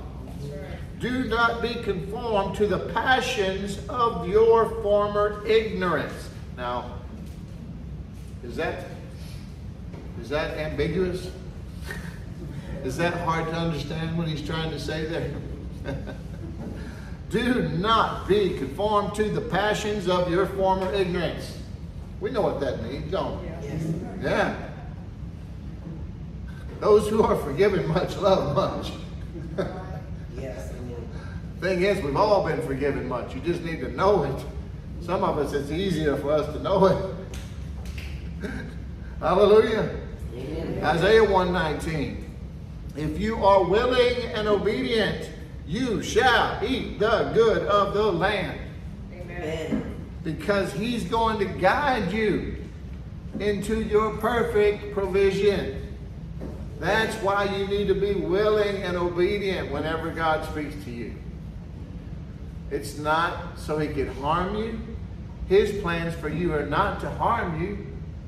Do 1.00 1.26
not 1.26 1.62
be 1.62 1.74
conformed 1.76 2.56
to 2.58 2.68
the 2.68 2.80
passions 2.80 3.80
of 3.90 4.28
your 4.28 4.70
former 4.84 5.46
ignorance. 5.46 6.30
Now, 6.56 6.94
is 8.44 8.56
that 8.56 8.86
that 10.34 10.58
ambiguous? 10.58 11.30
Is 12.84 12.98
that 12.98 13.14
hard 13.14 13.46
to 13.46 13.54
understand 13.54 14.18
what 14.18 14.28
he's 14.28 14.46
trying 14.46 14.72
to 14.72 14.80
say 14.80 15.06
there? 15.06 15.32
Do 17.30 17.70
not 17.70 18.28
be 18.28 18.58
conformed 18.58 19.16
to 19.16 19.30
the 19.30 19.42
passions 19.42 20.08
of 20.08 20.30
your 20.30 20.48
former 20.48 20.92
ignorance. 20.94 21.58
We 22.20 22.32
know 22.32 22.42
what 22.42 22.60
that 22.60 22.84
means, 22.84 23.12
don't 23.12 23.42
we? 23.42 23.48
Yes. 23.48 23.94
Yeah. 24.22 24.70
Those 26.80 27.08
who 27.08 27.24
are 27.24 27.36
forgiven 27.38 27.88
much 27.88 28.18
love 28.18 28.56
much. 28.56 28.92
Yes. 30.36 30.72
Amen. 30.72 31.08
Thing 31.62 31.84
is, 31.84 32.04
we've 32.04 32.16
all 32.16 32.44
been 32.46 32.62
forgiven 32.64 33.08
much. 33.08 33.36
You 33.36 33.42
just 33.42 33.62
need 33.62 33.82
to 33.82 33.92
know 33.92 34.24
it. 34.24 34.46
Some 35.06 35.24
of 35.24 35.38
us, 35.38 35.54
it's 35.54 35.70
easier 35.70 36.18
for 36.18 36.32
us 36.32 36.52
to 36.54 36.60
know 36.60 36.86
it. 36.88 38.50
Hallelujah. 39.20 40.03
Amen. 40.36 40.84
Isaiah 40.84 41.24
119. 41.24 42.20
If 42.96 43.20
you 43.20 43.44
are 43.44 43.64
willing 43.64 44.18
and 44.34 44.48
obedient, 44.48 45.30
you 45.68 46.04
shall 46.04 46.64
eat 46.64 47.00
the 47.00 47.32
good 47.34 47.64
of 47.68 47.94
the 47.94 48.12
land. 48.12 48.60
Amen. 49.14 49.96
because 50.24 50.72
He's 50.74 51.04
going 51.06 51.40
to 51.40 51.46
guide 51.46 52.12
you 52.12 52.58
into 53.40 53.82
your 53.82 54.18
perfect 54.18 54.94
provision. 54.94 55.96
That's 56.80 57.16
why 57.24 57.46
you 57.46 57.68
need 57.68 57.88
to 57.88 57.96
be 57.96 58.14
willing 58.14 58.84
and 58.84 58.96
obedient 58.98 59.72
whenever 59.72 60.12
God 60.12 60.46
speaks 60.50 60.76
to 60.86 60.92
you. 60.92 61.16
It's 62.72 62.98
not 62.98 63.58
so 63.58 63.80
He 63.80 63.88
can 63.88 64.14
harm 64.16 64.56
you. 64.56 64.80
His 65.48 65.82
plans 65.82 66.14
for 66.16 66.30
you 66.30 66.54
are 66.54 66.66
not 66.66 67.00
to 67.02 67.10
harm 67.10 67.62
you, 67.62 67.86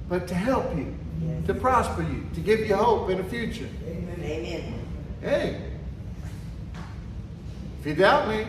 but 0.10 0.28
to 0.28 0.36
help 0.36 0.76
you, 0.76 0.86
Yes. 0.86 1.05
To 1.48 1.54
prosper 1.54 2.02
you, 2.02 2.26
to 2.34 2.40
give 2.42 2.62
you 2.62 2.76
hope 2.76 3.10
in 3.10 3.18
the 3.18 3.24
future. 3.24 3.68
Amen. 3.88 4.80
Hey, 5.22 5.62
if 7.80 7.86
you 7.86 7.96
doubt 7.96 8.28
me, 8.28 8.48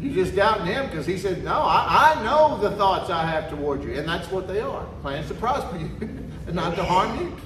you're 0.00 0.14
just 0.24 0.34
doubting 0.34 0.66
him 0.66 0.86
because 0.86 1.06
he 1.06 1.16
said, 1.18 1.44
No, 1.44 1.52
I, 1.52 2.14
I 2.16 2.24
know 2.24 2.58
the 2.58 2.72
thoughts 2.76 3.10
I 3.10 3.24
have 3.26 3.50
toward 3.50 3.84
you. 3.84 3.92
And 3.94 4.08
that's 4.08 4.30
what 4.30 4.48
they 4.48 4.60
are 4.60 4.84
plans 5.02 5.28
to 5.28 5.34
prosper 5.34 5.76
you 5.76 5.90
and 6.46 6.54
not 6.54 6.74
to 6.76 6.84
harm 6.84 7.18
you, 7.20 7.36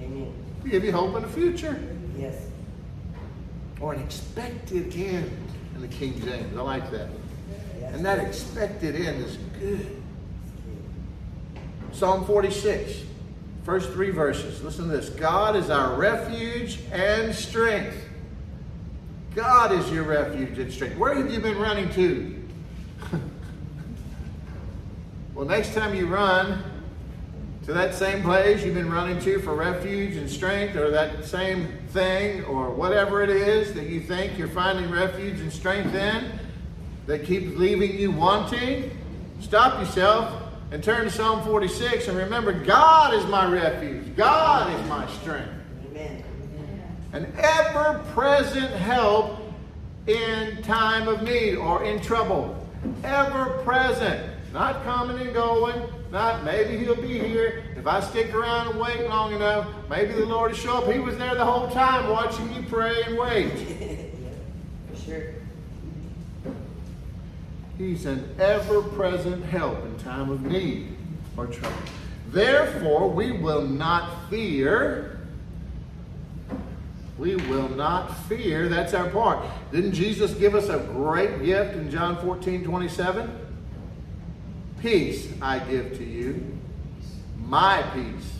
Amen. 0.00 0.32
to 0.62 0.68
give 0.70 0.84
you 0.84 0.92
hope 0.92 1.14
in 1.16 1.22
the 1.22 1.28
future 1.28 1.78
Yes. 2.16 2.34
or 3.80 3.92
an 3.92 4.00
expected 4.02 4.94
end 4.96 5.30
in 5.74 5.82
the 5.82 5.88
King 5.88 6.18
James. 6.22 6.56
I 6.56 6.60
like 6.62 6.90
that. 6.92 7.08
Yes. 7.80 7.94
And 7.94 8.04
that 8.06 8.18
expected 8.18 8.94
end 8.96 9.22
is 9.24 9.36
good. 9.60 10.02
Psalm 11.92 12.24
46, 12.24 13.02
first 13.66 13.90
three 13.90 14.10
verses. 14.10 14.62
Listen 14.62 14.88
to 14.88 14.96
this 14.96 15.08
God 15.08 15.56
is 15.56 15.70
our 15.70 15.96
refuge 15.96 16.78
and 16.92 17.34
strength. 17.34 17.96
God 19.34 19.72
is 19.72 19.90
your 19.90 20.04
refuge 20.04 20.56
and 20.60 20.72
strength. 20.72 20.96
Where 20.96 21.12
have 21.14 21.30
you 21.30 21.40
been 21.40 21.58
running 21.58 21.90
to? 21.90 22.44
well, 25.34 25.46
next 25.46 25.74
time 25.74 25.96
you 25.96 26.06
run 26.06 26.62
to 27.64 27.72
that 27.72 27.92
same 27.92 28.22
place 28.22 28.64
you've 28.64 28.76
been 28.76 28.88
running 28.90 29.18
to 29.22 29.40
for 29.40 29.56
refuge 29.56 30.14
and 30.14 30.30
strength, 30.30 30.76
or 30.76 30.92
that 30.92 31.24
same 31.24 31.66
thing, 31.88 32.44
or 32.44 32.70
whatever 32.70 33.20
it 33.20 33.30
is 33.30 33.74
that 33.74 33.88
you 33.88 34.00
think 34.00 34.38
you're 34.38 34.46
finding 34.46 34.88
refuge 34.92 35.40
and 35.40 35.52
strength 35.52 35.92
in, 35.92 36.38
that 37.06 37.24
keeps 37.24 37.58
leaving 37.58 37.98
you 37.98 38.12
wanting, 38.12 38.96
stop 39.40 39.80
yourself 39.80 40.45
and 40.70 40.82
turn 40.82 41.04
to 41.04 41.10
Psalm 41.10 41.44
46 41.44 42.08
and 42.08 42.16
remember 42.18 42.52
God 42.52 43.14
is 43.14 43.24
my 43.26 43.46
refuge, 43.46 44.16
God 44.16 44.72
is 44.78 44.88
my 44.88 45.06
strength 45.18 45.52
Amen. 45.90 46.24
an 47.12 47.32
ever 47.38 48.02
present 48.12 48.70
help 48.72 49.38
in 50.06 50.62
time 50.62 51.08
of 51.08 51.22
need 51.22 51.56
or 51.56 51.84
in 51.84 52.00
trouble. 52.00 52.54
Ever 53.02 53.60
present. 53.64 54.32
Not 54.52 54.84
coming 54.84 55.18
and 55.18 55.34
going. 55.34 55.82
Not 56.12 56.44
maybe 56.44 56.78
he'll 56.78 56.94
be 56.94 57.18
here. 57.18 57.64
If 57.76 57.86
I 57.86 58.00
stick 58.00 58.32
around 58.32 58.68
and 58.68 58.80
wait 58.80 59.08
long 59.08 59.34
enough, 59.34 59.68
maybe 59.90 60.12
the 60.12 60.26
Lord 60.26 60.52
will 60.52 60.58
show 60.58 60.78
up. 60.78 60.90
He 60.90 60.98
was 60.98 61.16
there 61.18 61.34
the 61.34 61.44
whole 61.44 61.68
time 61.70 62.08
watching 62.08 62.52
you 62.54 62.62
pray 62.62 63.02
and 63.02 63.18
wait. 63.18 63.52
yeah. 63.52 63.96
For 64.94 65.04
sure. 65.04 65.24
He's 67.78 68.06
an 68.06 68.34
ever 68.38 68.82
present 68.82 69.44
help 69.44 69.84
in 69.84 69.98
time 69.98 70.30
of 70.30 70.42
need 70.42 70.96
or 71.36 71.46
trouble. 71.46 71.76
Therefore, 72.28 73.10
we 73.10 73.32
will 73.32 73.62
not 73.62 74.30
fear. 74.30 75.20
We 77.18 77.36
will 77.36 77.68
not 77.68 78.16
fear. 78.26 78.68
That's 78.68 78.94
our 78.94 79.08
part. 79.10 79.44
Didn't 79.72 79.92
Jesus 79.92 80.32
give 80.34 80.54
us 80.54 80.68
a 80.68 80.78
great 80.78 81.44
gift 81.44 81.74
in 81.74 81.90
John 81.90 82.16
14 82.22 82.64
27? 82.64 83.46
Peace 84.80 85.28
I 85.40 85.58
give 85.58 85.96
to 85.98 86.04
you, 86.04 86.58
my 87.38 87.82
peace 87.94 88.32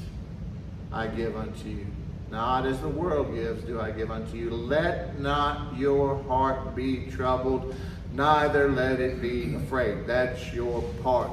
I 0.92 1.06
give 1.06 1.36
unto 1.36 1.68
you. 1.68 1.86
Not 2.30 2.66
as 2.66 2.80
the 2.80 2.88
world 2.88 3.34
gives, 3.34 3.62
do 3.62 3.80
I 3.80 3.90
give 3.90 4.10
unto 4.10 4.36
you. 4.36 4.50
Let 4.50 5.20
not 5.20 5.76
your 5.76 6.22
heart 6.24 6.74
be 6.74 7.06
troubled, 7.06 7.74
neither 8.16 8.68
let 8.70 8.98
it 8.98 9.20
be 9.20 9.54
afraid. 9.54 10.06
That's 10.06 10.52
your 10.52 10.82
part. 11.02 11.30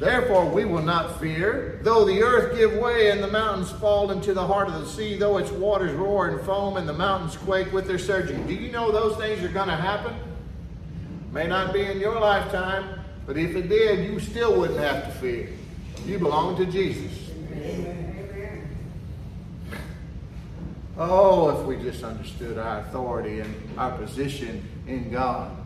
Therefore, 0.00 0.48
we 0.48 0.64
will 0.64 0.82
not 0.82 1.18
fear, 1.18 1.80
though 1.82 2.04
the 2.04 2.22
earth 2.22 2.56
give 2.56 2.74
way 2.74 3.10
and 3.10 3.22
the 3.22 3.28
mountains 3.28 3.70
fall 3.72 4.10
into 4.10 4.32
the 4.32 4.46
heart 4.46 4.68
of 4.68 4.74
the 4.74 4.86
sea, 4.86 5.16
though 5.16 5.38
its 5.38 5.50
waters 5.50 5.92
roar 5.92 6.28
and 6.28 6.40
foam 6.44 6.76
and 6.76 6.88
the 6.88 6.92
mountains 6.92 7.36
quake 7.36 7.72
with 7.72 7.86
their 7.86 7.98
surging. 7.98 8.46
Do 8.46 8.54
you 8.54 8.70
know 8.70 8.92
those 8.92 9.16
things 9.16 9.42
are 9.42 9.48
going 9.48 9.68
to 9.68 9.76
happen? 9.76 10.14
May 11.32 11.46
not 11.46 11.72
be 11.72 11.84
in 11.84 11.98
your 11.98 12.20
lifetime, 12.20 13.00
but 13.26 13.36
if 13.36 13.56
it 13.56 13.68
did, 13.68 14.08
you 14.08 14.20
still 14.20 14.58
wouldn't 14.58 14.78
have 14.78 15.04
to 15.04 15.10
fear. 15.18 15.48
You 16.06 16.18
belong 16.18 16.56
to 16.56 16.66
Jesus. 16.66 17.12
Oh, 21.00 21.60
if 21.60 21.64
we 21.64 21.76
just 21.76 22.02
understood 22.02 22.58
our 22.58 22.80
authority 22.80 23.38
and 23.38 23.54
our 23.78 23.96
position 23.96 24.68
in 24.88 25.12
God. 25.12 25.56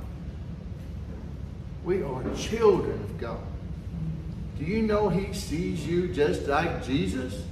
We 1.85 2.03
are 2.03 2.22
children 2.35 3.01
of 3.01 3.18
God. 3.18 3.41
Do 4.59 4.64
you 4.64 4.83
know 4.83 5.09
He 5.09 5.33
sees 5.33 5.87
you 5.87 6.12
just 6.12 6.47
like 6.47 6.85
Jesus? 6.85 7.45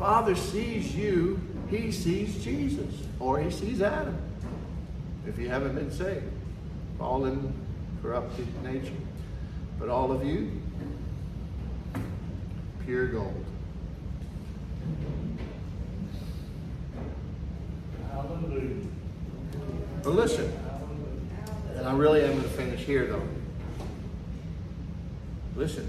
Father 0.00 0.34
sees 0.34 0.96
you, 0.96 1.40
He 1.70 1.92
sees 1.92 2.42
Jesus, 2.42 2.92
or 3.20 3.38
He 3.38 3.50
sees 3.52 3.80
Adam. 3.80 4.18
If 5.28 5.38
you 5.38 5.48
haven't 5.48 5.76
been 5.76 5.92
saved, 5.92 6.24
fallen, 6.98 7.54
corrupted 8.02 8.48
nature. 8.64 8.92
But 9.78 9.90
all 9.90 10.10
of 10.10 10.24
you, 10.24 10.60
pure 12.84 13.06
gold. 13.06 13.44
But 20.02 20.10
listen, 20.10 20.52
and 21.76 21.86
I 21.86 21.92
really 21.92 22.22
am 22.22 22.30
going 22.30 22.42
to 22.42 22.48
finish 22.50 22.80
here 22.80 23.06
though. 23.06 23.22
Listen, 25.56 25.84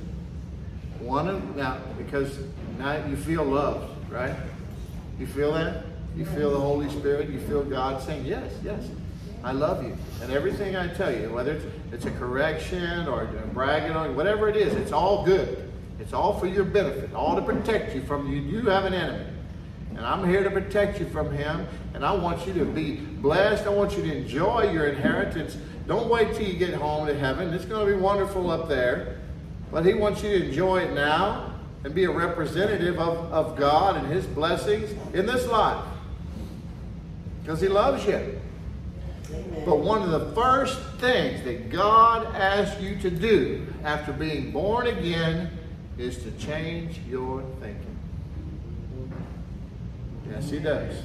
one 1.00 1.28
of 1.28 1.56
now 1.56 1.80
because 1.98 2.40
now 2.78 3.06
you 3.06 3.16
feel 3.16 3.44
loved, 3.44 4.12
right? 4.12 4.36
You 5.20 5.28
feel 5.28 5.54
that? 5.54 5.84
You 6.16 6.26
feel 6.26 6.52
the 6.52 6.60
Holy 6.60 6.90
Spirit. 6.90 7.30
You 7.30 7.40
feel 7.40 7.64
God 7.64 8.02
saying, 8.02 8.26
"Yes, 8.26 8.52
yes, 8.64 8.90
I 9.44 9.52
love 9.52 9.84
you," 9.84 9.96
and 10.22 10.32
everything 10.32 10.76
I 10.76 10.88
tell 10.88 11.16
you, 11.16 11.30
whether 11.30 11.54
it's 11.54 11.66
it's 11.92 12.06
a 12.06 12.12
correction 12.12 13.08
or 13.08 13.26
bragging 13.54 13.96
on 13.96 14.16
whatever 14.16 14.50
it 14.50 14.56
is, 14.56 14.74
it's 14.74 14.92
all 14.92 15.24
good. 15.26 15.72
It's 16.00 16.14
all 16.14 16.40
for 16.40 16.48
your 16.48 16.64
benefit, 16.64 17.14
all 17.14 17.36
to 17.36 17.42
protect 17.42 17.96
you 17.96 18.02
from 18.02 18.32
you. 18.32 18.42
You 18.42 18.62
have 18.70 18.86
an 18.86 18.94
enemy. 18.94 19.26
And 19.98 20.06
I'm 20.06 20.30
here 20.30 20.44
to 20.44 20.52
protect 20.52 21.00
you 21.00 21.08
from 21.08 21.32
him. 21.32 21.68
And 21.94 22.06
I 22.06 22.14
want 22.14 22.46
you 22.46 22.54
to 22.54 22.66
be 22.66 22.98
blessed. 22.98 23.66
I 23.66 23.70
want 23.70 23.98
you 23.98 24.04
to 24.04 24.16
enjoy 24.16 24.72
your 24.72 24.88
inheritance. 24.88 25.58
Don't 25.88 26.10
wait 26.10 26.36
till 26.36 26.48
you 26.48 26.54
get 26.54 26.76
home 26.76 27.08
to 27.08 27.18
heaven. 27.18 27.54
It's 27.54 27.66
going 27.66 27.86
to 27.88 27.94
be 27.94 28.00
wonderful 28.00 28.52
up 28.52 28.70
there. 28.70 29.18
But 29.72 29.86
he 29.86 29.96
wants 29.96 30.22
you 30.22 30.30
to 30.30 30.46
enjoy 30.46 30.82
it 30.82 30.94
now 30.94 31.54
and 31.84 31.96
be 31.96 32.04
a 32.04 32.12
representative 32.12 33.00
of, 33.00 33.32
of 33.32 33.58
God 33.58 33.98
and 33.98 34.08
his 34.08 34.26
blessings 34.26 34.92
in 35.14 35.26
this 35.26 35.48
life. 35.48 35.84
Because 37.42 37.60
he 37.60 37.68
loves 37.68 38.06
you. 38.06 38.40
Amen. 39.34 39.64
But 39.66 39.80
one 39.80 40.04
of 40.04 40.12
the 40.12 40.34
first 40.34 40.80
things 41.00 41.44
that 41.44 41.70
God 41.70 42.36
asks 42.36 42.82
you 42.82 42.98
to 43.00 43.10
do 43.10 43.66
after 43.84 44.14
being 44.14 44.52
born 44.52 44.88
again 44.88 45.50
is 45.98 46.22
to 46.24 46.32
change 46.32 47.00
your 47.10 47.44
thinking. 47.60 47.87
Yes, 50.30 50.50
he 50.50 50.60
does. 50.60 51.02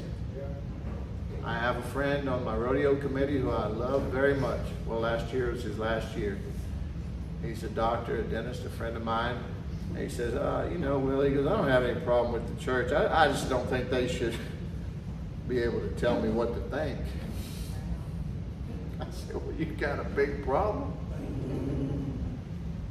I 1.45 1.55
have 1.55 1.77
a 1.77 1.83
friend 1.83 2.29
on 2.29 2.45
my 2.45 2.57
rodeo 2.57 2.97
committee 2.97 3.39
who 3.39 3.51
I 3.51 3.67
love 3.67 4.03
very 4.05 4.35
much. 4.35 4.61
Well, 4.87 5.01
last 5.01 5.33
year 5.33 5.51
was 5.51 5.65
his 5.65 5.79
last 5.79 6.17
year. 6.17 6.39
He's 7.45 7.65
a 7.65 7.69
doctor, 7.69 8.17
a 8.17 8.23
dentist, 8.23 8.65
a 8.65 8.71
friend 8.71 8.97
of 8.97 9.05
mine. 9.05 9.37
And 9.95 9.99
he 9.99 10.09
says, 10.09 10.35
uh, 10.35 10.69
you 10.71 10.79
know, 10.79 10.99
Willie, 10.99 11.31
he 11.31 11.35
goes, 11.35 11.47
I 11.47 11.57
don't 11.57 11.69
have 11.69 11.83
any 11.83 12.01
problem 12.01 12.33
with 12.33 12.57
the 12.57 12.65
church. 12.65 12.93
I, 12.93 13.25
I 13.25 13.29
just 13.29 13.49
don't 13.49 13.69
think 13.69 13.91
they 13.91 14.07
should 14.07 14.37
be 15.49 15.59
able 15.59 15.81
to 15.81 15.91
tell 15.97 16.21
me 16.21 16.29
what 16.29 16.55
to 16.55 16.77
think. 16.77 16.99
I 19.01 19.07
said, 19.11 19.35
well, 19.35 19.55
you 19.59 19.67
got 19.67 19.99
a 19.99 20.05
big 20.05 20.45
problem. 20.45 20.93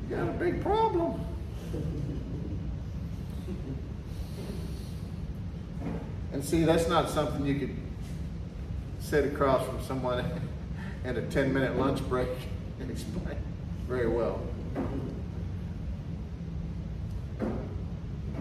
You 0.10 0.18
got 0.18 0.28
a 0.28 0.34
big 0.34 0.62
problem. 0.62 1.22
And 6.34 6.44
see, 6.44 6.64
that's 6.64 6.88
not 6.88 7.10
something 7.10 7.46
you 7.46 7.60
could 7.60 7.76
sit 9.00 9.26
across 9.26 9.66
from 9.66 9.84
someone 9.84 10.26
at 11.06 11.18
a 11.18 11.22
10 11.24 11.54
minute 11.54 11.78
lunch 11.78 12.08
break 12.08 12.30
and 12.80 12.90
explain 12.90 13.38
very 13.88 14.08
well. 14.08 14.40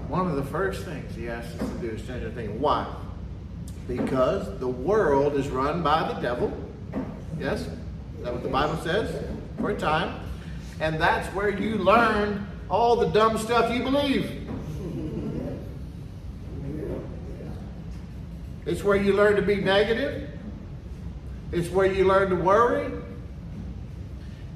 One 0.08 0.26
of 0.28 0.36
the 0.36 0.44
first 0.44 0.84
things 0.84 1.14
he 1.14 1.28
asks 1.28 1.60
us 1.60 1.68
to 1.68 1.78
do 1.78 1.88
is 1.90 2.06
change 2.06 2.24
our 2.24 2.30
thinking. 2.30 2.60
Why? 2.60 2.86
Because 3.86 4.58
the 4.58 4.68
world 4.68 5.34
is 5.34 5.48
run 5.48 5.82
by 5.82 6.12
the 6.12 6.20
devil. 6.20 6.52
Yes? 7.38 7.60
Is 7.60 7.68
that 8.24 8.32
what 8.32 8.42
the 8.42 8.48
Bible 8.48 8.76
says? 8.82 9.24
For 9.58 9.70
a 9.70 9.78
time. 9.78 10.20
And 10.80 11.00
that's 11.00 11.32
where 11.34 11.50
you 11.50 11.76
learn 11.76 12.46
all 12.68 12.96
the 12.96 13.08
dumb 13.08 13.38
stuff 13.38 13.74
you 13.74 13.82
believe. 13.82 14.39
It's 18.66 18.84
where 18.84 18.96
you 18.96 19.12
learn 19.12 19.36
to 19.36 19.42
be 19.42 19.56
negative. 19.56 20.28
It's 21.52 21.68
where 21.68 21.86
you 21.86 22.04
learn 22.04 22.30
to 22.30 22.36
worry. 22.36 22.92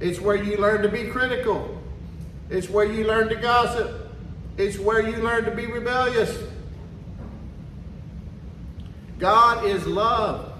It's 0.00 0.20
where 0.20 0.36
you 0.36 0.56
learn 0.56 0.82
to 0.82 0.88
be 0.88 1.08
critical. 1.08 1.80
It's 2.50 2.68
where 2.68 2.84
you 2.84 3.04
learn 3.04 3.28
to 3.30 3.36
gossip. 3.36 4.12
It's 4.56 4.78
where 4.78 5.00
you 5.00 5.16
learn 5.16 5.44
to 5.44 5.50
be 5.50 5.66
rebellious. 5.66 6.36
God 9.18 9.64
is 9.64 9.86
love. 9.86 10.52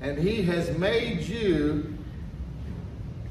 And 0.00 0.18
He 0.18 0.42
has 0.42 0.76
made 0.78 1.22
you, 1.22 1.96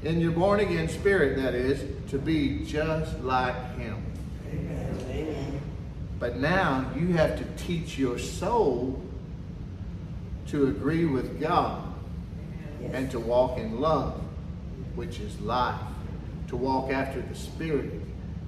in 0.02 0.20
your 0.20 0.32
born 0.32 0.60
again 0.60 0.88
spirit, 0.88 1.36
that 1.36 1.54
is, 1.54 1.84
to 2.10 2.18
be 2.18 2.64
just 2.64 3.18
like 3.20 3.76
Him. 3.78 4.02
Amen. 4.48 5.60
But 6.18 6.36
now 6.36 6.90
you 6.96 7.08
have 7.14 7.38
to 7.38 7.64
teach 7.64 7.98
your 7.98 8.18
soul 8.18 9.02
to 10.52 10.66
agree 10.66 11.06
with 11.06 11.40
God 11.40 11.82
and 12.92 13.10
to 13.10 13.18
walk 13.18 13.58
in 13.58 13.80
love, 13.80 14.22
which 14.94 15.18
is 15.18 15.40
life. 15.40 15.80
To 16.48 16.56
walk 16.56 16.92
after 16.92 17.22
the 17.22 17.34
Spirit, 17.34 17.90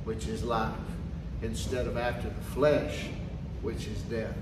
which 0.05 0.28
is 0.28 0.44
life, 0.44 0.74
instead 1.40 1.86
of 1.86 1.97
after 1.97 2.28
the 2.28 2.44
flesh, 2.52 3.06
which 3.62 3.86
is 3.86 4.02
death. 4.02 4.35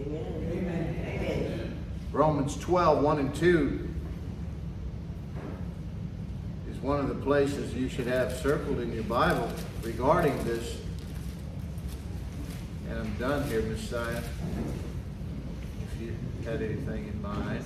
Amen. 0.00 1.04
Amen. 1.06 1.76
Romans 2.12 2.56
12, 2.56 3.02
1 3.02 3.18
and 3.18 3.34
2 3.34 3.88
is 6.70 6.78
one 6.78 6.98
of 6.98 7.08
the 7.08 7.14
places 7.16 7.74
you 7.74 7.90
should 7.90 8.06
have 8.06 8.32
circled 8.32 8.80
in 8.80 8.90
your 8.94 9.04
Bible 9.04 9.50
regarding 9.82 10.42
this. 10.44 10.78
And 12.88 13.00
I'm 13.00 13.14
done 13.16 13.46
here, 13.50 13.60
Messiah. 13.60 14.22
If 15.82 16.00
you 16.00 16.16
had 16.46 16.62
anything 16.62 17.08
in 17.08 17.22
mind. 17.22 17.60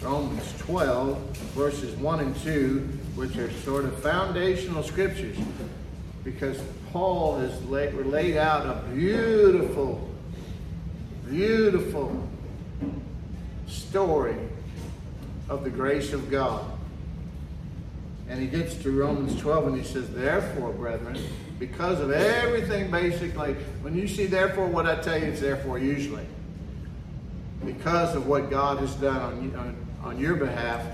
Romans 0.00 0.54
12, 0.60 1.18
verses 1.48 1.94
1 1.96 2.20
and 2.20 2.36
2, 2.36 2.78
which 3.14 3.36
are 3.36 3.52
sort 3.52 3.84
of 3.84 4.02
foundational 4.02 4.82
scriptures, 4.82 5.36
because 6.24 6.58
Paul 6.92 7.40
has 7.40 7.62
laid, 7.66 7.92
laid 8.06 8.38
out 8.38 8.64
a 8.64 8.82
beautiful, 8.94 10.10
beautiful 11.28 12.26
story 13.66 14.36
of 15.50 15.62
the 15.62 15.70
grace 15.70 16.14
of 16.14 16.30
God. 16.30 16.64
And 18.30 18.40
he 18.40 18.46
gets 18.46 18.76
to 18.76 18.90
Romans 18.92 19.38
12 19.38 19.66
and 19.66 19.76
he 19.76 19.84
says, 19.84 20.08
Therefore, 20.08 20.72
brethren, 20.72 21.18
because 21.58 22.00
of 22.00 22.10
everything 22.10 22.90
basically, 22.90 23.54
when 23.82 23.94
you 23.94 24.08
see 24.08 24.26
therefore, 24.26 24.66
what 24.66 24.86
I 24.86 25.00
tell 25.00 25.18
you, 25.18 25.26
it's 25.26 25.40
therefore 25.40 25.78
usually. 25.78 26.26
Because 27.64 28.16
of 28.16 28.26
what 28.26 28.50
God 28.50 28.78
has 28.78 28.94
done 28.94 29.20
on, 29.20 29.56
on, 29.56 29.86
on 30.02 30.18
your 30.18 30.34
behalf, 30.34 30.84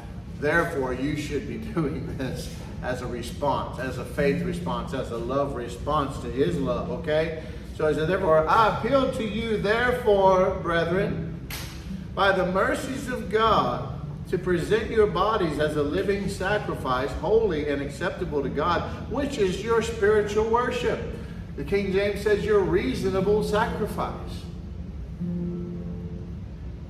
therefore 0.40 0.92
you 0.92 1.16
should 1.16 1.48
be 1.48 1.56
doing 1.74 2.16
this 2.18 2.54
as 2.82 3.02
a 3.02 3.06
response, 3.06 3.78
as 3.78 3.98
a 3.98 4.04
faith 4.04 4.42
response, 4.42 4.94
as 4.94 5.10
a 5.10 5.16
love 5.16 5.54
response 5.54 6.18
to 6.20 6.30
his 6.30 6.56
love, 6.56 6.90
okay? 6.90 7.42
So 7.76 7.86
I 7.86 7.92
said, 7.92 8.08
therefore, 8.08 8.46
I 8.48 8.78
appeal 8.78 9.12
to 9.12 9.24
you, 9.24 9.56
therefore, 9.56 10.58
brethren, 10.62 11.48
by 12.14 12.32
the 12.32 12.46
mercies 12.46 13.08
of 13.08 13.30
God, 13.30 13.97
to 14.28 14.38
present 14.38 14.90
your 14.90 15.06
bodies 15.06 15.58
as 15.58 15.76
a 15.76 15.82
living 15.82 16.28
sacrifice, 16.28 17.10
holy 17.12 17.68
and 17.68 17.80
acceptable 17.80 18.42
to 18.42 18.48
God, 18.48 19.10
which 19.10 19.38
is 19.38 19.62
your 19.62 19.82
spiritual 19.82 20.48
worship. 20.48 21.00
The 21.56 21.64
King 21.64 21.92
James 21.92 22.22
says 22.22 22.44
your 22.44 22.60
reasonable 22.60 23.42
sacrifice. 23.42 24.42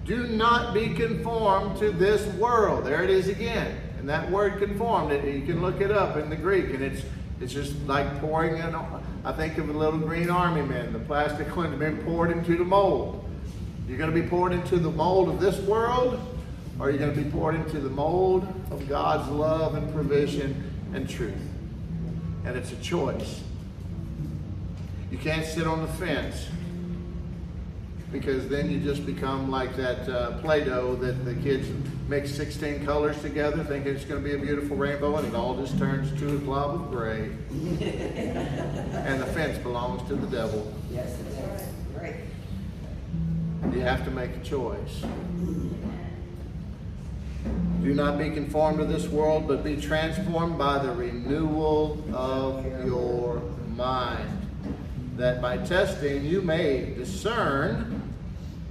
Do 0.05 0.27
not 0.27 0.75
be 0.75 0.95
conformed 0.95 1.79
to 1.79 1.93
this 1.93 2.27
world. 2.35 2.85
There 2.85 3.03
it 3.03 3.11
is 3.11 3.29
again. 3.29 3.79
And 3.99 4.09
that 4.09 4.31
word 4.31 4.59
conformed, 4.59 5.13
you 5.25 5.43
can 5.43 5.61
look 5.61 5.81
it 5.81 5.91
up 5.91 6.17
in 6.17 6.31
the 6.31 6.37
Greek, 6.37 6.73
and 6.73 6.83
it's 6.83 7.03
it's 7.41 7.53
just 7.53 7.77
like 7.87 8.21
pouring 8.21 8.57
in. 8.57 8.75
I 9.25 9.33
think 9.33 9.59
of 9.59 9.69
a 9.69 9.73
little 9.73 9.99
green 9.99 10.29
army 10.29 10.63
man, 10.63 10.93
the 10.93 10.99
plastic 10.99 11.47
one 11.57 11.79
been 11.79 11.99
poured 11.99 12.31
into 12.31 12.57
the 12.57 12.65
mold. 12.65 13.25
You're 13.89 13.99
going 13.99 14.13
to 14.13 14.21
be 14.21 14.27
poured 14.27 14.53
into 14.53 14.77
the 14.77 14.91
mold 14.91 15.29
of 15.29 15.41
this 15.41 15.59
world, 15.61 16.21
or 16.79 16.91
you're 16.91 16.99
going 16.99 17.15
to 17.15 17.21
be 17.21 17.31
poured 17.31 17.55
into 17.55 17.81
the 17.81 17.89
mold 17.89 18.47
of 18.71 18.89
God's 18.89 19.29
love 19.31 19.75
and 19.75 19.93
provision 19.93 20.71
and 20.95 21.09
truth. 21.09 21.35
And 22.45 22.57
it's 22.57 22.73
a 22.73 22.77
choice. 22.77 23.43
You 25.11 25.19
can't 25.19 25.45
sit 25.45 25.67
on 25.67 25.83
the 25.83 25.93
fence 25.95 26.49
because 28.13 28.49
then 28.49 28.71
you 28.71 28.79
just 28.79 29.05
become 29.05 29.51
like 29.51 29.77
that 29.77 30.09
uh, 30.09 30.39
Play-Doh 30.41 30.97
that 30.97 31.25
the 31.25 31.35
kids 31.35 31.69
mix 32.09 32.31
16 32.35 32.85
colors 32.85 33.21
together 33.21 33.63
thinking 33.65 33.95
it's 33.95 34.05
going 34.05 34.23
to 34.23 34.27
be 34.27 34.35
a 34.35 34.39
beautiful 34.39 34.77
rainbow 34.77 35.17
and 35.17 35.29
it 35.29 35.35
all 35.35 35.57
just 35.57 35.79
turns 35.79 36.19
to 36.19 36.35
a 36.35 36.39
blob 36.39 36.75
of 36.75 36.91
gray. 36.91 37.31
and 37.51 39.21
the 39.21 39.27
fence 39.27 39.59
belongs 39.59 40.07
to 40.09 40.15
the 40.15 40.27
devil. 40.29 40.73
Yes, 40.91 41.19
it 41.21 41.27
is. 41.27 41.69
Right. 41.95 42.17
You 43.73 43.81
have 43.81 44.05
to 44.05 44.11
make 44.11 44.31
a 44.37 44.41
choice. 44.41 45.03
Do 47.83 47.95
not 47.95 48.19
be 48.19 48.31
conformed 48.31 48.79
to 48.79 48.85
this 48.85 49.07
world, 49.07 49.47
but 49.47 49.63
be 49.63 49.77
transformed 49.77 50.59
by 50.59 50.79
the 50.79 50.91
renewal 50.91 52.03
of 52.13 52.67
your 52.85 53.41
mind, 53.77 54.47
that 55.17 55.41
by 55.41 55.59
testing 55.59 56.25
you 56.25 56.43
may 56.43 56.93
discern 56.95 58.03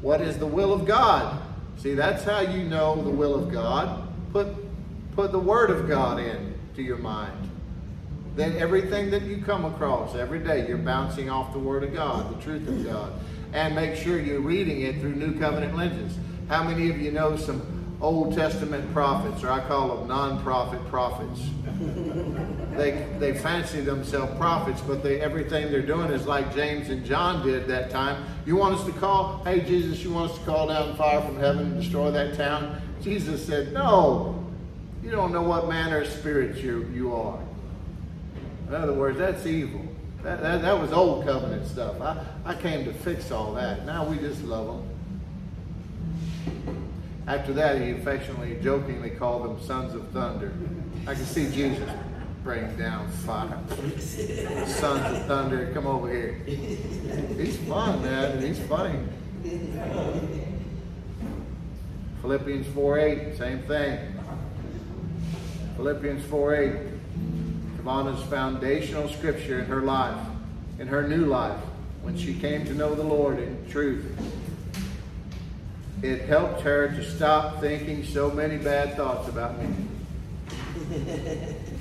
what 0.01 0.19
is 0.19 0.37
the 0.37 0.45
will 0.45 0.73
of 0.73 0.85
God. 0.85 1.41
See, 1.77 1.93
that's 1.93 2.23
how 2.23 2.41
you 2.41 2.63
know 2.63 3.01
the 3.01 3.09
will 3.09 3.35
of 3.35 3.51
God. 3.51 4.07
Put, 4.33 4.47
put 5.15 5.31
the 5.31 5.39
Word 5.39 5.69
of 5.69 5.87
God 5.87 6.19
in 6.19 6.53
to 6.75 6.81
your 6.81 6.97
mind. 6.97 7.49
Then 8.35 8.55
everything 8.57 9.09
that 9.11 9.23
you 9.23 9.41
come 9.41 9.65
across 9.65 10.15
every 10.15 10.39
day, 10.39 10.67
you're 10.67 10.77
bouncing 10.77 11.29
off 11.29 11.53
the 11.53 11.59
Word 11.59 11.83
of 11.83 11.93
God, 11.93 12.37
the 12.37 12.43
truth 12.43 12.67
of 12.67 12.83
God. 12.85 13.13
And 13.53 13.73
make 13.73 13.95
sure 13.95 14.19
you're 14.19 14.41
reading 14.41 14.81
it 14.81 14.99
through 14.99 15.15
New 15.15 15.39
Covenant 15.39 15.75
lenses. 15.75 16.17
How 16.49 16.63
many 16.63 16.89
of 16.89 16.99
you 16.99 17.11
know 17.11 17.35
some 17.37 17.76
Old 17.99 18.35
Testament 18.35 18.91
prophets, 18.93 19.43
or 19.43 19.49
I 19.49 19.59
call 19.61 19.97
them 19.97 20.07
non-prophet 20.07 20.85
prophets? 20.87 21.41
they, 22.75 23.07
they 23.19 23.35
fancy 23.35 23.81
themselves 23.81 24.37
prophets, 24.37 24.81
but 24.81 25.01
they, 25.01 25.19
everything 25.19 25.71
they're 25.71 25.81
doing 25.81 26.11
is 26.11 26.27
like 26.27 26.53
James 26.53 26.89
and 26.89 27.03
John 27.03 27.45
did 27.45 27.67
that 27.67 27.89
time. 27.89 28.23
You 28.45 28.55
want 28.55 28.75
us 28.75 28.85
to 28.85 28.91
call, 28.93 29.43
hey, 29.45 29.61
Jesus, 29.61 30.03
you 30.03 30.11
want 30.11 30.31
us 30.31 30.37
to 30.37 30.45
call 30.45 30.67
down 30.67 30.95
fire 30.95 31.21
from 31.21 31.39
heaven 31.39 31.65
and 31.65 31.81
destroy 31.81 32.11
that 32.11 32.35
town? 32.35 32.81
Jesus 33.01 33.45
said, 33.45 33.73
no, 33.73 34.45
you 35.03 35.09
don't 35.09 35.31
know 35.31 35.43
what 35.43 35.67
manner 35.67 36.01
of 36.01 36.07
spirit 36.07 36.57
you, 36.57 36.89
you 36.93 37.13
are. 37.13 37.39
In 38.67 38.75
other 38.75 38.93
words, 38.93 39.17
that's 39.17 39.45
evil. 39.45 39.81
That, 40.23 40.41
that, 40.41 40.61
that 40.61 40.79
was 40.79 40.91
old 40.91 41.25
covenant 41.25 41.65
stuff. 41.65 42.01
I, 42.01 42.23
I 42.45 42.55
came 42.55 42.85
to 42.85 42.93
fix 42.93 43.31
all 43.31 43.53
that. 43.53 43.85
Now 43.85 44.05
we 44.05 44.17
just 44.17 44.43
love 44.43 44.67
them. 44.67 44.83
After 47.27 47.51
that, 47.53 47.81
he 47.81 47.91
affectionately, 47.91 48.57
jokingly 48.63 49.09
called 49.09 49.43
them 49.43 49.61
sons 49.61 49.93
of 49.93 50.07
thunder. 50.11 50.53
I 51.05 51.13
can 51.13 51.25
see 51.25 51.51
Jesus 51.51 51.89
bring 52.41 52.73
down 52.77 53.09
fire. 53.09 53.59
sons 54.65 55.17
of 55.17 55.25
thunder, 55.25 55.69
come 55.73 55.85
over 55.85 56.09
here. 56.09 56.33
He's 56.45 57.57
fun, 57.67 58.01
man, 58.01 58.41
he's 58.41 58.59
funny. 58.59 58.97
Philippians 62.21 62.67
4 62.67 62.99
8, 62.99 63.37
same 63.37 63.59
thing. 63.63 63.99
Philippians 65.75 66.23
4 66.25 66.55
8. 66.55 66.73
Kavana's 67.77 68.23
foundational 68.29 69.09
scripture 69.09 69.59
in 69.59 69.65
her 69.65 69.81
life, 69.81 70.17
in 70.79 70.87
her 70.87 71.07
new 71.07 71.25
life, 71.25 71.59
when 72.01 72.17
she 72.17 72.33
came 72.33 72.65
to 72.65 72.73
know 72.73 72.95
the 72.95 73.03
Lord 73.03 73.39
in 73.39 73.69
truth. 73.69 74.05
It 76.03 76.27
helped 76.27 76.61
her 76.61 76.89
to 76.89 77.03
stop 77.03 77.59
thinking 77.59 78.03
so 78.03 78.29
many 78.29 78.57
bad 78.57 78.95
thoughts 78.95 79.27
about 79.29 79.57
me. 79.57 79.67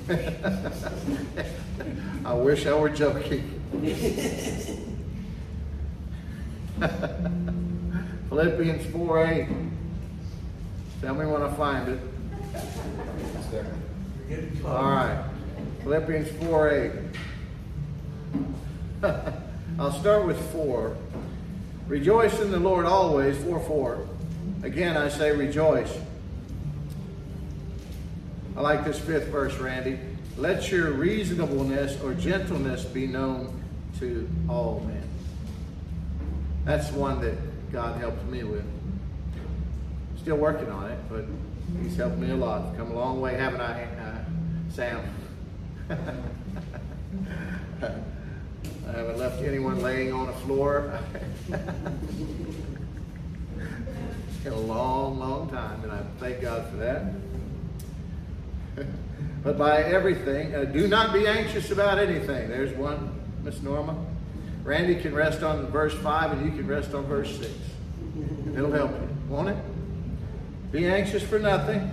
I 2.25 2.33
wish 2.33 2.65
I 2.65 2.73
were 2.73 2.89
joking. 2.89 3.61
Philippians 8.29 8.85
4 8.91 9.25
8. 9.25 9.47
Tell 11.01 11.15
me 11.15 11.25
when 11.25 11.43
I 11.43 11.53
find 11.53 11.89
it. 11.89 11.99
All 14.65 14.83
right. 14.83 15.23
Philippians 15.83 16.29
4 16.43 16.93
8. 19.03 19.03
I'll 19.79 19.91
start 19.91 20.25
with 20.25 20.39
4. 20.51 20.97
Rejoice 21.87 22.39
in 22.41 22.51
the 22.51 22.59
Lord 22.59 22.85
always. 22.85 23.37
4 23.43 23.59
4. 23.61 24.07
Again, 24.63 24.97
I 24.97 25.07
say 25.07 25.35
rejoice. 25.35 25.97
I 28.57 28.61
like 28.61 28.83
this 28.83 28.99
fifth 28.99 29.27
verse, 29.27 29.55
Randy. 29.57 29.99
Let 30.35 30.69
your 30.71 30.91
reasonableness 30.91 32.01
or 32.01 32.13
gentleness 32.13 32.83
be 32.83 33.07
known 33.07 33.63
to 33.99 34.27
all 34.49 34.83
men. 34.85 35.07
That's 36.65 36.91
one 36.91 37.21
that 37.21 37.37
God 37.71 37.99
helped 37.99 38.25
me 38.25 38.43
with. 38.43 38.65
Still 40.17 40.37
working 40.37 40.69
on 40.69 40.91
it, 40.91 40.99
but 41.09 41.25
He's 41.81 41.95
helped 41.95 42.17
me 42.17 42.31
a 42.31 42.35
lot. 42.35 42.75
Come 42.75 42.91
a 42.91 42.95
long 42.95 43.21
way, 43.21 43.35
haven't 43.35 43.61
I, 43.61 43.83
uh, 43.83 44.25
Sam? 44.69 45.01
I 48.87 48.91
haven't 48.91 49.17
left 49.17 49.41
anyone 49.41 49.81
laying 49.81 50.13
on 50.13 50.29
a 50.29 50.33
floor 50.33 50.97
in 54.45 54.51
a 54.51 54.55
long, 54.55 55.19
long 55.19 55.49
time, 55.49 55.83
and 55.83 55.91
I 55.91 56.01
thank 56.19 56.41
God 56.41 56.69
for 56.69 56.77
that. 56.77 57.13
but 59.43 59.57
by 59.57 59.83
everything, 59.83 60.55
uh, 60.55 60.63
do 60.63 60.87
not 60.87 61.13
be 61.13 61.27
anxious 61.27 61.69
about 61.71 61.99
anything. 61.99 62.47
There's 62.47 62.73
one, 62.77 63.19
Miss 63.43 63.61
Norma. 63.61 63.97
Randy 64.63 64.95
can 64.95 65.13
rest 65.13 65.43
on 65.43 65.65
verse 65.67 65.93
5, 65.95 66.31
and 66.31 66.45
you 66.45 66.57
can 66.57 66.67
rest 66.67 66.93
on 66.93 67.05
verse 67.05 67.37
6. 67.37 67.51
It'll 68.55 68.71
help 68.71 68.91
you, 68.91 69.09
won't 69.27 69.49
it? 69.49 69.57
Be 70.71 70.87
anxious 70.87 71.23
for 71.23 71.39
nothing, 71.39 71.91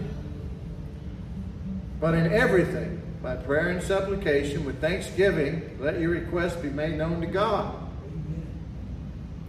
but 2.00 2.14
in 2.14 2.32
everything, 2.32 3.00
by 3.24 3.34
prayer 3.36 3.68
and 3.68 3.82
supplication, 3.82 4.66
with 4.66 4.82
thanksgiving, 4.82 5.78
let 5.80 5.98
your 5.98 6.10
requests 6.10 6.56
be 6.56 6.68
made 6.68 6.98
known 6.98 7.22
to 7.22 7.26
God. 7.26 7.74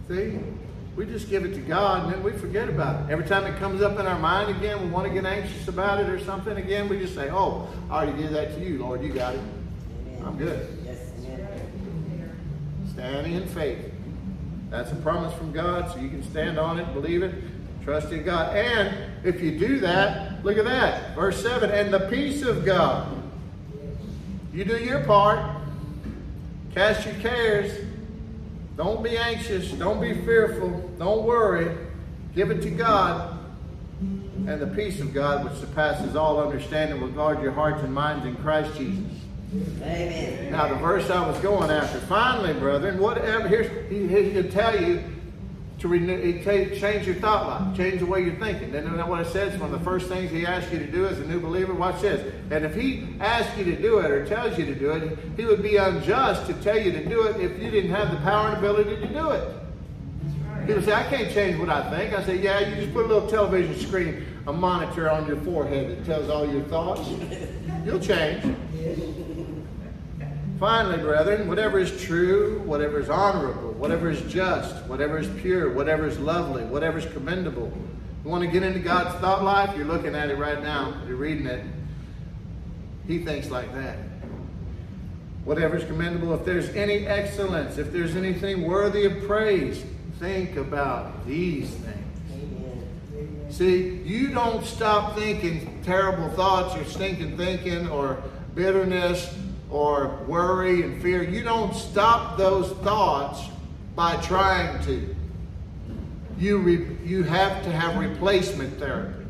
See? 0.08 0.38
We 0.96 1.04
just 1.04 1.28
give 1.28 1.44
it 1.44 1.52
to 1.52 1.60
God 1.60 2.04
and 2.04 2.14
then 2.14 2.22
we 2.22 2.32
forget 2.32 2.70
about 2.70 3.02
it. 3.02 3.12
Every 3.12 3.26
time 3.26 3.44
it 3.44 3.58
comes 3.58 3.82
up 3.82 4.00
in 4.00 4.06
our 4.06 4.18
mind 4.18 4.56
again, 4.56 4.80
we 4.80 4.88
want 4.88 5.06
to 5.06 5.12
get 5.12 5.26
anxious 5.26 5.68
about 5.68 6.00
it 6.00 6.08
or 6.08 6.18
something 6.18 6.56
again, 6.56 6.88
we 6.88 6.98
just 6.98 7.14
say, 7.14 7.28
Oh, 7.28 7.68
I 7.90 7.96
already 7.96 8.22
did 8.22 8.32
that 8.32 8.54
to 8.54 8.64
you, 8.64 8.78
Lord. 8.78 9.02
You 9.02 9.12
got 9.12 9.34
it. 9.34 9.42
Amen. 10.06 10.24
I'm 10.24 10.38
good. 10.38 10.66
Yes, 10.82 10.98
amen. 11.26 12.30
Standing 12.94 13.34
in 13.34 13.46
faith. 13.46 13.92
That's 14.70 14.90
a 14.90 14.96
promise 14.96 15.34
from 15.34 15.52
God, 15.52 15.92
so 15.92 15.98
you 15.98 16.08
can 16.08 16.22
stand 16.22 16.58
on 16.58 16.78
it, 16.78 16.94
believe 16.94 17.22
it, 17.22 17.34
trust 17.84 18.10
in 18.10 18.24
God. 18.24 18.56
And 18.56 19.12
if 19.22 19.42
you 19.42 19.58
do 19.58 19.80
that, 19.80 20.42
look 20.46 20.56
at 20.56 20.64
that. 20.64 21.14
Verse 21.14 21.42
7 21.42 21.70
and 21.70 21.92
the 21.92 22.08
peace 22.08 22.40
of 22.40 22.64
God. 22.64 23.15
You 24.56 24.64
do 24.64 24.82
your 24.82 25.04
part, 25.04 25.60
cast 26.72 27.04
your 27.04 27.14
cares. 27.16 27.78
Don't 28.74 29.04
be 29.04 29.18
anxious. 29.18 29.70
Don't 29.72 30.00
be 30.00 30.14
fearful. 30.14 30.70
Don't 30.98 31.24
worry. 31.24 31.76
Give 32.34 32.50
it 32.50 32.62
to 32.62 32.70
God. 32.70 33.38
And 34.00 34.58
the 34.58 34.66
peace 34.68 34.98
of 34.98 35.12
God, 35.12 35.44
which 35.44 35.60
surpasses 35.60 36.16
all 36.16 36.42
understanding, 36.42 37.02
will 37.02 37.08
guard 37.08 37.42
your 37.42 37.52
hearts 37.52 37.82
and 37.82 37.92
minds 37.92 38.24
in 38.24 38.34
Christ 38.36 38.74
Jesus. 38.78 39.12
Amen. 39.82 40.52
Now, 40.52 40.68
the 40.68 40.76
verse 40.76 41.10
I 41.10 41.28
was 41.28 41.38
going 41.40 41.70
after. 41.70 41.98
Finally, 42.00 42.54
brethren, 42.54 42.98
whatever, 42.98 43.48
here's, 43.48 43.90
he, 43.90 44.08
he'll 44.08 44.50
tell 44.50 44.80
you 44.80 45.04
to 45.78 45.88
renew, 45.88 46.42
change 46.42 47.06
your 47.06 47.16
thought 47.16 47.46
life, 47.46 47.76
change 47.76 48.00
the 48.00 48.06
way 48.06 48.24
you're 48.24 48.36
thinking. 48.36 48.72
Then 48.72 48.84
you 48.84 48.92
know 48.92 49.06
what 49.06 49.20
it 49.20 49.26
says? 49.26 49.58
One 49.60 49.72
of 49.72 49.78
the 49.78 49.84
first 49.84 50.08
things 50.08 50.30
he 50.30 50.46
asks 50.46 50.72
you 50.72 50.78
to 50.78 50.86
do 50.86 51.06
as 51.06 51.18
a 51.18 51.26
new 51.26 51.38
believer, 51.38 51.74
watch 51.74 52.00
this. 52.00 52.32
And 52.50 52.64
if 52.64 52.74
he 52.74 53.06
asks 53.20 53.56
you 53.58 53.64
to 53.64 53.76
do 53.80 53.98
it 53.98 54.10
or 54.10 54.24
tells 54.24 54.58
you 54.58 54.64
to 54.64 54.74
do 54.74 54.92
it, 54.92 55.18
he 55.36 55.44
would 55.44 55.62
be 55.62 55.76
unjust 55.76 56.46
to 56.46 56.54
tell 56.54 56.78
you 56.78 56.92
to 56.92 57.04
do 57.04 57.24
it 57.24 57.40
if 57.40 57.62
you 57.62 57.70
didn't 57.70 57.90
have 57.90 58.10
the 58.10 58.16
power 58.18 58.48
and 58.48 58.56
ability 58.56 58.96
to 58.96 59.08
do 59.08 59.30
it. 59.30 59.52
People 60.66 60.82
say, 60.82 60.94
I 60.94 61.04
can't 61.04 61.32
change 61.32 61.58
what 61.58 61.68
I 61.68 61.90
think. 61.90 62.14
I 62.14 62.24
say, 62.24 62.38
yeah, 62.42 62.60
you 62.60 62.76
just 62.76 62.92
put 62.92 63.04
a 63.04 63.08
little 63.08 63.28
television 63.28 63.78
screen, 63.78 64.26
a 64.46 64.52
monitor 64.52 65.10
on 65.10 65.26
your 65.26 65.36
forehead 65.36 65.90
that 65.90 66.06
tells 66.06 66.30
all 66.30 66.50
your 66.50 66.62
thoughts. 66.64 67.08
You'll 67.84 68.00
change. 68.00 68.56
Finally, 70.58 70.98
brethren, 70.98 71.48
whatever 71.48 71.78
is 71.78 72.02
true, 72.02 72.60
whatever 72.60 72.98
is 72.98 73.10
honorable, 73.10 73.72
whatever 73.72 74.08
is 74.08 74.20
just, 74.22 74.74
whatever 74.86 75.18
is 75.18 75.28
pure, 75.42 75.70
whatever 75.70 76.06
is 76.06 76.18
lovely, 76.18 76.64
whatever 76.64 76.96
is 76.96 77.04
commendable. 77.12 77.70
You 78.24 78.30
want 78.30 78.42
to 78.42 78.50
get 78.50 78.62
into 78.62 78.80
God's 78.80 79.14
thought 79.20 79.44
life? 79.44 79.76
You're 79.76 79.86
looking 79.86 80.14
at 80.14 80.30
it 80.30 80.38
right 80.38 80.62
now. 80.62 80.94
You're 81.06 81.16
reading 81.16 81.46
it. 81.46 81.62
He 83.06 83.18
thinks 83.18 83.50
like 83.50 83.72
that. 83.74 83.98
Whatever 85.44 85.76
is 85.76 85.84
commendable, 85.84 86.34
if 86.34 86.44
there's 86.44 86.70
any 86.70 87.06
excellence, 87.06 87.76
if 87.76 87.92
there's 87.92 88.16
anything 88.16 88.66
worthy 88.66 89.04
of 89.04 89.26
praise, 89.26 89.84
think 90.18 90.56
about 90.56 91.26
these 91.26 91.68
things. 91.68 92.20
Amen. 92.32 93.46
See, 93.50 93.98
you 94.04 94.28
don't 94.28 94.64
stop 94.64 95.16
thinking 95.16 95.82
terrible 95.84 96.30
thoughts 96.30 96.74
or 96.74 96.84
stinking 96.84 97.36
thinking 97.36 97.88
or 97.88 98.22
bitterness 98.54 99.36
or 99.70 100.18
worry 100.26 100.82
and 100.82 101.00
fear. 101.02 101.22
You 101.22 101.42
don't 101.42 101.74
stop 101.74 102.36
those 102.36 102.70
thoughts 102.78 103.42
by 103.94 104.16
trying 104.16 104.82
to. 104.84 105.14
You, 106.38 106.58
re- 106.58 106.96
you 107.04 107.22
have 107.22 107.64
to 107.64 107.72
have 107.72 107.96
replacement 107.96 108.78
therapy. 108.78 109.24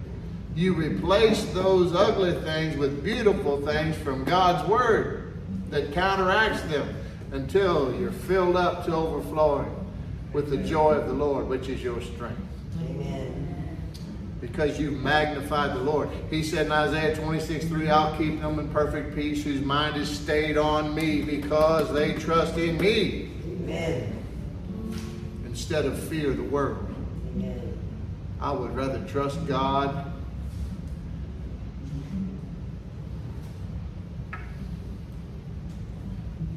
You 0.56 0.74
replace 0.74 1.44
those 1.52 1.94
ugly 1.94 2.32
things 2.40 2.76
with 2.76 3.04
beautiful 3.04 3.64
things 3.64 3.96
from 3.96 4.24
God's 4.24 4.68
Word 4.68 5.34
that 5.70 5.92
counteracts 5.92 6.62
them 6.62 6.96
until 7.32 7.94
you're 7.94 8.10
filled 8.10 8.56
up 8.56 8.84
to 8.86 8.94
overflowing 8.94 9.72
with 10.32 10.50
the 10.50 10.56
joy 10.56 10.92
of 10.94 11.06
the 11.06 11.12
Lord, 11.12 11.48
which 11.48 11.68
is 11.68 11.82
your 11.82 12.00
strength 12.00 12.40
Amen. 12.82 13.25
Because 14.40 14.78
you 14.78 14.90
magnified 14.90 15.72
the 15.72 15.80
Lord. 15.80 16.10
He 16.30 16.42
said 16.42 16.66
in 16.66 16.72
Isaiah 16.72 17.16
26, 17.16 17.66
3, 17.66 17.88
I'll 17.88 18.16
keep 18.16 18.40
them 18.40 18.58
in 18.58 18.68
perfect 18.68 19.14
peace 19.14 19.42
whose 19.42 19.62
mind 19.62 19.96
is 19.96 20.08
stayed 20.08 20.58
on 20.58 20.94
me 20.94 21.22
because 21.22 21.92
they 21.92 22.12
trust 22.14 22.56
in 22.58 22.76
me 22.78 23.30
Amen. 23.44 24.24
instead 25.46 25.86
of 25.86 25.98
fear 25.98 26.32
the 26.32 26.42
world. 26.42 26.86
Amen. 27.34 27.78
I 28.40 28.52
would 28.52 28.76
rather 28.76 29.02
trust 29.06 29.46
God 29.46 30.12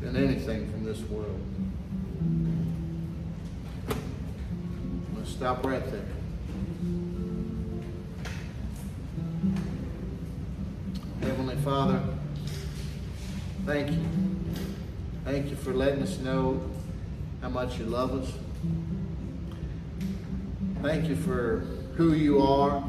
than 0.02 0.18
anything 0.18 0.70
from 0.72 0.84
this 0.84 1.00
world. 1.04 1.40
I'm 3.90 5.14
going 5.14 5.26
to 5.26 5.32
stop 5.32 5.66
right 5.66 5.86
there. 5.92 6.19
Father, 11.64 12.02
thank 13.66 13.92
you. 13.92 14.06
Thank 15.26 15.50
you 15.50 15.58
for 15.58 15.74
letting 15.74 16.02
us 16.02 16.18
know 16.20 16.62
how 17.42 17.50
much 17.50 17.78
you 17.78 17.86
love 17.86 18.14
us. 18.14 18.32
Thank 20.82 21.10
you 21.10 21.18
for 21.18 21.60
who 21.96 22.14
you 22.14 22.42
are. 22.42 22.82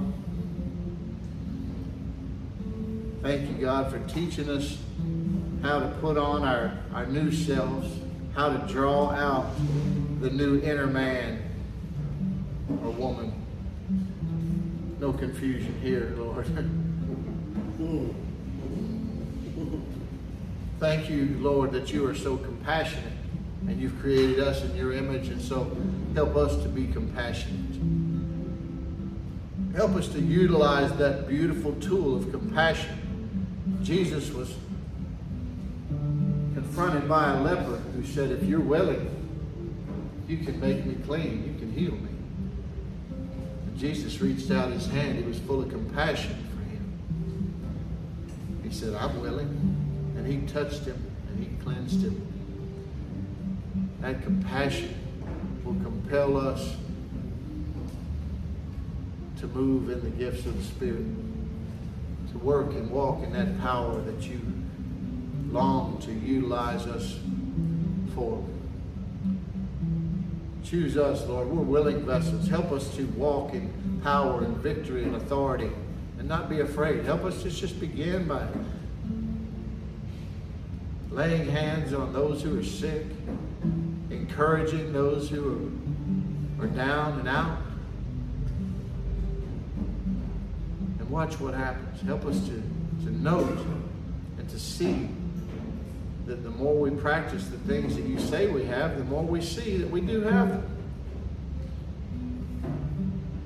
Thank 3.23 3.51
you, 3.51 3.57
God, 3.57 3.91
for 3.91 3.99
teaching 4.09 4.49
us 4.49 4.79
how 5.63 5.81
to 5.81 5.89
put 6.01 6.17
on 6.17 6.45
our, 6.45 6.73
our 6.95 7.07
new 7.07 7.33
selves, 7.33 7.93
how 8.37 8.57
to 8.57 8.73
draw 8.73 9.11
out 9.11 9.51
the 10.21 10.31
new 10.31 10.61
inner 10.61 10.87
man 10.87 11.43
or 12.85 12.91
woman. 12.93 13.35
No 15.01 15.13
confusion 15.13 15.75
here, 15.83 16.15
Lord. 16.17 16.47
Hmm. 17.81 18.30
Thank 20.81 21.11
you, 21.11 21.37
Lord, 21.41 21.73
that 21.73 21.93
you 21.93 22.07
are 22.07 22.15
so 22.15 22.39
compassionate 22.39 23.13
and 23.69 23.79
you've 23.79 24.01
created 24.01 24.41
us 24.41 24.65
in 24.65 24.75
your 24.75 24.95
image, 24.95 25.29
and 25.29 25.39
so 25.41 25.77
help 26.15 26.35
us 26.37 26.57
to 26.63 26.71
be 26.71 26.87
compassionate. 26.87 27.77
Help 29.77 29.95
us 29.95 30.09
to 30.09 30.21
utilize 30.21 30.91
that 30.95 31.29
beautiful 31.29 31.75
tool 31.75 32.17
of 32.17 32.31
compassion. 32.31 32.97
Jesus 33.83 34.33
was 34.33 34.55
confronted 36.55 37.07
by 37.07 37.35
a 37.35 37.43
leper 37.43 37.77
who 37.95 38.03
said, 38.03 38.31
If 38.31 38.45
you're 38.45 38.61
willing, 38.61 39.07
you 40.27 40.39
can 40.39 40.59
make 40.61 40.87
me 40.87 40.95
clean, 41.05 41.45
you 41.45 41.59
can 41.59 41.73
heal 41.73 41.93
me. 41.93 42.09
And 43.67 43.79
Jesus 43.79 44.23
reached 44.23 44.51
out 44.51 44.73
his 44.73 44.87
hand, 44.87 45.19
he 45.19 45.25
was 45.25 45.39
full 45.41 45.61
of 45.61 45.69
compassion 45.69 46.49
for 46.51 46.63
him. 46.71 48.63
He 48.63 48.73
said, 48.73 48.95
I'm 48.95 49.21
willing. 49.21 49.80
And 50.21 50.31
he 50.31 50.47
touched 50.53 50.85
him 50.85 51.03
and 51.29 51.43
he 51.43 51.57
cleansed 51.65 52.03
him. 52.03 52.21
That 54.03 54.23
compassion 54.23 54.95
will 55.65 55.77
compel 55.77 56.37
us 56.37 56.77
to 59.39 59.47
move 59.47 59.89
in 59.89 60.03
the 60.03 60.11
gifts 60.11 60.45
of 60.45 60.59
the 60.59 60.63
Spirit, 60.63 61.07
to 62.33 62.39
work 62.41 62.73
and 62.73 62.91
walk 62.91 63.23
in 63.23 63.33
that 63.33 63.59
power 63.63 63.99
that 64.03 64.21
you 64.29 64.43
long 65.51 65.99
to 66.03 66.13
utilize 66.13 66.87
us 66.87 67.19
for. 68.15 68.45
Choose 70.63 70.99
us, 70.99 71.27
Lord. 71.27 71.49
We're 71.49 71.63
willing 71.63 72.05
vessels. 72.05 72.47
Help 72.47 72.73
us 72.73 72.95
to 72.97 73.07
walk 73.17 73.55
in 73.55 74.01
power 74.05 74.45
and 74.45 74.55
victory 74.59 75.05
and 75.05 75.17
authority 75.17 75.71
and 76.19 76.29
not 76.29 76.51
be 76.51 76.61
afraid. 76.61 77.07
Help 77.07 77.25
us 77.25 77.43
to 77.43 77.49
just 77.49 77.81
begin 77.81 78.29
by 78.29 78.47
laying 81.11 81.49
hands 81.49 81.93
on 81.93 82.13
those 82.13 82.43
who 82.43 82.59
are 82.59 82.65
sick, 82.65 83.05
encouraging 84.11 84.93
those 84.93 85.29
who 85.29 85.71
are, 86.61 86.65
are 86.65 86.69
down 86.69 87.19
and 87.19 87.29
out. 87.29 87.59
And 90.99 91.11
watch 91.11 91.41
what 91.41 91.55
happens. 91.55 92.01
Help 92.03 92.25
us 92.27 92.39
to, 92.47 92.63
to 93.05 93.11
note 93.11 93.59
and 94.39 94.49
to 94.49 94.59
see 94.59 95.09
that 96.27 96.45
the 96.45 96.51
more 96.51 96.75
we 96.75 96.91
practice 96.91 97.47
the 97.49 97.59
things 97.59 97.97
that 97.97 98.05
you 98.05 98.19
say 98.21 98.47
we 98.47 98.65
have, 98.65 98.97
the 98.97 99.05
more 99.05 99.25
we 99.25 99.41
see 99.41 99.79
that 99.79 99.91
we 99.91 100.01
do 100.01 100.21
have 100.21 100.49
them. 100.49 100.77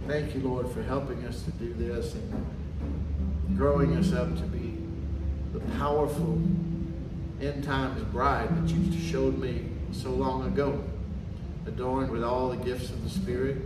Thank 0.07 0.35
you, 0.35 0.43
Lord, 0.43 0.71
for 0.71 0.83
helping 0.83 1.25
us 1.25 1.43
to 1.45 1.51
do 1.53 1.73
this 1.73 2.15
and 2.15 3.57
growing 3.57 3.97
us 3.97 4.13
up 4.13 4.37
to 4.37 4.43
be 4.43 4.77
the 5.55 5.61
powerful 5.79 6.39
end 7.41 7.65
times 7.65 8.03
bride 8.05 8.49
that 8.57 8.75
you 8.75 9.01
showed 9.01 9.39
me 9.39 9.65
so 9.93 10.11
long 10.11 10.47
ago, 10.47 10.83
adorned 11.67 12.11
with 12.11 12.23
all 12.23 12.49
the 12.49 12.57
gifts 12.57 12.91
of 12.91 13.03
the 13.03 13.11
Spirit, 13.11 13.59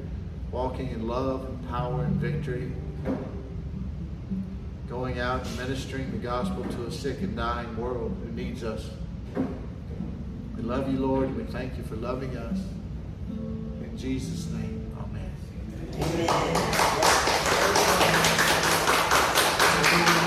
walking 0.50 0.90
in 0.90 1.06
love 1.06 1.44
and 1.44 1.68
power 1.68 2.04
and 2.04 2.16
victory, 2.16 2.72
going 4.88 5.20
out 5.20 5.46
and 5.46 5.56
ministering 5.58 6.10
the 6.10 6.18
gospel 6.18 6.64
to 6.64 6.86
a 6.86 6.90
sick 6.90 7.20
and 7.20 7.36
dying 7.36 7.76
world 7.76 8.16
who 8.24 8.32
needs 8.32 8.64
us. 8.64 8.90
We 10.56 10.62
love 10.62 10.90
you, 10.90 10.98
Lord. 10.98 11.36
We 11.36 11.44
thank 11.44 11.76
you 11.76 11.84
for 11.84 11.96
loving 11.96 12.36
us. 12.36 12.58
In 13.28 13.92
Jesus' 13.96 14.50
name, 14.50 14.90
amen. 14.98 15.30
Amen. 16.30 17.27